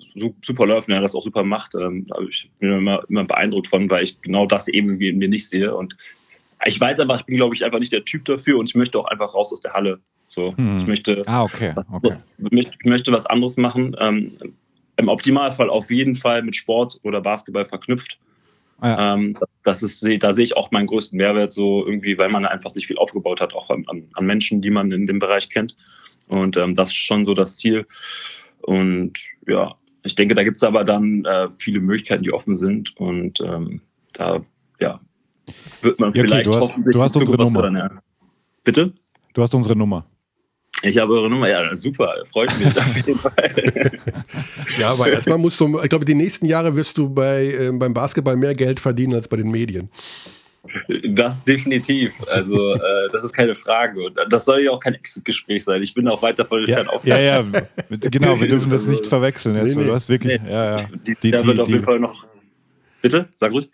[0.43, 1.75] super läuft und er das auch super macht.
[1.75, 5.49] Ähm, ich bin immer, immer beeindruckt von, weil ich genau das eben in mir nicht
[5.49, 5.97] sehe und
[6.67, 8.99] ich weiß einfach, ich bin, glaube ich, einfach nicht der Typ dafür und ich möchte
[8.99, 10.01] auch einfach raus aus der Halle.
[10.27, 10.79] So, hm.
[10.79, 11.73] ich möchte, ah, okay.
[11.75, 12.17] Was, okay.
[12.39, 13.95] ich möchte was anderes machen.
[13.99, 14.31] Ähm,
[14.97, 18.19] im Optimalfall auf jeden Fall mit Sport oder Basketball verknüpft.
[18.81, 19.15] Ah, ja.
[19.15, 22.71] Ähm, das ist, da sehe ich auch meinen größten Mehrwert, so irgendwie, weil man einfach
[22.71, 25.77] sich viel aufgebaut hat, auch an, an Menschen, die man in dem Bereich kennt.
[26.29, 27.87] Und ähm, das ist schon so das Ziel.
[28.63, 32.97] Und ja, ich denke, da gibt es aber dann äh, viele Möglichkeiten, die offen sind.
[32.97, 33.81] Und ähm,
[34.13, 34.43] da
[34.81, 35.01] ja,
[35.83, 37.63] wird man ja, okay, vielleicht du hast, hoffentlich du hast unsere Nummer.
[37.63, 37.91] Dann, ja.
[38.65, 38.93] Bitte?
[39.33, 40.07] Du hast unsere Nummer.
[40.85, 43.91] Ich habe eure Nummer, ja, super, freut mich auf jeden Fall.
[44.79, 47.95] ja, aber erstmal musst du, ich glaube, die nächsten Jahre wirst du bei, äh, beim
[47.95, 49.91] Basketball mehr Geld verdienen als bei den Medien.
[51.09, 52.15] Das definitiv.
[52.29, 52.81] Also, äh,
[53.13, 54.07] das ist keine Frage.
[54.07, 55.83] Und das soll ja auch kein Exit-Gespräch sein.
[55.83, 59.57] Ich bin auch weit davon entfernt, ja, ja, ja, genau, wir dürfen das nicht verwechseln.
[59.57, 59.77] Jetzt.
[59.77, 59.89] Nee, nee.
[59.89, 60.51] Du hast wirklich, nee.
[60.51, 60.87] ja, ja.
[61.07, 62.27] Die, die, da wird die, auf jeden Fall noch.
[63.03, 63.71] Bitte, sag ruhig.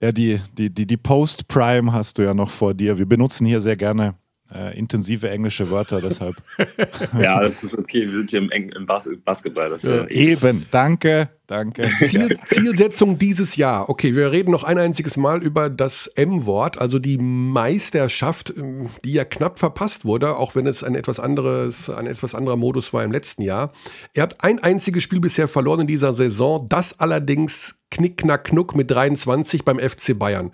[0.00, 2.96] Ja, die, die, die, die Post-Prime hast du ja noch vor dir.
[2.96, 4.14] Wir benutzen hier sehr gerne
[4.54, 6.36] äh, intensive englische Wörter, deshalb.
[7.20, 8.06] ja, das ist okay.
[8.06, 9.70] Wir sind hier im, Eng im Bas Basketball.
[9.70, 10.06] Das ja.
[10.08, 11.88] Eben, danke, danke.
[12.02, 13.88] Ziel, Zielsetzung dieses Jahr.
[13.88, 19.12] Okay, wir reden noch ein einziges Mal über das M-Wort, also die Meisterschaft, ähm, die
[19.12, 23.04] ja knapp verpasst wurde, auch wenn es ein etwas anderes, ein etwas anderer Modus war
[23.04, 23.72] im letzten Jahr.
[24.14, 28.74] Ihr habt ein einziges Spiel bisher verloren in dieser Saison, das allerdings knick, knack, knuck
[28.74, 30.52] mit 23 beim FC Bayern.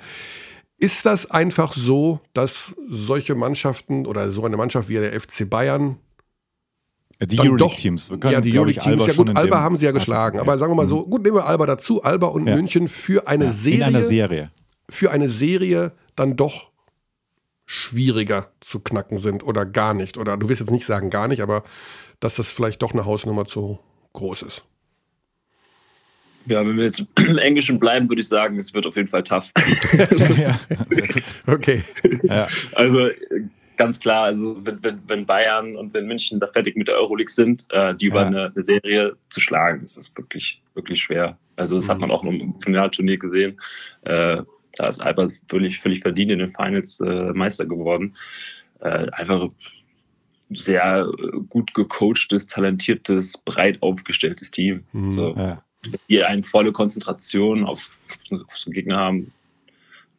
[0.79, 5.99] Ist das einfach so, dass solche Mannschaften oder so eine Mannschaft wie der FC Bayern
[7.21, 8.11] die Euroleague-Teams.
[8.25, 9.07] Ja, die Euroleague-Teams.
[9.07, 10.39] Ja gut, Alba haben sie ja geschlagen.
[10.39, 11.11] Aber sagen wir mal so, mhm.
[11.11, 12.03] gut, nehmen wir Alba dazu.
[12.03, 12.55] Alba und ja.
[12.55, 13.79] München für eine ja, Serie.
[13.79, 14.51] In einer Serie.
[14.91, 16.71] Für eine Serie dann doch
[17.65, 20.19] schwieriger zu knacken sind oder gar nicht.
[20.19, 21.65] Oder du wirst jetzt nicht sagen gar nicht, aber
[22.21, 23.79] dass das vielleicht doch eine Hausnummer zu
[24.13, 24.65] groß ist.
[26.47, 29.23] Ja, wenn wir jetzt im Englischen bleiben, würde ich sagen, es wird auf jeden Fall
[29.23, 29.53] tough.
[30.39, 30.59] ja,
[31.47, 31.83] okay.
[32.23, 32.47] Ja.
[32.75, 33.11] Also
[33.77, 37.31] ganz klar, also wenn, wenn, wenn, Bayern und wenn München da fertig mit der Euroleague
[37.31, 38.27] sind, äh, die über ja.
[38.27, 41.37] eine, eine, Serie zu schlagen, das ist wirklich, wirklich schwer.
[41.57, 41.91] Also das mhm.
[41.91, 43.59] hat man auch im Finalturnier gesehen.
[44.03, 44.43] Äh,
[44.77, 48.15] da ist Alba völlig, völlig verdient in den Finals äh, Meister geworden.
[48.81, 49.49] Äh, einfach
[50.51, 51.11] sehr
[51.49, 54.85] gut gecoachtes, talentiertes, breit aufgestelltes Team.
[54.93, 55.13] Mhm.
[55.13, 55.35] So.
[55.35, 55.63] Ja
[56.09, 57.99] die eine volle Konzentration auf,
[58.31, 59.33] auf so Gegner haben,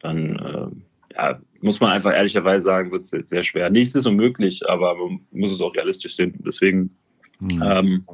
[0.00, 3.70] dann äh, ja, muss man einfach ehrlicherweise sagen, wird es sehr schwer.
[3.70, 6.34] Nichts ist unmöglich, aber man muss es auch realistisch sehen.
[6.46, 6.90] Deswegen
[7.40, 7.62] mhm.
[7.64, 8.04] ähm,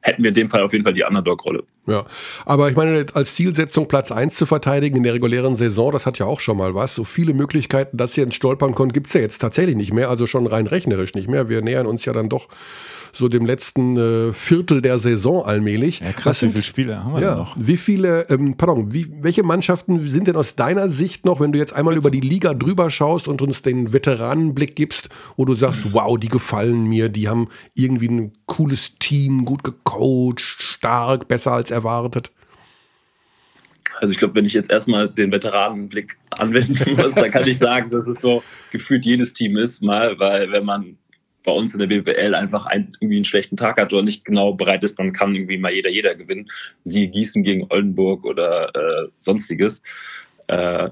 [0.00, 1.64] hätten wir in dem Fall auf jeden Fall die Underdog-Rolle.
[1.90, 2.04] Ja,
[2.46, 6.18] aber ich meine, als Zielsetzung Platz 1 zu verteidigen in der regulären Saison, das hat
[6.18, 6.94] ja auch schon mal was.
[6.94, 10.08] So viele Möglichkeiten, dass ihr ins Stolpern kommt, gibt es ja jetzt tatsächlich nicht mehr,
[10.08, 11.48] also schon rein rechnerisch nicht mehr.
[11.48, 12.48] Wir nähern uns ja dann doch
[13.12, 16.00] so dem letzten äh, Viertel der Saison allmählich.
[16.00, 17.56] Ja, krass, sind, wie viele Spiele haben wir ja, noch?
[17.58, 21.58] Wie viele, ähm, pardon, wie, welche Mannschaften sind denn aus deiner Sicht noch, wenn du
[21.58, 25.92] jetzt einmal über die Liga drüber schaust und uns den Veteranenblick gibst, wo du sagst,
[25.92, 31.70] wow, die gefallen mir, die haben irgendwie ein cooles Team, gut gecoacht, stark, besser als
[31.70, 31.79] erwartet?
[34.00, 37.90] Also ich glaube, wenn ich jetzt erstmal den Veteranenblick anwenden muss, dann kann ich sagen,
[37.90, 40.96] dass es so gefühlt jedes Team ist, mal, weil wenn man
[41.44, 44.52] bei uns in der BWL einfach ein, irgendwie einen schlechten Tag hat oder nicht genau
[44.52, 46.50] bereit ist, dann kann irgendwie mal jeder, jeder gewinnen.
[46.82, 49.82] Siehe Gießen gegen Oldenburg oder äh, sonstiges.
[50.48, 50.90] Äh,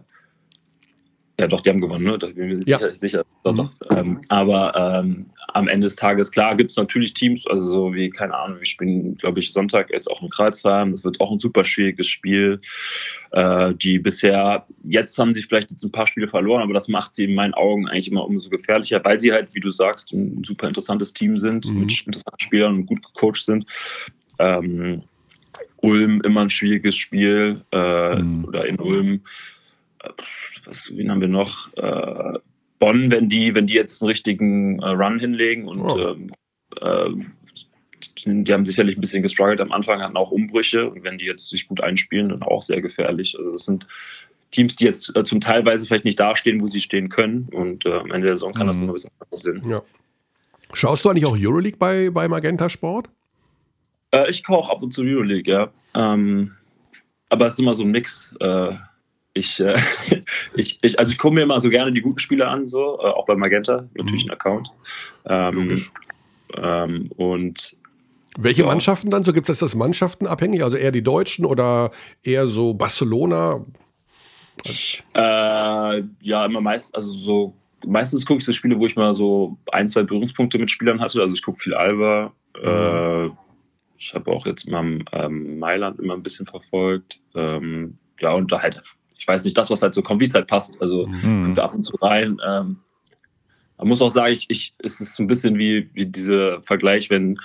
[1.40, 2.18] ja, doch, die haben gewonnen, ne?
[2.18, 2.78] Da bin ich mir ja.
[2.78, 2.94] sicher.
[2.94, 3.24] sicher.
[3.44, 3.56] Doch, mhm.
[3.56, 3.96] doch.
[3.96, 8.10] Ähm, aber ähm, am Ende des Tages, klar, gibt es natürlich Teams, also so wie,
[8.10, 10.90] keine Ahnung, wir spielen, glaube ich, Sonntag jetzt auch in Kreuzheim.
[10.90, 12.60] Das wird auch ein super schwieriges Spiel.
[13.30, 17.14] Äh, die bisher, jetzt haben sie vielleicht jetzt ein paar Spiele verloren, aber das macht
[17.14, 20.42] sie in meinen Augen eigentlich immer umso gefährlicher, weil sie halt, wie du sagst, ein
[20.42, 21.80] super interessantes Team sind, mhm.
[21.80, 23.64] mit interessanten Spielern und gut gecoacht sind.
[24.40, 25.02] Ähm,
[25.80, 28.44] Ulm immer ein schwieriges Spiel äh, mhm.
[28.44, 29.20] oder in Ulm
[30.68, 31.72] was, wen haben wir noch?
[31.76, 32.38] Äh,
[32.78, 35.98] Bonn, wenn die, wenn die jetzt einen richtigen äh, Run hinlegen und oh.
[35.98, 36.30] ähm,
[36.80, 37.10] äh,
[38.24, 41.48] die haben sicherlich ein bisschen gestruggelt am Anfang, hatten auch Umbrüche und wenn die jetzt
[41.48, 43.36] sich gut einspielen, dann auch sehr gefährlich.
[43.38, 43.86] Also das sind
[44.50, 47.92] Teams, die jetzt äh, zum Teilweise vielleicht nicht dastehen, wo sie stehen können und äh,
[47.92, 48.68] am Ende der Saison kann mhm.
[48.68, 49.68] das immer ein bisschen anders aussehen.
[49.68, 49.82] Ja.
[50.72, 53.08] Schaust du eigentlich auch Euroleague bei, bei Magenta Sport?
[54.12, 55.70] Äh, ich kaufe ab und zu Euroleague, ja.
[55.94, 56.52] Ähm,
[57.30, 58.34] aber es ist immer so ein Mix.
[58.40, 58.74] Äh,
[59.38, 59.74] ich, äh,
[60.54, 63.06] ich, ich, also ich gucke mir immer so gerne die guten Spiele an, so, äh,
[63.06, 64.30] auch bei Magenta, natürlich mhm.
[64.30, 64.72] ein Account.
[65.26, 65.84] Ähm,
[66.56, 67.76] ähm, und
[68.36, 68.68] welche ja.
[68.68, 69.24] Mannschaften dann?
[69.24, 70.62] So gibt es das Mannschaften abhängig?
[70.62, 71.90] Also eher die Deutschen oder
[72.22, 73.64] eher so Barcelona?
[75.14, 77.54] Äh, ja, immer meist, also so
[77.86, 81.20] meistens gucke ich so Spiele, wo ich mal so ein, zwei Berührungspunkte mit Spielern hatte.
[81.20, 82.32] Also ich gucke viel Alba.
[82.56, 82.68] Mhm.
[82.68, 83.30] Äh,
[83.98, 87.20] ich habe auch jetzt mal ähm, Mailand immer ein bisschen verfolgt.
[87.34, 88.80] Ähm, ja, und da halt
[89.18, 90.80] ich weiß nicht, das, was halt so kommt, wie es halt passt.
[90.80, 91.58] Also mhm.
[91.58, 92.38] ab und zu rein.
[92.46, 92.78] Ähm,
[93.76, 97.38] man muss auch sagen, ich, ich, es ist ein bisschen wie, wie dieser Vergleich, wenn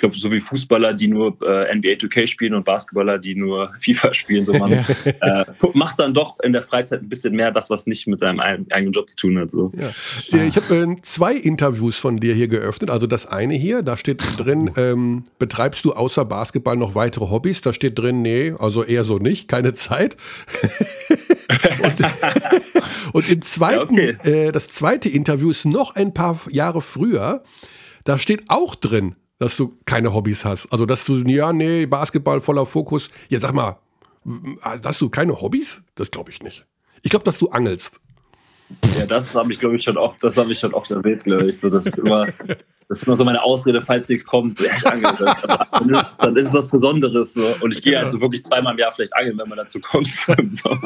[0.00, 4.12] glaube, so wie Fußballer, die nur äh, NBA 2K spielen und Basketballer, die nur FIFA
[4.12, 4.44] spielen.
[4.44, 5.44] So man äh,
[5.74, 8.92] macht dann doch in der Freizeit ein bisschen mehr das, was nicht mit seinem eigenen
[8.92, 9.50] Job zu tun hat.
[9.50, 9.72] So.
[9.76, 9.90] Ja.
[10.44, 12.90] Ich habe äh, zwei Interviews von dir hier geöffnet.
[12.90, 17.60] Also das eine hier, da steht drin, ähm, betreibst du außer Basketball noch weitere Hobbys?
[17.60, 20.16] Da steht drin, nee, also eher so nicht, keine Zeit.
[21.82, 21.94] und,
[23.12, 24.46] und, im zweiten, okay.
[24.48, 27.42] äh, das zweite Interview ist noch ein paar Jahre früher.
[28.04, 30.70] Da steht auch drin, dass du keine Hobbys hast.
[30.70, 33.10] Also, dass du, ja, nee, Basketball voller Fokus.
[33.30, 33.78] Ja, sag mal,
[34.62, 35.82] hast du keine Hobbys?
[35.94, 36.66] Das glaube ich nicht.
[37.02, 38.00] Ich glaube, dass du angelst.
[38.96, 41.48] Ja, das habe ich, glaube ich, schon oft, das habe ich schon oft erwähnt, glaube
[41.48, 41.58] ich.
[41.58, 42.26] So, das ist immer,
[42.88, 44.58] das ist immer so meine Ausrede, falls nichts kommt.
[44.58, 45.14] So, ja, ich angel.
[45.72, 47.32] Dann ist, dann ist es was Besonderes.
[47.32, 47.56] So.
[47.62, 50.12] Und ich gehe halt so wirklich zweimal im Jahr vielleicht angeln, wenn man dazu kommt.
[50.50, 50.76] So.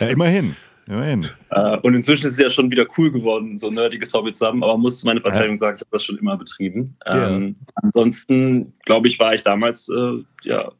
[0.00, 0.56] Ja, immerhin.
[0.86, 1.26] Immerhin.
[1.50, 4.46] Äh, und inzwischen ist es ja schon wieder cool geworden, so ein nerdiges Hobby zu
[4.46, 5.58] haben, aber muss meine Verteidigung ja.
[5.58, 6.96] sagen, ich habe das schon immer betrieben.
[7.06, 7.72] Ähm, ja.
[7.76, 10.72] Ansonsten, glaube ich, war ich damals, äh, ja,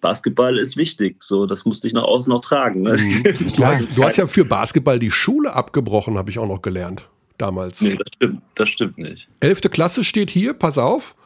[0.00, 2.82] Basketball ist wichtig, so das musste ich nach außen noch tragen.
[2.82, 2.96] Ne?
[2.96, 3.24] Mhm.
[3.56, 7.08] Du, hast, du hast ja für Basketball die Schule abgebrochen, habe ich auch noch gelernt
[7.38, 7.80] damals.
[7.80, 9.28] Nee, das stimmt, das stimmt nicht.
[9.40, 11.16] Elfte Klasse steht hier, pass auf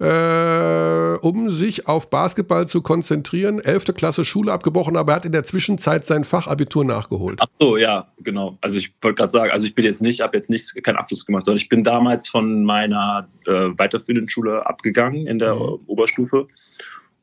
[0.00, 3.60] äh, um sich auf Basketball zu konzentrieren.
[3.60, 7.38] Elfte Klasse Schule abgebrochen, aber er hat in der Zwischenzeit sein Fachabitur nachgeholt.
[7.42, 8.56] Ach so, ja, genau.
[8.62, 11.26] Also ich wollte gerade sagen, also ich bin jetzt nicht, habe jetzt nicht keinen Abschluss
[11.26, 15.80] gemacht, sondern ich bin damals von meiner äh, weiterführenden Schule abgegangen in der mhm.
[15.86, 16.48] Oberstufe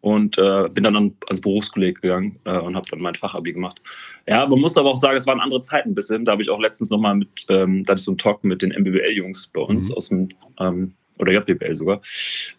[0.02, 3.82] und äh, bin dann an, ans Berufskolleg gegangen äh, und habe dann mein Fachabi gemacht.
[4.28, 6.26] Ja, man muss aber auch sagen, es waren andere Zeiten ein bisschen.
[6.26, 8.62] Da habe ich auch letztens nochmal mit, ähm, da hatte ich so einen Talk mit
[8.62, 9.96] den MBBL-Jungs bei uns mhm.
[9.96, 10.30] aus dem
[10.60, 12.02] ähm, oder JBL sogar,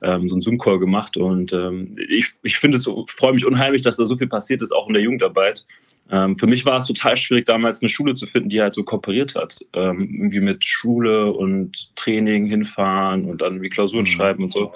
[0.03, 1.17] ähm, so einen Zoom-Call gemacht.
[1.17, 4.73] Und ähm, ich, ich finde es, freue mich unheimlich, dass da so viel passiert ist,
[4.73, 5.65] auch in der Jugendarbeit.
[6.11, 8.83] Ähm, für mich war es total schwierig, damals eine Schule zu finden, die halt so
[8.83, 9.59] kooperiert hat.
[9.75, 14.07] Ähm, irgendwie mit Schule und Training hinfahren und dann wie Klausuren mhm.
[14.07, 14.73] schreiben und so.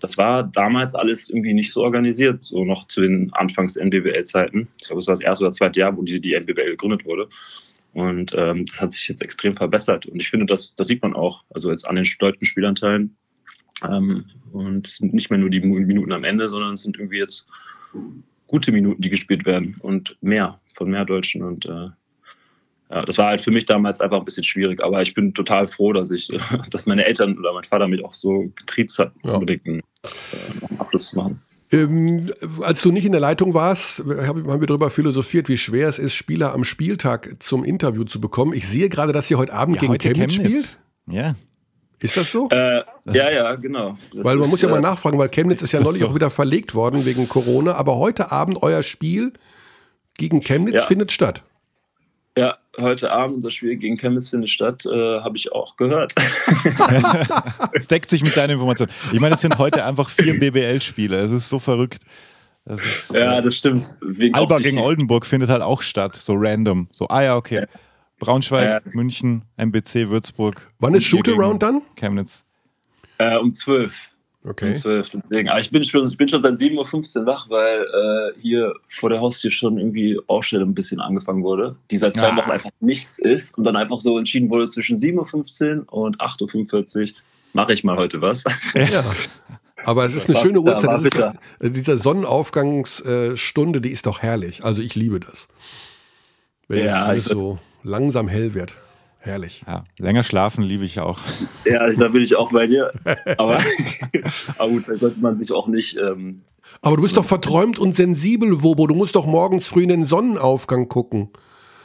[0.00, 4.68] Das war damals alles irgendwie nicht so organisiert, so noch zu den Anfangs-NBWL-Zeiten.
[4.78, 7.28] Ich glaube, es war das erste oder zweite Jahr, wo die, die NBWL gegründet wurde.
[7.96, 10.04] Und ähm, das hat sich jetzt extrem verbessert.
[10.04, 11.44] Und ich finde, das, das sieht man auch.
[11.48, 13.16] Also jetzt an den deutschen Spielanteilen.
[13.82, 17.46] Ähm, und nicht mehr nur die Minuten am Ende, sondern es sind irgendwie jetzt
[18.48, 21.42] gute Minuten, die gespielt werden und mehr von mehr Deutschen.
[21.42, 21.88] Und äh,
[22.90, 24.84] ja, das war halt für mich damals einfach ein bisschen schwierig.
[24.84, 26.28] Aber ich bin total froh, dass ich,
[26.70, 29.32] dass meine Eltern oder mein Vater mich auch so getriezt hat, ja.
[29.32, 31.40] unbedingt einen, äh, einen Abschluss zu machen.
[31.72, 32.32] Ähm,
[32.62, 36.14] als du nicht in der Leitung warst, haben wir darüber philosophiert, wie schwer es ist,
[36.14, 38.52] Spieler am Spieltag zum Interview zu bekommen.
[38.52, 40.78] Ich sehe gerade, dass ihr heute Abend ja, gegen heute Chemnitz, Chemnitz spielt.
[41.08, 41.34] Ja.
[41.98, 42.48] Ist das so?
[42.50, 43.94] Äh, ja, ja, genau.
[44.14, 46.08] Das weil man ist, muss ja mal nachfragen, weil Chemnitz ist ja neulich so?
[46.08, 47.74] auch wieder verlegt worden wegen Corona.
[47.74, 49.32] Aber heute Abend euer Spiel
[50.16, 50.82] gegen Chemnitz ja.
[50.82, 51.42] findet statt.
[52.38, 56.14] Ja, heute Abend das Spiel gegen Chemnitz findet statt, äh, habe ich auch gehört.
[57.72, 58.88] Es deckt sich mit deiner Information.
[59.12, 61.18] Ich meine, es sind heute einfach vier BBL-Spiele.
[61.18, 62.02] Es ist so verrückt.
[62.66, 63.96] Das ist, ja, äh, das stimmt.
[64.02, 66.88] Wegen Alba gegen Oldenburg findet halt auch statt, so random.
[66.90, 67.60] So, ah ja, okay.
[67.60, 67.66] Ja.
[68.18, 68.92] Braunschweig, ja.
[68.92, 70.70] München, MBC, Würzburg.
[70.78, 71.82] Wann ist Shootaround dann?
[71.96, 72.44] Chemnitz.
[73.18, 74.10] Äh, um 12.
[74.48, 74.70] Okay.
[74.70, 75.48] Um 12, deswegen.
[75.48, 79.10] Aber ich bin schon, ich bin schon seit 7.15 Uhr wach, weil äh, hier vor
[79.10, 82.36] der Haustür schon irgendwie Ausstellung ein bisschen angefangen wurde, die seit zwei ja.
[82.36, 87.02] Wochen einfach nichts ist und dann einfach so entschieden wurde zwischen 7.15 Uhr und 8.45
[87.02, 87.08] Uhr
[87.54, 88.44] mache ich mal heute was.
[88.74, 89.04] Ja.
[89.84, 90.90] Aber es ist eine schöne Uhrzeit.
[90.90, 94.64] Das ist, äh, dieser Sonnenaufgangsstunde, die ist doch herrlich.
[94.64, 95.48] Also ich liebe das.
[96.68, 98.76] Wenn ja, es alles so langsam hell wird.
[99.26, 99.64] Herrlich.
[99.66, 101.18] Ja, länger schlafen liebe ich auch.
[101.64, 102.92] Ja, da bin ich auch bei dir.
[103.38, 103.58] Aber,
[104.56, 105.96] aber gut, da sollte man sich auch nicht.
[105.96, 106.36] Ähm,
[106.80, 108.86] aber du bist doch verträumt und sensibel, Wobo.
[108.86, 111.30] Du musst doch morgens früh in den Sonnenaufgang gucken.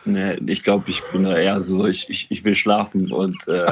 [0.03, 3.71] Nee, ich glaube, ich bin da eher so, ich, ich, ich will schlafen und äh,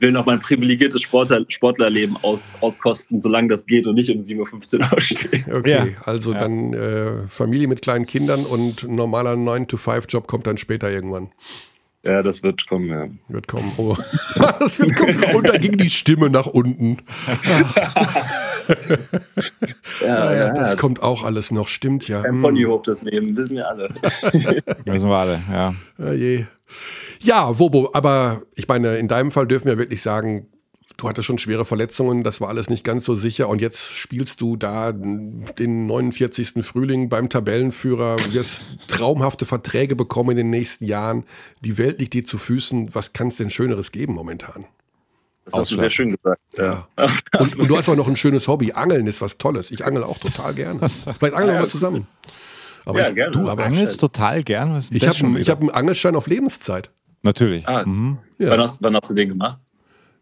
[0.00, 4.78] will noch mein privilegiertes Sportler, Sportlerleben aus, auskosten, solange das geht und nicht um 7.15
[4.80, 5.44] Uhr aufstehen.
[5.52, 5.86] Okay, ja.
[6.04, 6.38] also ja.
[6.38, 11.30] dann äh, Familie mit kleinen Kindern und normaler 9-to-5-Job kommt dann später irgendwann.
[12.04, 13.08] Ja, das wird kommen, ja.
[13.28, 13.72] Wird kommen.
[13.76, 13.96] Oh.
[14.60, 15.16] das wird kommen.
[15.34, 16.98] Und da ging die Stimme nach unten.
[20.00, 22.22] ja, ja, das kommt auch alles noch, stimmt ja.
[22.22, 23.88] Ein Ponyhof das Leben, wissen wir alle.
[24.84, 25.74] wissen wir alle, ja.
[25.98, 26.46] Ja, je.
[27.20, 30.46] ja, Wobo, aber ich meine, in deinem Fall dürfen wir wirklich sagen,
[30.98, 34.40] du hattest schon schwere Verletzungen, das war alles nicht ganz so sicher und jetzt spielst
[34.40, 36.64] du da den 49.
[36.64, 41.24] Frühling beim Tabellenführer, wirst traumhafte Verträge bekommen in den nächsten Jahren.
[41.64, 42.94] Die Welt liegt dir zu Füßen.
[42.94, 44.66] Was kann es denn Schöneres geben momentan?
[45.44, 46.42] Das hast du sehr schön gesagt.
[46.58, 46.88] Ja.
[46.98, 47.08] ja.
[47.38, 48.72] Und, und, du hast auch noch ein schönes Hobby.
[48.72, 49.70] Angeln ist was Tolles.
[49.70, 50.86] Ich angel auch total gerne.
[50.88, 52.06] Vielleicht angeln wir mal zusammen.
[52.84, 53.30] Aber ja, ich, gerne.
[53.30, 54.74] Du aber angelst total gern.
[54.74, 56.90] Was ich habe hab einen Angelschein auf Lebenszeit.
[57.22, 57.66] Natürlich.
[57.66, 58.18] Ah, mhm.
[58.38, 58.50] ja.
[58.50, 59.60] wann, hast, wann hast du den gemacht?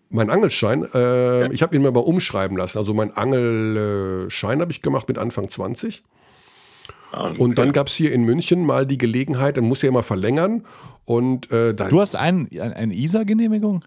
[0.08, 1.50] Mein Angelschein, äh, ja.
[1.50, 2.78] ich habe ihn mir mal umschreiben lassen.
[2.78, 6.02] Also mein Angelschein habe ich gemacht mit Anfang 20.
[7.12, 7.42] Ah, okay.
[7.42, 10.64] Und dann gab es hier in München mal die Gelegenheit, dann muss ja immer verlängern.
[11.04, 13.84] Und, äh, du hast ein, eine ISA-Genehmigung?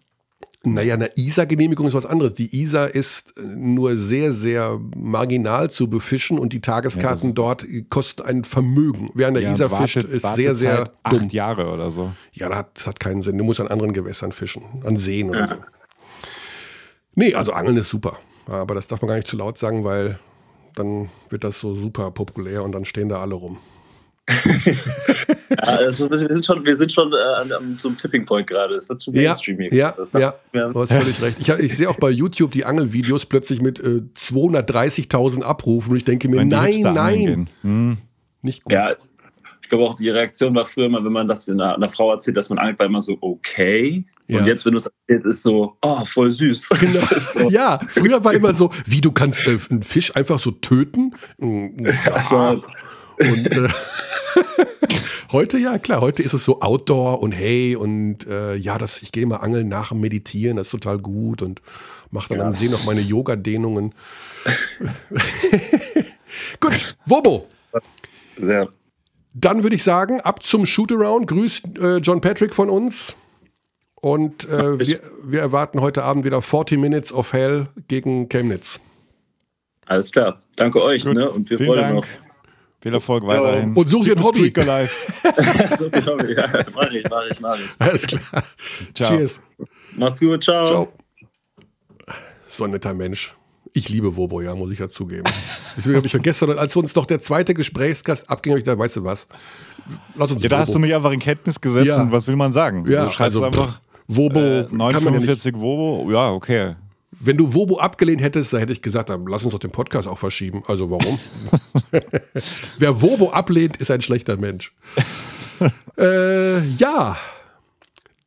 [0.63, 2.33] Naja, eine ISA-Genehmigung ist was anderes.
[2.33, 8.23] Die ISA ist nur sehr, sehr marginal zu befischen und die Tageskarten ja, dort kosten
[8.23, 9.09] ein Vermögen.
[9.13, 11.21] Wer an der ja, ISA fischt, ist sehr, sehr dumm.
[11.21, 12.11] Acht Jahre oder so.
[12.33, 13.37] Ja, das hat, das hat keinen Sinn.
[13.37, 15.55] Du musst an anderen Gewässern fischen, an Seen oder so.
[17.19, 18.17] Nee, also Angeln ist super.
[18.45, 20.17] Aber das darf man gar nicht zu laut sagen, weil
[20.75, 23.57] dann wird das so super populär und dann stehen da alle rum.
[24.29, 28.75] ja, ist, wir sind schon, wir sind schon äh, am, zum Tipping Point gerade.
[28.75, 29.59] Es wird zu Mainstream.
[29.59, 31.37] Ja, ja, ja, ja, du hast völlig recht.
[31.41, 36.05] Ich, ich sehe auch bei YouTube die Angelvideos plötzlich mit äh, 230.000 Abrufen und ich
[36.05, 37.49] denke mir, nein, nein.
[37.63, 37.97] Hm.
[38.43, 38.71] Nicht gut.
[38.71, 38.95] Ja,
[39.61, 42.37] ich glaube auch, die Reaktion war früher immer, wenn man das einer, einer Frau erzählt,
[42.37, 44.05] dass man angelt, war immer so, okay.
[44.29, 44.41] Ja.
[44.41, 46.69] Und jetzt, wenn du es erzählst, ist so, oh, voll süß.
[46.79, 46.99] Genau.
[47.19, 47.49] so.
[47.49, 51.15] Ja, früher war immer so, wie du kannst äh, einen Fisch einfach so töten.
[52.05, 52.63] Also,
[53.17, 53.69] und äh,
[55.31, 59.11] heute, ja klar, heute ist es so Outdoor und hey und äh, ja, das, ich
[59.11, 61.63] gehe mal angeln nach dem Meditieren, das ist total gut und
[62.11, 62.45] mache dann ja.
[62.45, 63.95] am See noch meine Yoga-Dehnungen.
[66.59, 67.47] gut, Wobo.
[68.39, 68.67] Ja.
[69.33, 71.25] Dann würde ich sagen, ab zum Shootaround.
[71.27, 73.17] Grüßt äh, John Patrick von uns.
[74.01, 78.79] Und äh, wir, wir, erwarten heute Abend wieder 40 Minutes of Hell gegen Chemnitz.
[79.85, 80.39] Alles klar.
[80.55, 81.03] Danke euch.
[81.05, 81.29] Ne?
[81.29, 82.05] Und wir Vielen freuen noch.
[82.81, 83.75] Viel Erfolg weiterhin.
[83.75, 84.45] Und such dir ein Hobby.
[84.45, 84.53] such
[85.91, 86.33] dir Hobby.
[86.33, 87.69] Ja, mach ich, mach ich, mach ich.
[87.77, 88.43] Alles klar.
[88.93, 89.09] Ciao.
[89.09, 89.41] Cheers.
[89.97, 90.43] Macht's gut.
[90.43, 90.65] Ciao.
[90.65, 90.93] Ciao.
[92.47, 93.35] So ein netter Mensch.
[93.73, 95.25] Ich liebe Wobo, ja, muss ich ja zugeben.
[95.77, 98.79] Deswegen habe ich ja gestern, als uns doch der zweite Gesprächsgast abging, habe ich gedacht,
[98.79, 99.27] weißt du was?
[100.15, 102.01] Lass uns Ja, da hast du mich einfach in Kenntnis gesetzt ja.
[102.01, 102.89] und was will man sagen?
[102.89, 103.79] Ja, du schreibst also, einfach
[104.09, 104.39] Wobo.
[104.39, 106.75] Äh, 945 ja Wobo, ja, okay.
[107.11, 110.07] Wenn du Wobo abgelehnt hättest, dann hätte ich gesagt, dann lass uns doch den Podcast
[110.07, 110.63] auch verschieben.
[110.67, 111.19] Also warum?
[112.79, 114.73] Wer Wobo ablehnt, ist ein schlechter Mensch.
[115.97, 117.17] äh, ja.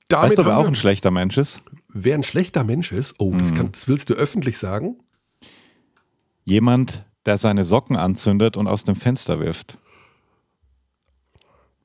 [0.09, 1.63] Damit weißt du, wer auch ein schlechter Mensch ist?
[1.89, 3.15] Wer ein schlechter Mensch ist?
[3.19, 3.57] Oh, das, hm.
[3.57, 4.99] kann, das willst du öffentlich sagen?
[6.45, 9.79] Jemand, der seine Socken anzündet und aus dem Fenster wirft.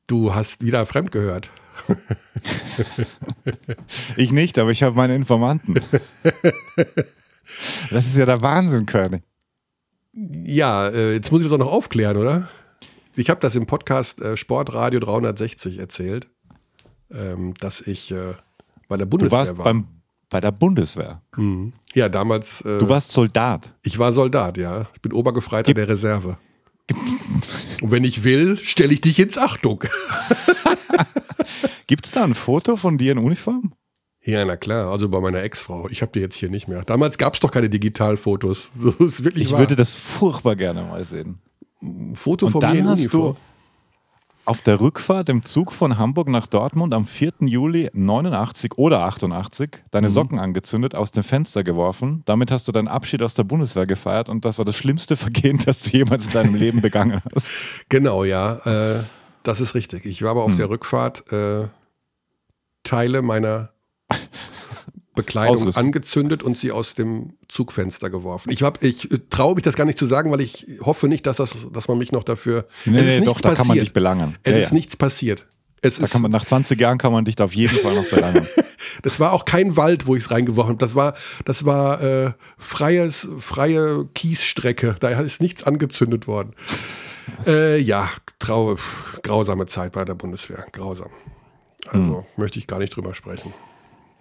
[0.08, 1.50] Du hast wieder fremd gehört.
[4.18, 5.76] ich nicht, aber ich habe meine Informanten.
[7.92, 9.22] Das ist ja der Wahnsinn, Körny.
[10.14, 12.50] Ja, äh, jetzt muss ich das auch noch aufklären, oder?
[13.16, 16.28] Ich habe das im Podcast äh, Sportradio 360 erzählt,
[17.12, 18.34] ähm, dass ich äh,
[18.88, 19.66] bei der Bundeswehr du warst war.
[19.66, 19.88] Beim,
[20.30, 21.22] bei der Bundeswehr?
[21.36, 21.74] Mhm.
[21.94, 22.60] Ja, damals.
[22.60, 23.74] Du warst Soldat?
[23.84, 24.88] Ich war Soldat, ja.
[24.94, 26.38] Ich bin Obergefreiter Gib der Reserve.
[27.82, 29.84] Und wenn ich will, stelle ich dich ins Achtung.
[31.88, 33.74] Gibt es da ein Foto von dir in Uniform?
[34.24, 35.88] Ja, na klar, also bei meiner Ex-Frau.
[35.90, 36.84] Ich habe die jetzt hier nicht mehr.
[36.84, 38.70] Damals gab es doch keine Digitalfotos.
[39.00, 39.60] Das ist wirklich ich wahr.
[39.60, 41.40] würde das furchtbar gerne mal sehen.
[41.82, 43.36] Ein Foto Und von dann mir in hast Uniform.
[43.36, 43.40] du
[44.48, 47.34] auf der Rückfahrt im Zug von Hamburg nach Dortmund am 4.
[47.42, 50.12] Juli 89 oder 88 deine Mhm.
[50.14, 52.22] Socken angezündet, aus dem Fenster geworfen.
[52.26, 55.60] Damit hast du deinen Abschied aus der Bundeswehr gefeiert und das war das schlimmste Vergehen,
[55.66, 57.52] das du jemals in deinem Leben begangen hast.
[57.90, 58.54] Genau, ja.
[59.00, 59.04] Äh,
[59.44, 60.06] das ist richtig.
[60.06, 60.58] Ich war aber auf Hm.
[60.58, 61.68] der Rückfahrt äh,
[62.84, 63.70] Teile meiner
[65.18, 68.50] Bekleidung angezündet und sie aus dem Zugfenster geworfen.
[68.52, 71.26] Ich, hab- ich äh, traue mich das gar nicht zu sagen, weil ich hoffe nicht,
[71.28, 72.68] dass, das, dass man mich noch dafür.
[72.86, 73.58] Nee, es nee, ist doch, nichts da passiert.
[73.58, 74.38] kann man dich belangen.
[74.44, 74.74] Es Ja, ist ja.
[74.76, 75.46] nichts passiert.
[75.82, 78.10] Es Da kann man, nach 20 Jahren kann man dich da auf jeden Fall noch
[78.10, 78.48] belangen.
[79.04, 80.80] das war auch kein Wald, wo ich es reingeworfen habe.
[80.80, 81.14] Das war,
[81.46, 84.96] das war äh, freies, freie Kiesstrecke.
[85.00, 86.54] Da ist nichts angezündet worden.
[87.46, 88.76] Äh, ja, trau,
[89.22, 90.66] grausame Zeit bei der Bundeswehr.
[90.72, 91.10] Grausam.
[91.90, 93.54] Also möchte ich gar nicht drüber sprechen.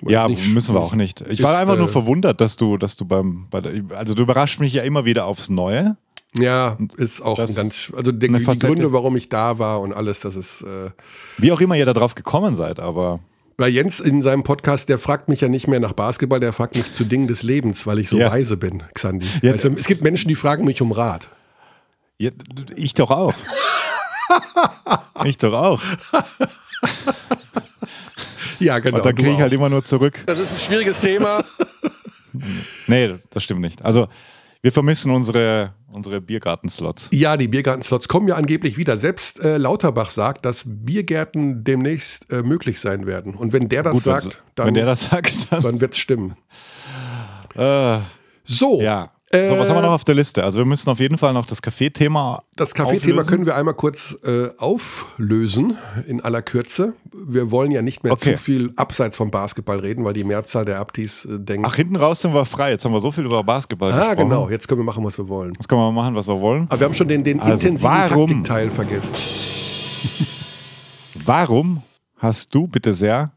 [0.03, 1.23] Ja, Nicht- müssen wir auch nicht.
[1.23, 4.15] Ich war ist, einfach nur äh, verwundert, dass du, dass du beim, bei der, also
[4.15, 5.97] du überraschst mich ja immer wieder aufs Neue.
[6.39, 8.45] Ja, ist auch ein ganz, also die, die.
[8.59, 10.91] Gründe, warum ich da war und alles, das ist, äh,
[11.39, 13.21] Wie auch immer ihr da drauf gekommen seid, aber
[13.57, 16.77] bei Jens in seinem Podcast, der fragt mich ja nicht mehr nach Basketball, der fragt
[16.77, 18.31] mich zu Dingen des Lebens, weil ich so Ja.
[18.31, 19.27] weise bin, Xandi.
[19.41, 21.29] Ja, du, es gibt Menschen, die fragen mich um Rat.
[22.19, 22.31] ja,
[22.77, 23.33] ich doch auch.
[25.25, 25.81] ich doch auch.
[28.59, 28.97] Ja, genau.
[28.99, 30.23] Und dann kriege ich halt immer nur zurück.
[30.27, 31.45] das ist ein schwieriges Thema.
[32.87, 33.83] Nee, das stimmt nicht.
[33.83, 34.09] Also,
[34.61, 37.09] wir vermissen unsere, unsere Biergarten-Slots.
[37.13, 38.97] Ja, die Biergarten-Slots kommen ja angeblich wieder.
[38.99, 43.35] Selbst äh, Lauterbach sagt, dass Biergärten demnächst äh, möglich sein werden.
[43.35, 45.63] Und wenn der das Gut, sagt, also, dann, wenn der das sagt, dann.
[45.63, 46.37] dann wird es stimmen.
[47.55, 48.01] Äh,
[48.45, 49.13] So, ja.
[49.31, 50.45] Äh, so, was haben wir noch auf der Liste?
[50.45, 52.45] Also, wir müssen auf jeden Fall noch das Kaffeethema.
[52.55, 55.77] Das Kaffeethema können wir einmal kurz äh, auflösen
[56.07, 56.93] in aller Kürze.
[57.13, 58.37] Wir wollen ja nicht mehr Okay.
[58.37, 61.97] zu viel abseits vom Basketball reden, weil die Mehrzahl der Abtis äh, denkt, Ach, hinten
[61.97, 62.71] raus sind wir frei.
[62.71, 64.29] Jetzt haben wir so viel über Basketball ah gesprochen.
[64.29, 65.53] genau, jetzt können wir machen, was wir wollen.
[65.55, 66.67] Jetzt können wir machen, was wir wollen.
[66.69, 69.13] Aber wir haben schon den, den Also, intensiven warum- Taktikteil vergessen.
[71.25, 71.83] Warum
[72.19, 73.33] hast du bitte sehr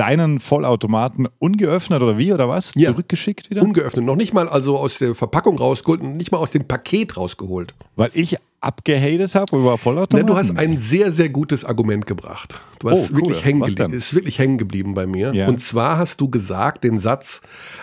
[0.00, 2.72] deinen Vollautomaten ungeöffnet oder wie oder was?
[2.74, 2.90] Ja.
[2.90, 3.62] Zurückgeschickt wieder?
[3.62, 7.74] Ungeöffnet, noch nicht mal also aus der Verpackung rausgeholt, nicht mal aus dem Paket rausgeholt.
[7.96, 10.26] Weil ich abgehatet habe über Vollautomaten?
[10.26, 12.60] du hast ein sehr, sehr gutes Argument gebracht.
[12.78, 13.16] Du hast Oh, cool.
[13.20, 13.98] wirklich hängen Was geblieben, denn?
[13.98, 15.34] ist wirklich hängen geblieben bei mir.
[15.34, 15.48] Ja.
[15.48, 17.40] Und zwar hast du gesagt, den Satz,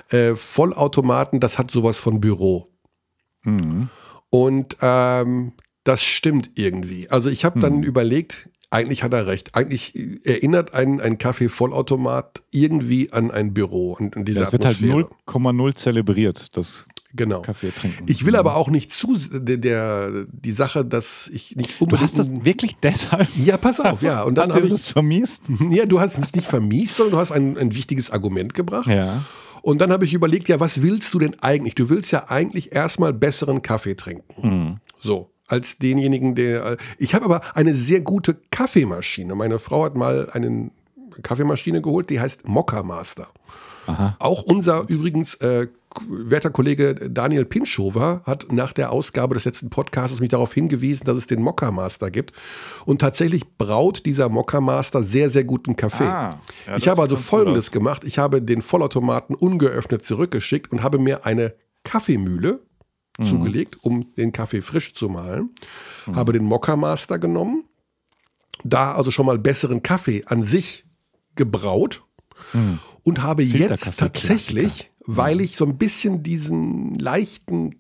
[0.09, 2.67] äh, Vollautomaten, das hat sowas von Büro.
[3.43, 3.89] Mhm.
[4.29, 5.53] Und ähm,
[5.83, 7.09] das stimmt irgendwie.
[7.09, 7.61] Also ich habe Hm.
[7.61, 9.55] dann überlegt, eigentlich hat er recht.
[9.55, 9.93] Eigentlich
[10.25, 15.09] erinnert ein, ein Kaffee-Vollautomat irgendwie an ein Büro und, und diese Das wird halt Atmosphäre.
[15.27, 17.41] 0,0 zelebriert, das Genau.
[17.41, 18.03] Kaffee trinken.
[18.09, 22.03] Ich will aber auch nicht zu der, der die Sache, dass ich nicht Du unbedingt.
[22.09, 23.27] hast das wirklich deshalb.
[23.43, 24.21] ja, pass auf, ja.
[24.23, 25.41] Und dann habe ich das vermiest?
[25.71, 28.87] Ja, du hast es nicht vermiest, sondern du hast ein, ein wichtiges Argument gebracht.
[28.87, 29.23] Ja.
[29.63, 31.75] Und dann habe ich überlegt, ja, was willst du denn eigentlich?
[31.75, 34.79] Du willst ja eigentlich erstmal besseren Kaffee trinken.
[34.99, 36.65] So, als denjenigen, der.
[36.65, 39.35] äh, Ich habe aber eine sehr gute Kaffeemaschine.
[39.35, 40.71] Meine Frau hat mal eine
[41.23, 43.27] Kaffeemaschine geholt, die heißt Mokka Master.
[44.19, 45.67] Auch unser übrigens äh,
[46.09, 51.17] werter Kollege Daniel Pinschover hat nach der Ausgabe des letzten Podcasts mich darauf hingewiesen, dass
[51.17, 52.33] es den Mokka Master gibt.
[52.85, 56.03] Und tatsächlich braut dieser Mokka Master sehr, sehr guten Kaffee.
[56.03, 56.31] Ah,
[56.67, 58.03] ja, ich habe also Folgendes gemacht.
[58.03, 61.53] Ich habe den Vollautomaten ungeöffnet zurückgeschickt und habe mir eine
[61.83, 62.59] Kaffeemühle
[63.17, 63.23] Mhm.
[63.23, 65.49] zugelegt, um den Kaffee frisch zu mahlen.
[66.13, 67.65] Habe den Mokka Master genommen,
[68.63, 70.85] da also schon mal besseren Kaffee an sich
[71.35, 72.03] gebraut
[73.03, 77.79] und habe jetzt Filterkaffee, tatsächlich, weil ich so ein bisschen diesen leichten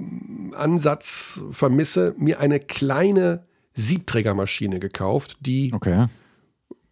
[0.00, 6.06] Crema-Ansatz vermisse, mir eine kleine Siebträgermaschine gekauft, die Okay.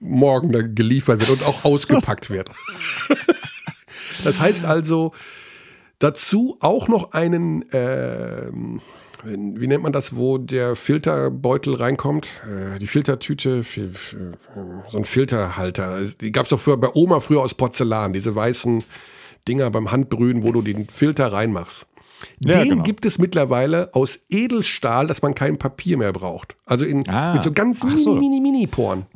[0.00, 2.50] morgen geliefert wird und auch ausgepackt wird.
[4.24, 5.12] Das heißt also,
[6.04, 8.80] dazu auch noch einen, ähm,
[9.24, 12.28] wie nennt man das, wo der Filterbeutel reinkommt?
[12.46, 14.16] Äh, die Filtertüte, fi- fi-
[14.88, 16.00] so ein Filterhalter.
[16.20, 18.84] Die gab es doch früher bei Oma früher aus Porzellan, diese weißen
[19.48, 21.86] Dinger beim Handbrühen, wo du den Filter reinmachst.
[22.44, 22.82] Ja, Den genau.
[22.82, 26.56] gibt es mittlerweile aus Edelstahl, dass man kein Papier mehr braucht.
[26.64, 27.34] Also in, Ah.
[27.34, 28.14] mit so ganz mini, so.
[28.14, 29.06] mini, mini Poren.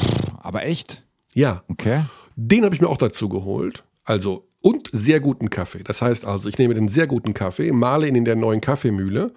[0.42, 1.02] Aber echt?
[1.34, 2.02] Ja, Okay.
[2.36, 3.84] den habe ich mir auch dazu geholt.
[4.04, 5.82] Also und sehr guten Kaffee.
[5.84, 9.32] Das heißt also, ich nehme den sehr guten Kaffee, male ihn in der neuen Kaffeemühle,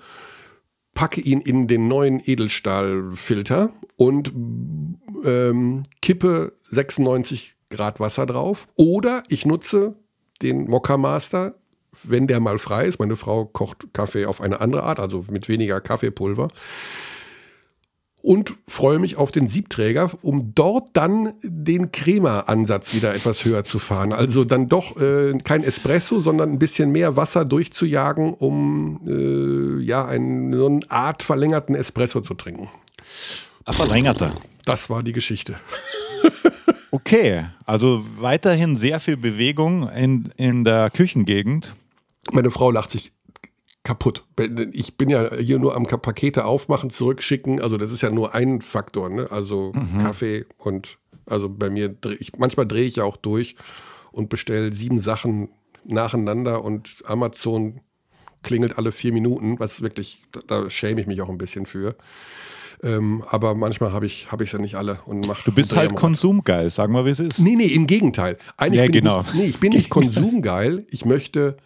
[0.93, 4.34] packe ihn in den neuen Edelstahlfilter und
[5.26, 8.68] ähm, kippe 96 Grad Wasser drauf.
[8.76, 9.95] Oder ich nutze
[10.41, 11.56] den Mokka Master,
[12.03, 12.99] wenn der mal frei ist.
[12.99, 16.49] Meine Frau kocht Kaffee auf eine andere Art, also mit weniger Kaffeepulver
[18.22, 23.80] und freue mich auf den Siebträger, um dort dann den Crema-Ansatz wieder etwas höher zu
[23.80, 24.14] fahren.
[24.14, 30.06] Also dann doch äh, kein Espresso, sondern ein bisschen mehr Wasser durchzujagen, um äh, ja
[30.06, 32.69] einen, so eine Art verlängerten Espresso zu trinken.
[33.65, 34.34] Ach, verlängerter.
[34.65, 35.56] Das war die Geschichte.
[36.91, 41.73] okay, also weiterhin sehr viel Bewegung in, in der Küchengegend.
[42.31, 43.11] Meine Frau lacht sich
[43.84, 44.26] kaputt.
[44.72, 47.62] Ich bin ja hier nur am Pakete aufmachen, zurückschicken.
[47.62, 49.10] Also das ist ja nur ein Faktor.
[49.10, 49.28] Ne?
[49.32, 49.99] Also mhm.
[49.99, 53.56] Kaffee und also bei mir, ich, manchmal drehe ich ja auch durch
[54.12, 55.49] und bestelle sieben Sachen
[55.86, 57.82] nacheinander und Amazon
[58.44, 61.95] klingelt alle vier Minuten, was wirklich, da, da schäme ich mich auch ein bisschen für.
[62.84, 65.44] Ähm, aber manchmal habe ich es hab ja nicht alle und mache.
[65.45, 67.40] Du bist halt konsumgeil, sagen wir, wie es ist.
[67.40, 68.38] Nee, nee, im Gegenteil.
[68.58, 69.22] Eigentlich ja, genau.
[69.22, 70.86] Ich nee, ich bin nicht konsumgeil.
[70.90, 71.58] Ich möchte.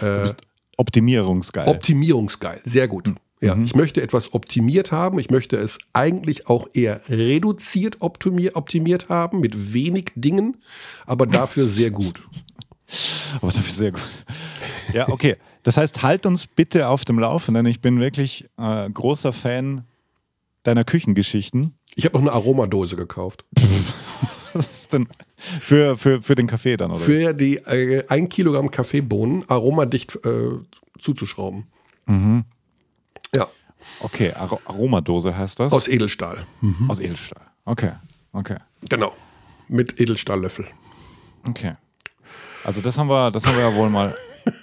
[0.00, 0.28] Äh,
[0.76, 1.68] Optimierungsgeil.
[1.68, 3.08] Optimierungsgeil, sehr gut.
[3.08, 3.16] Mhm.
[3.40, 5.18] Ja, ich möchte etwas optimiert haben.
[5.18, 10.56] Ich möchte es eigentlich auch eher reduziert optimiert, optimiert haben, mit wenig Dingen,
[11.04, 12.22] aber dafür sehr gut.
[13.40, 14.02] Aber dafür sehr gut.
[14.92, 15.36] Ja, okay.
[15.64, 17.66] Das heißt, halt uns bitte auf dem Laufenden.
[17.66, 19.84] Ich bin wirklich äh, großer Fan
[20.62, 21.74] deiner Küchengeschichten.
[21.96, 23.44] Ich habe noch eine Aromadose gekauft.
[24.54, 27.00] Was ist denn für, für, für den Kaffee dann, oder?
[27.00, 30.50] Für die äh, 1 Kilogramm Kaffeebohnen aromadicht äh,
[30.98, 31.66] zuzuschrauben.
[32.06, 32.44] Mhm.
[33.34, 33.48] Ja.
[34.00, 35.72] Okay, Ar Aromadose heißt das?
[35.72, 36.46] Aus Edelstahl.
[36.60, 36.90] Mhm.
[36.90, 37.42] Aus Edelstahl.
[37.64, 37.92] Okay,
[38.32, 38.56] okay.
[38.88, 39.12] Genau.
[39.68, 40.66] Mit Edelstahllöffel.
[41.44, 41.74] Okay.
[42.64, 44.14] Also das haben wir, das haben wir ja wohl mal,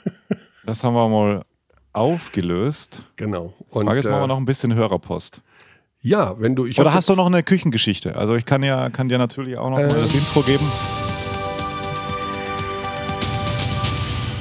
[0.65, 1.43] das haben wir mal
[1.93, 3.03] aufgelöst.
[3.15, 3.53] Genau.
[3.69, 5.41] Und Frage jetzt äh, machen wir noch ein bisschen Hörerpost.
[6.03, 6.65] Ja, wenn du.
[6.65, 8.15] Oder hast du noch eine Küchengeschichte?
[8.15, 10.65] Also ich kann ja, kann dir natürlich auch noch äh, mal das Intro geben.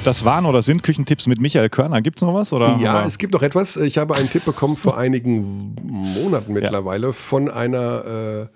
[0.03, 2.01] Das waren oder sind Küchentipps mit Michael Körner.
[2.01, 2.51] Gibt es noch was?
[2.51, 2.77] Oder?
[2.81, 3.77] Ja, es gibt noch etwas.
[3.77, 7.13] Ich habe einen Tipp bekommen vor einigen Monaten mittlerweile ja.
[7.13, 8.47] von einer äh,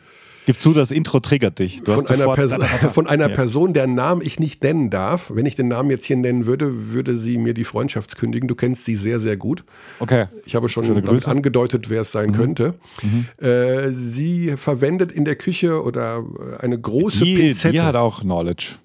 [0.46, 1.82] Gib zu, das Intro triggert dich.
[1.82, 2.36] Von, einer
[2.92, 3.36] von einer, ja.
[3.36, 5.32] Person, deren Namen ich nicht nennen darf.
[5.34, 8.48] Wenn ich den Namen jetzt hier nennen würde, würde sie mir die Freundschaft kündigen.
[8.48, 9.64] Du kennst sie sehr, sehr gut.
[10.00, 10.28] Okay.
[10.46, 12.34] Ich habe schon damit angedeutet, wer es sein mhm.
[12.34, 12.74] könnte.
[13.02, 13.46] Mhm.
[13.46, 16.24] Äh, sie verwendet in der Küche oder
[16.60, 17.74] eine große die, Pinzette.
[17.74, 18.76] Die hat auch Knowledge.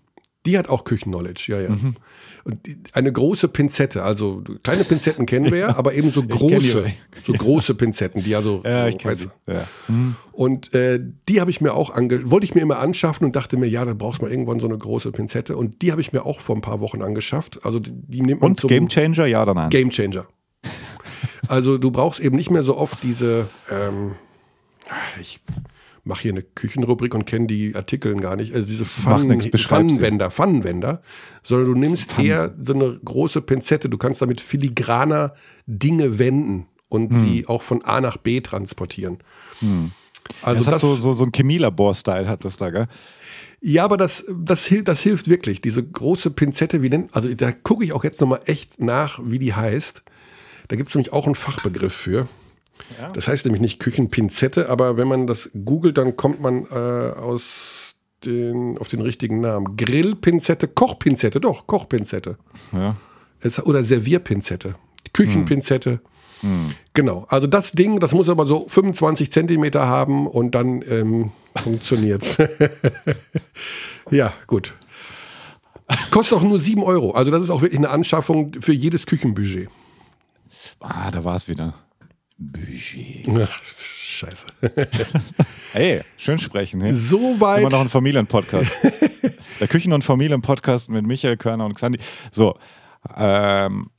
[0.47, 1.70] Die hat auch Küchen-Knowledge, ja, ja.
[1.70, 1.97] Mhm.
[2.93, 6.87] Eine große Pinzette, also kleine Pinzetten kennen wir ja, aber eben so große,
[7.23, 8.63] so große Pinzetten, die also.
[8.65, 9.17] Ja, ich kenne
[9.47, 9.67] ja.
[9.89, 10.17] Mhm.
[10.33, 13.57] Und äh, die habe ich mir auch ange wollte ich mir immer anschaffen und dachte
[13.57, 15.57] mir, ja, da brauchst du mal irgendwann so eine große Pinzette.
[15.57, 17.65] Und die habe ich mir auch vor ein paar Wochen angeschafft.
[17.65, 19.71] Also die, die nimmt man Und zum Game Changer, ja oder nein?
[19.71, 20.27] Game Changer.
[21.49, 23.49] also du brauchst eben nicht mehr so oft diese.
[23.71, 24.15] Ähm,
[25.21, 25.41] ich
[26.05, 28.55] mache hier eine Küchenrubrik und kenne die Artikel gar nicht.
[28.55, 31.03] Also diese Pfannen, Pfannenwender, Pfannenwender,
[31.43, 32.29] sondern du nimmst Pfannen.
[32.29, 33.89] eher so eine große Pinzette.
[33.89, 35.35] Du kannst damit filigraner
[35.67, 37.21] Dinge wenden und hm.
[37.21, 39.19] sie auch von A nach B transportieren.
[39.61, 39.93] Hm.
[40.43, 42.89] Also das, das hat so, so, so ein Chemielabor-Style hat das da, gell?
[43.63, 45.61] Ja, aber das, das, hilft, das hilft wirklich.
[45.61, 49.39] Diese große Pinzette, wie nennt, also da gucke ich auch jetzt nochmal echt nach, wie
[49.39, 50.03] die heißt.
[50.69, 52.27] Da gibt es nämlich auch einen Fachbegriff für.
[52.98, 53.11] Ja.
[53.11, 57.94] Das heißt nämlich nicht Küchenpinzette, aber wenn man das googelt, dann kommt man äh, aus
[58.24, 59.77] den, auf den richtigen Namen.
[59.77, 62.36] Grillpinzette, Kochpinzette, doch, Kochpinzette.
[62.73, 62.97] Ja.
[63.40, 64.74] Es, oder Servierpinzette.
[65.12, 66.01] Küchenpinzette.
[66.40, 66.74] Hm.
[66.94, 67.27] Genau.
[67.28, 72.39] Also das Ding, das muss aber so 25 Zentimeter haben und dann ähm, funktioniert es.
[74.11, 74.74] ja, gut.
[76.11, 77.12] Kostet auch nur 7 Euro.
[77.12, 79.69] Also das ist auch wirklich eine Anschaffung für jedes Küchenbudget.
[80.81, 81.74] Ah, da war es wieder.
[82.41, 83.29] Budget.
[83.29, 84.47] Ach, scheiße.
[85.73, 86.81] hey, schön sprechen.
[86.81, 86.95] Hey.
[86.95, 87.61] Soweit.
[87.61, 88.71] Immer noch ein Familienpodcast.
[89.61, 92.01] Der Küchen- und Familienpodcast mit Michael Körner und Xandi.
[92.33, 92.59] So,
[93.15, 93.91] ähm,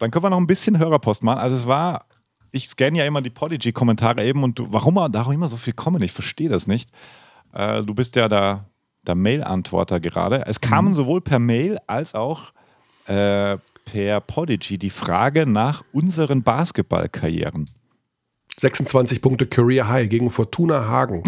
[0.00, 1.38] dann können wir noch ein bisschen Hörerpost machen.
[1.38, 2.06] Also es war,
[2.50, 5.72] ich scanne ja immer die Podigy-Kommentare eben und du, warum da auch immer so viel
[5.72, 6.90] kommen, ich verstehe das nicht.
[7.52, 8.68] Äh, du bist ja der,
[9.06, 10.44] der Mail-Antworter gerade.
[10.46, 10.94] Es kamen mhm.
[10.94, 12.52] sowohl per Mail als auch
[13.06, 17.70] äh, per Podigy die Frage nach unseren Basketballkarrieren.
[18.58, 21.22] 26 Punkte Career High gegen Fortuna Hagen.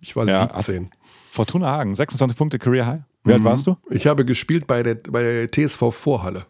[0.00, 0.90] Ich war ja, 17.
[1.30, 3.00] Fortuna Hagen, 26 Punkte Career High.
[3.24, 3.34] Wie mhm.
[3.34, 3.76] alt warst du?
[3.90, 6.46] Ich habe gespielt bei der, bei der TSV Vorhalle.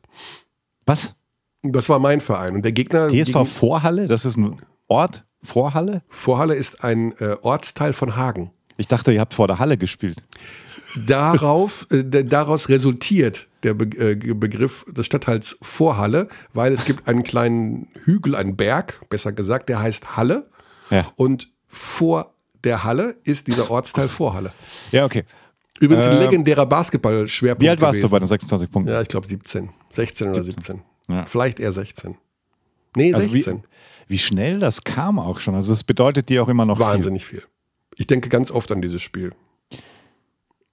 [0.86, 1.14] Was?
[1.62, 2.55] Das war mein Verein.
[2.55, 3.09] Und der Gegner.
[3.09, 4.06] TSV Vorhalle?
[4.06, 5.24] Das ist ein Ort?
[5.43, 6.02] Vorhalle?
[6.09, 8.51] Vorhalle ist ein äh, Ortsteil von Hagen.
[8.76, 10.22] Ich dachte, ihr habt vor der Halle gespielt.
[11.06, 17.23] Darauf, äh, daraus resultiert der Be äh, Begriff des Stadtteils Vorhalle, weil es gibt einen
[17.24, 20.48] kleinen Hügel, einen Berg, besser gesagt, der heißt Halle.
[20.90, 21.06] Ja.
[21.16, 22.35] Und vor
[22.65, 24.52] der Halle ist dieser Ortsteil Vorhalle.
[24.90, 25.24] Ja, okay.
[25.81, 27.62] Übrigens ein äh, legendärer Basketball-Schwerpunkt.
[27.62, 28.09] Wie alt warst gewesen.
[28.09, 28.93] du bei den 26 Punkten?
[28.93, 29.70] Ja, ich glaube 17.
[29.90, 30.82] 16 oder 17.
[31.09, 31.27] Ja.
[31.27, 32.16] Vielleicht eher 16.
[32.97, 33.59] Nee, also 16.
[33.59, 33.62] Wie,
[34.15, 35.55] wie, schnell das kam auch schon.
[35.55, 37.40] Also es bedeutet dir auch immer noch Wahnsinnig viel.
[37.40, 37.48] viel.
[37.97, 39.32] Ich denke ganz oft an dieses Spiel.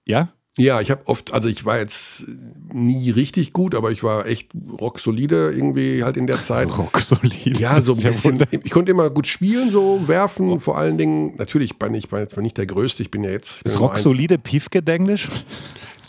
[0.06, 0.32] Ja?
[0.58, 2.24] Ja, ich habe oft, also ich war jetzt
[2.72, 4.48] nie richtig gut, aber ich war echt
[4.80, 6.68] rocksolide irgendwie halt in der Zeit.
[6.78, 7.60] Rocksolide.
[7.60, 8.42] Ja, so ein bisschen.
[8.50, 10.58] Ich konnte immer gut spielen, so werfen, oh.
[10.58, 11.34] vor allen Dingen.
[11.36, 13.60] Natürlich, ich bin, ich bin jetzt nicht der Größte, ich bin ja jetzt.
[13.62, 15.28] Ist rocksolide Piefgedenglisch?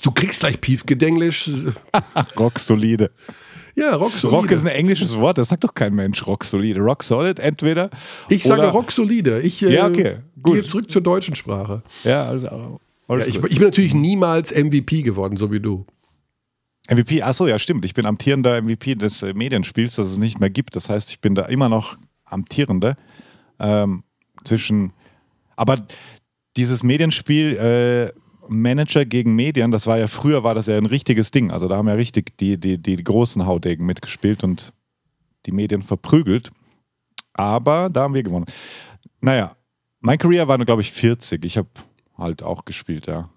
[0.01, 1.51] Du kriegst gleich Piefgedenglisch.
[2.39, 3.11] rocksolide.
[3.75, 4.37] Ja, rock solide.
[4.37, 6.25] Rock ist ein englisches Wort, das sagt doch kein Mensch.
[6.25, 6.79] Rock solide.
[6.79, 7.89] Rock solid entweder.
[8.29, 9.41] Ich sage rock solide.
[9.41, 11.83] Ich äh, ja, okay, gehe zurück zur deutschen Sprache.
[12.05, 12.79] Ja, also
[13.09, 15.85] ja, ich, ich, bin natürlich niemals MVP geworden, so wie du.
[16.89, 17.85] MVP, achso, ja, stimmt.
[17.85, 20.75] Ich bin amtierender MVP des äh, Medienspiels, das es nicht mehr gibt.
[20.75, 22.95] Das heißt, ich bin da immer noch amtierender.
[23.59, 24.03] Ähm,
[24.43, 24.93] zwischen.
[25.55, 25.85] Aber
[26.55, 28.19] dieses Medienspiel, äh,
[28.49, 31.51] Manager gegen Medien, das war ja früher war das ja ein richtiges Ding.
[31.51, 34.71] Also da haben ja richtig die, die, die großen Haudegen mitgespielt und
[35.45, 36.51] die Medien verprügelt.
[37.34, 38.45] Aber da haben wir gewonnen.
[39.21, 39.55] Naja,
[39.99, 41.43] mein Career war, glaube ich, 40.
[41.43, 41.67] Ich habe
[42.18, 43.30] halt auch gespielt, ja.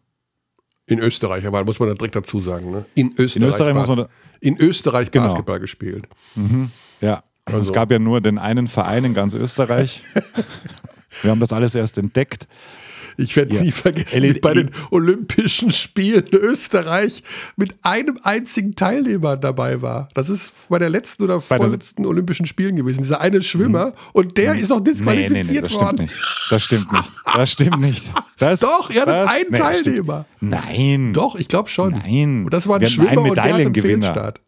[0.86, 2.84] In Österreich, aber muss man da direkt dazu sagen, ne?
[2.94, 4.06] In Österreich, in Österreich, muss man
[4.40, 5.26] in Österreich genau.
[5.26, 6.08] Basketball gespielt.
[6.34, 6.70] Mhm.
[7.00, 7.60] Ja, also.
[7.60, 10.02] es gab ja nur den einen Verein in ganz Österreich.
[11.22, 12.46] Wir haben das alles erst entdeckt.
[13.16, 13.62] Ich werde ja.
[13.62, 17.22] nie vergessen, wie bei den Olympischen Spielen Österreich
[17.56, 20.08] mit einem einzigen Teilnehmer dabei war.
[20.14, 23.02] Das ist bei der letzten oder vorletzten Olympischen Spielen gewesen.
[23.02, 23.92] Dieser eine Schwimmer mhm.
[24.12, 26.08] und der ist noch disqualifiziert nee, nee, nee, das worden.
[26.08, 27.12] Stimmt das stimmt nicht.
[27.24, 28.12] Das stimmt nicht.
[28.38, 30.26] Das, Doch, er hat einen Teilnehmer.
[30.40, 31.12] Nein.
[31.12, 31.92] Doch, ich glaube schon.
[31.92, 32.44] Nein.
[32.44, 34.40] Und das war ein Schwimmer und der hat einen Fehlstart.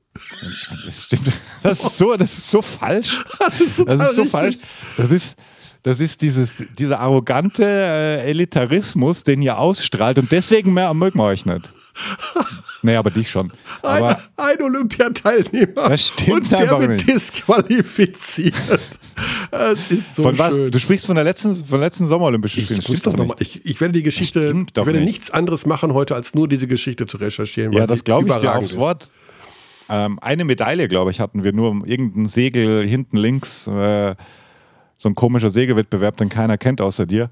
[0.84, 1.32] Das stimmt.
[1.62, 3.24] Das ist so, das ist so falsch.
[3.38, 4.30] Das ist, das ist so richtig.
[4.30, 4.56] falsch.
[4.96, 5.36] Das ist,
[5.82, 11.24] das ist dieses, dieser arrogante äh, Elitarismus, den ihr ausstrahlt und deswegen mehr mögen wir
[11.24, 11.68] euch nicht.
[12.84, 13.52] Nee, aber dich schon.
[13.80, 17.06] Aber ein, ein Olympiateilnehmer das stimmt und der wird nicht.
[17.06, 18.54] disqualifiziert.
[19.50, 20.52] Das ist so von was?
[20.52, 20.70] schön.
[20.70, 22.80] Du sprichst von der letzten, von der letzten Sommerolympischen Spiele.
[22.80, 25.04] Ich, das noch ich, ich werde die Geschichte, ich werde nicht.
[25.04, 27.72] nichts anderes machen heute, als nur diese Geschichte zu recherchieren.
[27.72, 28.78] Ja, das glaube ich dir aufs ist.
[28.78, 29.12] Wort.
[29.90, 33.66] Ähm, eine Medaille, glaube ich, hatten wir nur irgendein Segel hinten links.
[33.66, 34.16] Äh,
[35.02, 37.28] so ein komischer Segelwettbewerb, den keiner kennt außer dir.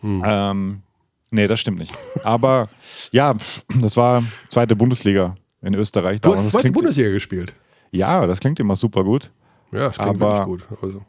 [0.00, 0.22] Hm.
[0.26, 0.82] Ähm,
[1.30, 1.94] nee, das stimmt nicht.
[2.22, 2.68] Aber
[3.12, 3.34] ja,
[3.80, 6.20] das war zweite Bundesliga in Österreich.
[6.20, 7.54] Du hast zweite Bundesliga gespielt?
[7.92, 9.30] Ja, das klingt immer super gut.
[9.72, 10.66] Ja, das klingt aber, gut.
[10.82, 11.00] Also.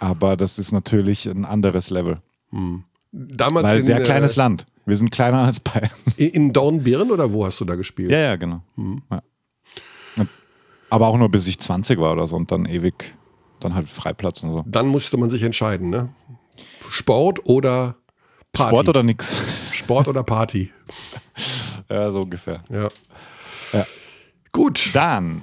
[0.00, 2.22] Aber das ist natürlich ein anderes Level.
[2.50, 2.84] Hm.
[3.12, 4.64] Damals Weil in, sehr kleines äh, Land.
[4.86, 5.90] Wir sind kleiner als Bayern.
[6.16, 8.10] In, in Dornbirn oder wo hast du da gespielt?
[8.10, 8.62] Ja, ja, genau.
[8.76, 9.02] Hm.
[9.10, 9.22] Ja.
[10.88, 13.14] Aber auch nur bis ich 20 war oder so und dann ewig
[13.60, 14.64] dann halt Freiplatz und so.
[14.66, 16.10] Dann musste man sich entscheiden, ne?
[16.90, 17.96] Sport oder
[18.52, 18.70] Party?
[18.70, 19.36] Sport oder nix?
[19.72, 20.72] Sport oder Party?
[21.90, 22.62] ja, so ungefähr.
[22.70, 22.88] Ja.
[23.72, 23.86] ja.
[24.52, 24.90] Gut.
[24.94, 25.42] Dann.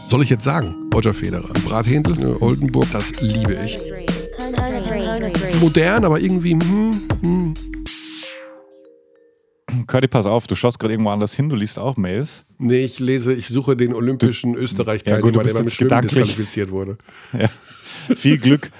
[0.09, 1.53] soll ich jetzt sagen, Roger Federer.
[1.67, 3.79] Brathändel, ne, Oldenburg, das liebe ich.
[5.61, 6.91] Modern, aber irgendwie, hm,
[7.21, 7.55] hm.
[9.87, 12.45] Curdy, pass auf, du schaust gerade irgendwo anders hin, du liest auch Mails.
[12.59, 16.97] Nee, ich lese, ich suche den olympischen Österreich-Teilnehmer, ja, der beim Schwimmen disqualifiziert wurde.
[17.39, 17.51] Ja.
[18.15, 18.71] Viel Glück.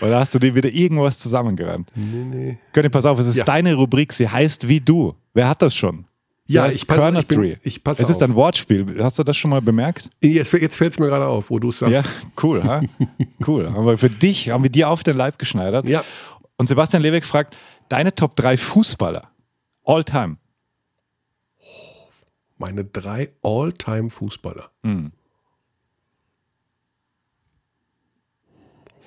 [0.00, 1.90] Oder hast du dir wieder irgendwas zusammengereimt?
[1.94, 2.58] Nee, nee.
[2.72, 3.44] Könnt pass auf, es ist ja.
[3.44, 5.14] deine Rubrik, sie heißt wie du.
[5.34, 6.06] Wer hat das schon?
[6.46, 9.02] Sie ja, ich passe, ich, bin, ich passe Es ist ein Wortspiel.
[9.02, 10.08] Hast du das schon mal bemerkt?
[10.22, 11.92] Jetzt, jetzt fällt es mir gerade auf, wo du es sagst.
[11.92, 12.04] Ja,
[12.42, 12.62] cool.
[12.62, 12.82] ha?
[13.46, 13.68] cool.
[13.72, 15.86] Haben wir für dich, haben wir dir auf den Leib geschneidert.
[15.86, 16.04] Ja.
[16.56, 17.56] Und Sebastian Lebeck fragt,
[17.88, 19.28] deine Top 3 Fußballer.
[19.82, 20.36] All time.
[22.58, 24.70] Meine drei All-Time-Fußballer.
[24.82, 25.12] Mhm.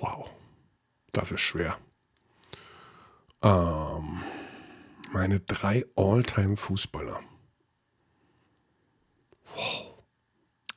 [0.00, 0.29] Wow.
[1.12, 1.76] Das ist schwer.
[3.42, 4.22] Ähm,
[5.12, 7.20] meine drei All-Time-Fußballer.
[9.54, 9.90] Wow.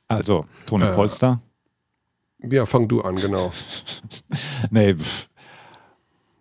[0.08, 1.40] Also, Toni äh, Polster.
[2.42, 3.52] Ja, fang du an, genau.
[4.70, 4.96] nee.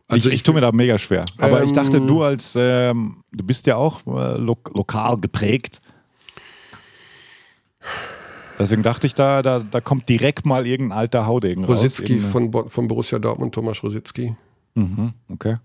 [0.07, 1.23] Also ich, ich tue mir da mega schwer.
[1.37, 5.81] Aber ähm, ich dachte, du als, ähm, du bist ja auch äh, lo lokal geprägt.
[8.59, 12.31] Deswegen dachte ich, da, da, da kommt direkt mal irgendein alter Haudegen Rositzky raus.
[12.31, 14.35] Von, von Borussia Dortmund, Thomas Rositzky.
[14.75, 15.57] Mhm, okay.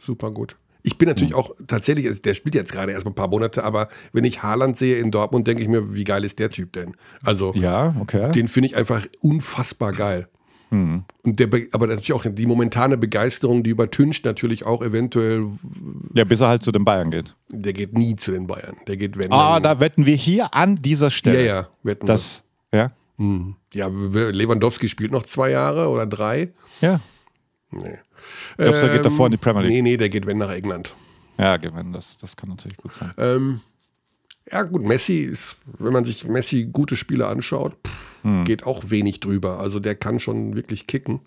[0.00, 0.56] Super gut.
[0.82, 1.36] Ich bin natürlich mhm.
[1.36, 4.76] auch tatsächlich, der spielt jetzt gerade erst mal ein paar Monate, aber wenn ich Haaland
[4.76, 6.96] sehe in Dortmund, denke ich mir, wie geil ist der Typ denn?
[7.22, 8.32] Also, ja, okay.
[8.32, 10.28] den finde ich einfach unfassbar geil.
[10.70, 11.04] Mhm.
[11.22, 15.46] Und der, aber natürlich auch die momentane Begeisterung, die übertüncht natürlich auch eventuell.
[16.14, 17.34] Ja, bis er halt zu den Bayern geht.
[17.48, 18.76] Der geht nie zu den Bayern.
[18.86, 19.32] Der geht, wenn.
[19.32, 21.44] Ah, da wetten wir hier an dieser Stelle.
[21.44, 22.42] Ja, ja, wetten das.
[22.72, 22.92] Ja.
[23.16, 23.56] Mhm.
[23.74, 26.52] Ja, Lewandowski spielt noch zwei Jahre oder drei.
[26.80, 27.00] Ja.
[27.70, 27.98] Nee.
[28.56, 29.72] Glaubst du, er geht davor in die Premier League?
[29.72, 30.94] Nee, nee, der geht wenn nach England.
[31.38, 33.12] Ja, gewinnen, das, das kann natürlich gut sein.
[33.16, 33.60] Ähm,
[34.50, 38.44] ja, gut, Messi ist, wenn man sich Messi gute Spiele anschaut, pff, hm.
[38.44, 39.60] geht auch wenig drüber.
[39.60, 41.20] Also der kann schon wirklich kicken.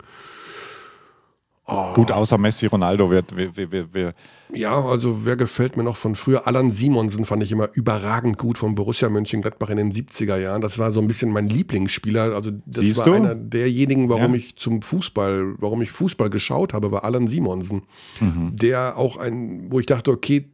[1.66, 1.94] Oh.
[1.94, 3.34] Gut, außer Messi, Ronaldo wird.
[3.34, 4.14] Wir, wir, wir,
[4.52, 6.46] ja, also wer gefällt mir noch von früher?
[6.46, 10.60] Alan Simonsen fand ich immer überragend gut von Borussia Mönchengladbach in den 70er Jahren.
[10.60, 12.34] Das war so ein bisschen mein Lieblingsspieler.
[12.34, 13.12] Also das Siehst war du?
[13.14, 14.40] einer derjenigen, warum ja.
[14.40, 17.84] ich zum Fußball, warum ich Fußball geschaut habe, war Alan Simonsen.
[18.20, 18.54] Mhm.
[18.56, 20.50] Der auch ein, wo ich dachte, okay,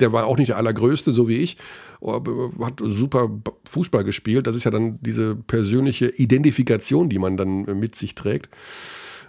[0.00, 1.56] der war auch nicht der allergrößte, so wie ich,
[2.02, 3.30] hat super
[3.68, 4.46] Fußball gespielt.
[4.46, 8.48] Das ist ja dann diese persönliche Identifikation, die man dann mit sich trägt.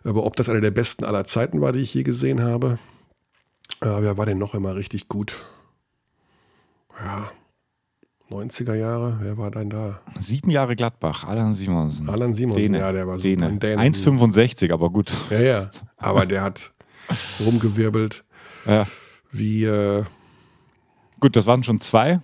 [0.04, 2.78] Aber ob das einer der besten aller Zeiten war, die ich je gesehen habe,
[3.82, 5.46] äh, wer war denn noch immer richtig gut?
[7.04, 7.32] Ja,
[8.30, 10.02] 90er Jahre, wer war denn da?
[10.20, 12.10] Sieben Jahre Gladbach, Alan Simonsen.
[12.10, 12.80] Alan Simonsen, Däne.
[12.80, 13.46] ja, der war super.
[13.46, 15.12] 1,65, aber gut.
[15.30, 16.72] Ja, ja, aber der hat
[17.40, 18.24] rumgewirbelt.
[18.66, 18.88] Ja.
[19.32, 19.66] Wie.
[19.66, 20.04] Äh,
[21.26, 22.22] gut, das waren schon zwei.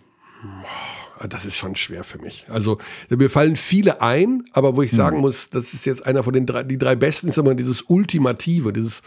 [1.27, 2.45] Das ist schon schwer für mich.
[2.49, 2.77] Also
[3.09, 5.21] mir fallen viele ein, aber wo ich sagen hm.
[5.21, 8.73] muss, das ist jetzt einer von den drei, die drei besten, ist immer dieses Ultimative,
[8.73, 9.01] dieses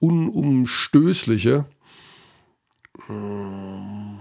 [0.00, 1.66] Unumstößliche.
[3.06, 4.18] Hm.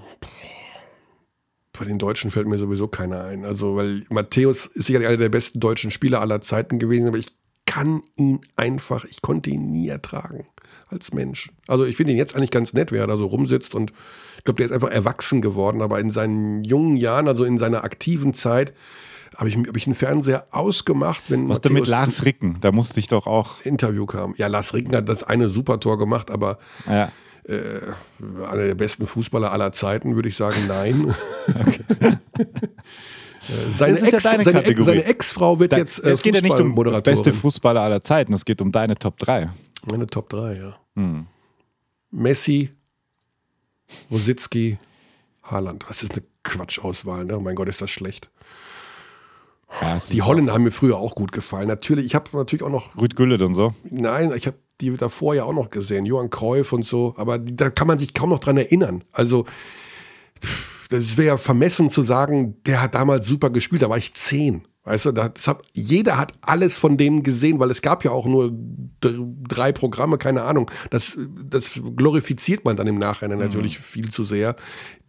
[1.78, 3.44] Bei den Deutschen fällt mir sowieso keiner ein.
[3.44, 7.30] Also, weil Matthäus ist sicherlich einer der besten deutschen Spieler aller Zeiten gewesen, aber ich
[7.66, 10.48] kann ihn einfach, ich konnte ihn nie ertragen
[10.90, 11.52] als Mensch.
[11.68, 13.92] Also ich finde ihn jetzt eigentlich ganz nett, wer da so rumsitzt und
[14.38, 17.84] ich glaube, der ist einfach erwachsen geworden, aber in seinen jungen Jahren, also in seiner
[17.84, 18.74] aktiven Zeit,
[19.36, 21.24] habe ich, hab ich einen Fernseher ausgemacht.
[21.30, 22.58] Wenn Was denn mit Lars Ricken?
[22.62, 23.62] Da musste ich doch auch.
[23.62, 24.34] Interview kam.
[24.38, 27.12] Ja, Lars Ricken hat das eine super Tor gemacht, aber ja.
[27.44, 27.82] äh,
[28.50, 31.14] einer der besten Fußballer aller Zeiten, würde ich sagen, nein.
[33.50, 36.42] Äh, seine, Ex, ja seine, Ex, seine Ex-Frau wird da, jetzt äh, Es geht ja
[36.42, 39.50] nicht um beste Fußballer aller Zeiten, es geht um deine Top 3.
[39.90, 40.78] Meine Top 3, ja.
[40.96, 41.28] Hm.
[42.12, 42.72] Messi,
[44.12, 44.78] Rositzky,
[45.44, 45.86] Haaland.
[45.88, 47.38] Das ist eine Quatschauswahl, ne?
[47.38, 48.30] Oh mein Gott, ist das schlecht.
[49.82, 51.68] Ja, die Holländer haben mir früher auch gut gefallen.
[51.68, 52.96] Natürlich, ich habe natürlich auch noch.
[53.00, 53.74] Rüd Güllet und so.
[53.90, 56.06] Nein, ich habe die davor ja auch noch gesehen.
[56.06, 57.16] Johann Cruyff und so.
[57.18, 59.04] Aber da kann man sich kaum noch dran erinnern.
[59.12, 59.46] Also,
[60.90, 63.82] das wäre ja vermessen zu sagen, der hat damals super gespielt.
[63.82, 64.66] Da war ich zehn.
[64.88, 68.26] Weißt du, das hat, jeder hat alles von denen gesehen, weil es gab ja auch
[68.26, 68.54] nur
[69.02, 70.72] drei Programme, keine Ahnung.
[70.92, 73.84] Das, das glorifiziert man dann im Nachhinein natürlich mhm.
[73.84, 74.56] viel zu sehr.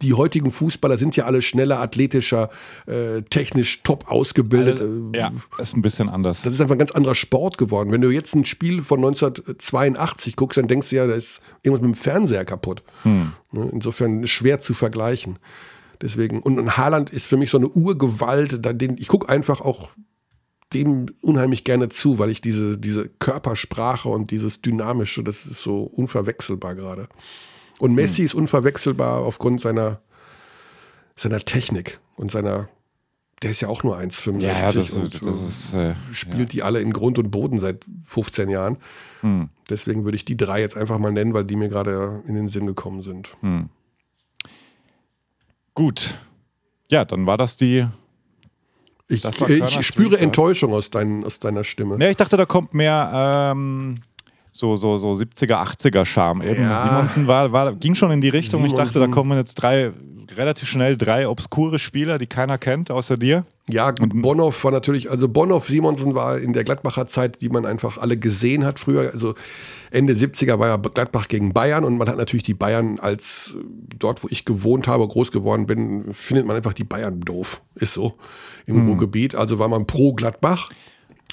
[0.01, 2.49] Die heutigen Fußballer sind ja alle schneller, athletischer,
[2.87, 4.81] äh, technisch top ausgebildet.
[4.81, 6.41] Alle, ja, ist ein bisschen anders.
[6.41, 7.93] Das ist einfach ein ganz anderer Sport geworden.
[7.93, 11.87] Wenn du jetzt ein Spiel von 1982 guckst, dann denkst du ja, da ist irgendwas
[11.87, 12.83] mit dem Fernseher kaputt.
[13.05, 13.31] Mhm.
[13.71, 15.39] Insofern schwer zu vergleichen.
[16.01, 19.89] Deswegen, und, und Haaland ist für mich so eine Urgewalt, den, ich gucke einfach auch
[20.73, 25.83] dem unheimlich gerne zu, weil ich diese, diese Körpersprache und dieses Dynamische, das ist so
[25.83, 27.07] unverwechselbar gerade.
[27.79, 28.25] Und Messi hm.
[28.25, 30.01] ist unverwechselbar aufgrund seiner,
[31.15, 32.69] seiner Technik und seiner,
[33.41, 36.45] der ist ja auch nur 1,65 ja, das, und das ist, äh, spielt ja.
[36.45, 38.77] die alle in Grund und Boden seit 15 Jahren.
[39.21, 39.49] Hm.
[39.69, 42.47] Deswegen würde ich die drei jetzt einfach mal nennen, weil die mir gerade in den
[42.47, 43.35] Sinn gekommen sind.
[43.41, 43.69] Hm.
[45.79, 46.13] Gut.
[46.91, 47.87] Ja, dann war das die.
[49.07, 51.97] Ich, das ich spüre Enttäuschung aus, dein, aus deiner Stimme.
[52.01, 54.01] Ja, ich dachte, da kommt mehr ähm,
[54.51, 56.41] so, so, so 70er, 80er Charme.
[56.43, 56.63] Eben.
[56.63, 56.79] Ja.
[56.79, 58.59] Simonsen war, war, ging schon in die Richtung.
[58.59, 58.77] Simonsen.
[58.77, 59.93] Ich dachte, da kommen jetzt drei
[60.39, 63.45] relativ schnell drei obskure Spieler, die keiner kennt, außer dir.
[63.67, 67.65] Ja, und Bonhoff war natürlich, also Bonhoff, Simonsen war in der Gladbacher Zeit, die man
[67.65, 69.11] einfach alle gesehen hat früher.
[69.11, 69.35] Also
[69.91, 73.53] Ende 70er war ja Gladbach gegen Bayern und man hat natürlich die Bayern als
[73.99, 77.61] dort, wo ich gewohnt habe, groß geworden bin, findet man einfach die Bayern doof.
[77.75, 78.15] Ist so
[78.65, 78.87] im mhm.
[78.87, 79.35] Ruhrgebiet.
[79.35, 80.71] Also war man pro Gladbach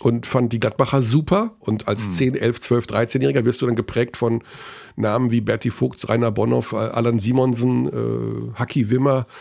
[0.01, 1.55] und fand die Gladbacher super.
[1.61, 2.13] Und als mhm.
[2.13, 4.43] 10, 11, 12, 13-Jähriger wirst du dann geprägt von
[4.97, 9.27] Namen wie Berti Vogts, Rainer Bonhoff, Alan Simonsen, äh, Haki Wimmer.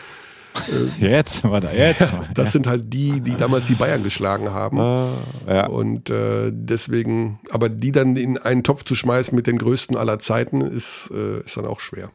[1.00, 2.10] Äh, jetzt war da, jetzt.
[2.32, 4.78] das sind halt die, die damals die Bayern geschlagen haben.
[4.78, 5.12] Uh,
[5.46, 5.66] ja.
[5.66, 10.18] Und äh, deswegen, aber die dann in einen Topf zu schmeißen mit den größten aller
[10.18, 12.10] Zeiten, ist, äh, ist dann auch schwer.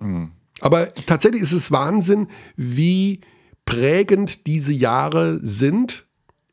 [0.00, 0.32] Mhm.
[0.60, 2.26] Aber tatsächlich ist es Wahnsinn,
[2.56, 3.20] wie
[3.66, 6.06] prägend diese Jahre sind,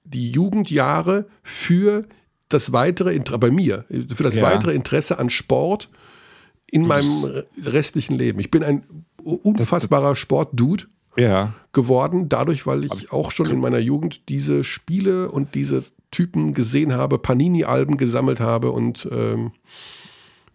[0.04, 2.06] die Jugendjahre für
[2.50, 3.86] das weitere Interesse, bei mir,
[4.16, 4.44] für das ja.
[4.44, 5.90] weitere Interesse an Sport
[6.74, 8.40] in meinem restlichen Leben.
[8.40, 8.84] Ich bin ein
[9.22, 10.86] unfassbarer Sportdude
[11.16, 11.54] ja.
[11.72, 16.94] geworden, dadurch, weil ich auch schon in meiner Jugend diese Spiele und diese Typen gesehen
[16.94, 19.52] habe, Panini-Alben gesammelt habe und ähm,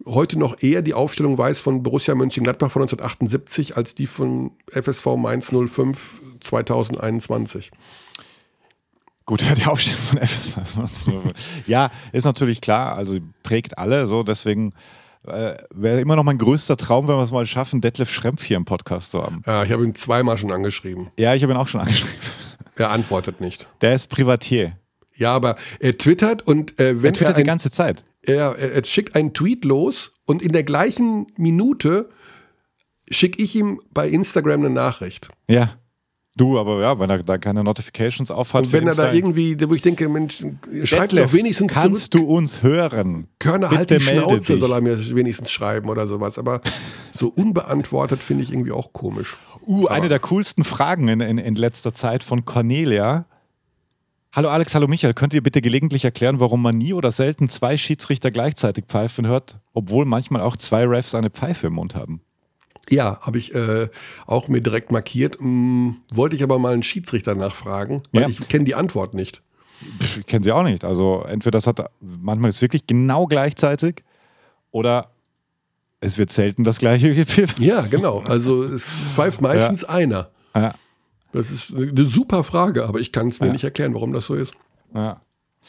[0.05, 5.05] heute noch eher die Aufstellung weiß von Borussia Mönchengladbach von 1978 als die von FSV
[5.15, 7.71] Mainz 05 2021.
[9.25, 10.57] Gut, für die Aufstellung von FSV.
[11.65, 14.73] ja, ist natürlich klar, also prägt alle so, deswegen
[15.27, 18.57] äh, wäre immer noch mein größter Traum, wenn wir es mal schaffen, Detlef Schrempf hier
[18.57, 19.41] im Podcast zu haben.
[19.45, 21.09] Ja, ich habe ihn zweimal schon angeschrieben.
[21.17, 22.13] Ja, ich habe ihn auch schon angeschrieben.
[22.75, 23.67] Er antwortet nicht.
[23.81, 24.77] Der ist Privatier.
[25.15, 28.03] Ja, aber er twittert und äh, wenn er twittert er ein, die ganze Zeit.
[28.21, 32.09] Er, er schickt einen Tweet los und in der gleichen Minute
[33.09, 35.29] schicke ich ihm bei Instagram eine Nachricht.
[35.47, 35.78] Ja.
[36.39, 38.63] Du, aber ja, wenn er da keine Notifications aufhat.
[38.63, 40.37] Und wenn er da irgendwie, wo ich denke, Mensch,
[40.85, 42.27] schreibt doch wenigstens Kannst zurück.
[42.27, 43.27] du uns hören?
[43.39, 44.59] Körner halt die Schnauze, dich.
[44.61, 46.37] soll er mir wenigstens schreiben oder sowas.
[46.37, 46.61] Aber
[47.11, 49.37] so unbeantwortet finde ich irgendwie auch komisch.
[49.67, 53.25] Uh, aber eine der coolsten Fragen in, in, in letzter Zeit von Cornelia.
[54.31, 55.13] Hallo Alex, hallo Michael.
[55.15, 59.59] Könnt ihr bitte gelegentlich erklären, warum man nie oder selten zwei Schiedsrichter gleichzeitig pfeifen hört,
[59.73, 62.21] obwohl manchmal auch zwei Refs eine Pfeife im Mund haben?
[62.91, 63.89] Ja, habe ich äh,
[64.25, 65.39] auch mir direkt markiert.
[65.39, 68.29] Hm, wollte ich aber mal einen Schiedsrichter nachfragen, weil ja.
[68.29, 69.41] ich kenne die Antwort nicht.
[70.01, 70.83] Ich kenne sie auch nicht.
[70.83, 74.03] Also entweder das hat manchmal ist wirklich genau gleichzeitig
[74.71, 75.11] oder
[76.01, 77.63] es wird selten das gleiche gepfiffen.
[77.63, 78.19] Ja, genau.
[78.19, 79.89] Also es pfeift meistens ja.
[79.89, 80.29] einer.
[80.55, 80.75] Ja.
[81.31, 84.33] Das ist eine super Frage, aber ich kann es mir nicht erklären, warum das so
[84.33, 84.53] ist.
[84.95, 85.21] Ja.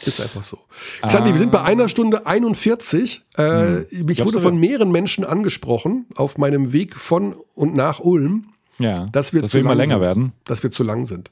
[0.04, 0.58] Ist einfach so.
[1.02, 1.32] Xandi, ah.
[1.32, 3.22] wir sind bei einer Stunde 41.
[3.36, 4.08] Äh, hm.
[4.08, 9.32] Ich wurde von mehreren Menschen angesprochen auf meinem Weg von und nach Ulm, ja, dass
[9.32, 10.32] wir, dass wir immer länger sind, werden.
[10.44, 11.30] Dass wir zu lang sind.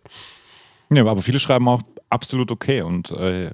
[0.92, 3.52] Ja, aber viele schreiben auch absolut okay und äh,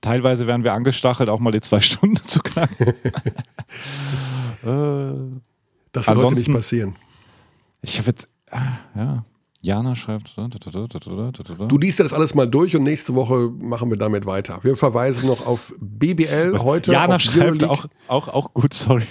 [0.00, 2.86] teilweise werden wir angestachelt, auch mal die zwei Stunden zu knacken.
[2.86, 2.94] äh,
[5.92, 6.94] das wird heute nicht passieren.
[7.82, 9.24] Ich habe jetzt, ah, ja,
[9.66, 10.32] Jana schreibt.
[11.68, 14.60] Du liest das alles mal durch und nächste Woche machen wir damit weiter.
[14.62, 16.62] Wir verweisen noch auf BBL Was?
[16.62, 16.92] heute.
[16.92, 19.02] Jana schreibt auch, auch, auch gut, sorry.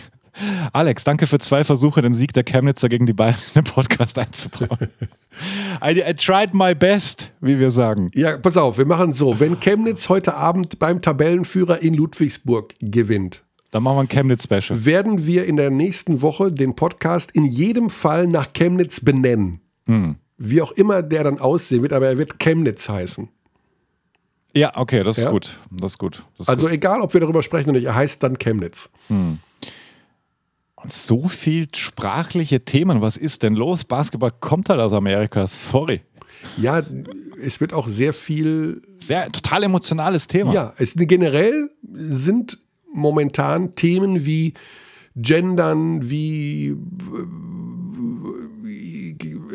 [0.72, 4.18] Alex, danke für zwei Versuche, den Sieg der Chemnitzer gegen die Bayern in den Podcast
[4.18, 4.90] einzubauen.
[5.84, 8.12] I, I, tried my best, wie wir sagen.
[8.16, 9.38] Ja, pass auf, wir machen so.
[9.40, 14.86] Wenn Chemnitz heute Abend beim Tabellenführer in Ludwigsburg gewinnt, dann machen wir ein Chemnitz-Special.
[14.86, 19.60] Werden wir in der nächsten Woche den Podcast in jedem Fall nach Chemnitz benennen.
[19.86, 23.30] Hm wie auch immer der dann aussehen wird, aber er wird Chemnitz heißen.
[24.56, 25.32] Ja, okay, das ist ja?
[25.32, 25.60] gut.
[25.70, 26.26] Das ist gut.
[26.38, 26.72] Das ist also gut.
[26.72, 28.90] egal, ob wir darüber sprechen oder nicht, er heißt dann Chemnitz.
[29.08, 29.40] Hm.
[30.76, 33.02] Und so viel sprachliche Themen.
[33.02, 33.84] Was ist denn los?
[33.84, 35.46] Basketball kommt halt aus Amerika.
[35.48, 36.02] Sorry.
[36.58, 36.84] Ja,
[37.44, 38.82] es wird auch sehr viel.
[39.00, 40.54] Sehr total emotionales Thema.
[40.54, 42.60] Ja, es, generell sind
[42.94, 44.54] momentan Themen wie
[45.16, 46.76] Gendern, wie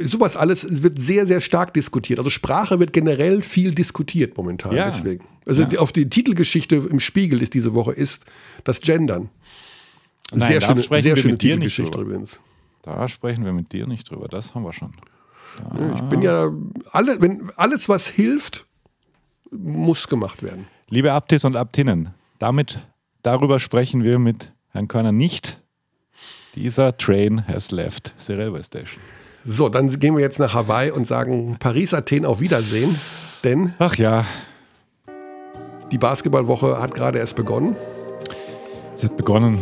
[0.02, 2.18] sowas alles wird sehr, sehr stark diskutiert.
[2.18, 4.74] Also Sprache wird generell viel diskutiert momentan.
[4.74, 4.86] Ja.
[4.86, 5.24] Deswegen.
[5.46, 5.78] Also ja.
[5.80, 8.24] auf die Titelgeschichte im Spiegel ist diese Woche ist
[8.64, 9.30] das Gendern.
[10.32, 12.40] Nein, sehr schöne, sehr schöne Titelgeschichte übrigens.
[12.82, 14.28] Da sprechen wir mit dir nicht drüber.
[14.28, 14.92] Das haben wir schon.
[15.58, 15.94] Da.
[15.96, 16.50] Ich bin ja
[16.92, 18.66] alle, wenn alles was hilft,
[19.50, 20.66] muss gemacht werden.
[20.88, 22.80] Liebe Abtis und Abtinnen, damit
[23.22, 25.60] darüber sprechen wir mit Herrn Körner nicht.
[26.54, 29.00] Dieser Train has left the railway station.
[29.44, 32.98] So, dann gehen wir jetzt nach Hawaii und sagen Paris, Athen auf Wiedersehen.
[33.42, 33.74] Denn.
[33.78, 34.26] Ach ja.
[35.90, 37.74] Die Basketballwoche hat gerade erst begonnen.
[38.96, 39.58] Sie hat begonnen.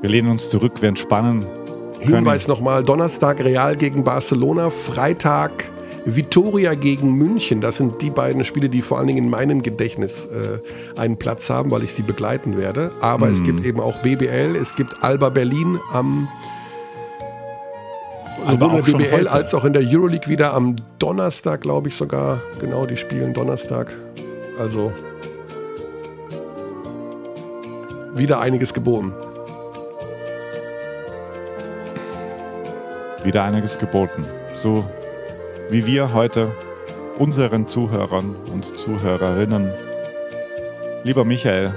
[0.00, 1.44] Wir lehnen uns zurück, wir entspannen.
[2.00, 5.64] Hinweis nochmal: Donnerstag Real gegen Barcelona, Freitag
[6.04, 7.60] Vitoria gegen München.
[7.60, 11.48] Das sind die beiden Spiele, die vor allen Dingen in meinem Gedächtnis äh, einen Platz
[11.50, 12.90] haben, weil ich sie begleiten werde.
[13.00, 13.32] Aber mm.
[13.32, 16.28] es gibt eben auch BBL, es gibt Alba Berlin am
[18.38, 22.40] sowohl in der BBL als auch in der Euroleague wieder am Donnerstag, glaube ich sogar.
[22.60, 23.92] Genau, die spielen Donnerstag.
[24.58, 24.92] Also
[28.14, 29.12] wieder einiges geboten.
[33.24, 34.24] Wieder einiges geboten.
[34.54, 34.84] So
[35.70, 36.50] wie wir heute
[37.18, 39.70] unseren Zuhörern und Zuhörerinnen.
[41.04, 41.72] Lieber Michael,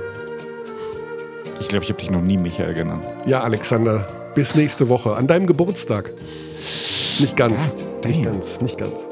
[1.59, 3.05] ich glaube, ich habe dich noch nie Michael genannt.
[3.25, 6.11] Ja, Alexander, bis nächste Woche, an deinem Geburtstag.
[7.19, 7.71] Nicht ganz.
[8.03, 8.09] Ja.
[8.09, 9.07] Nicht ganz, nicht ganz.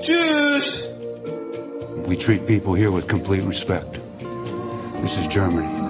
[0.00, 0.88] Tschüss!
[2.06, 3.98] We treat people here with complete respect.
[5.02, 5.85] This is Germany.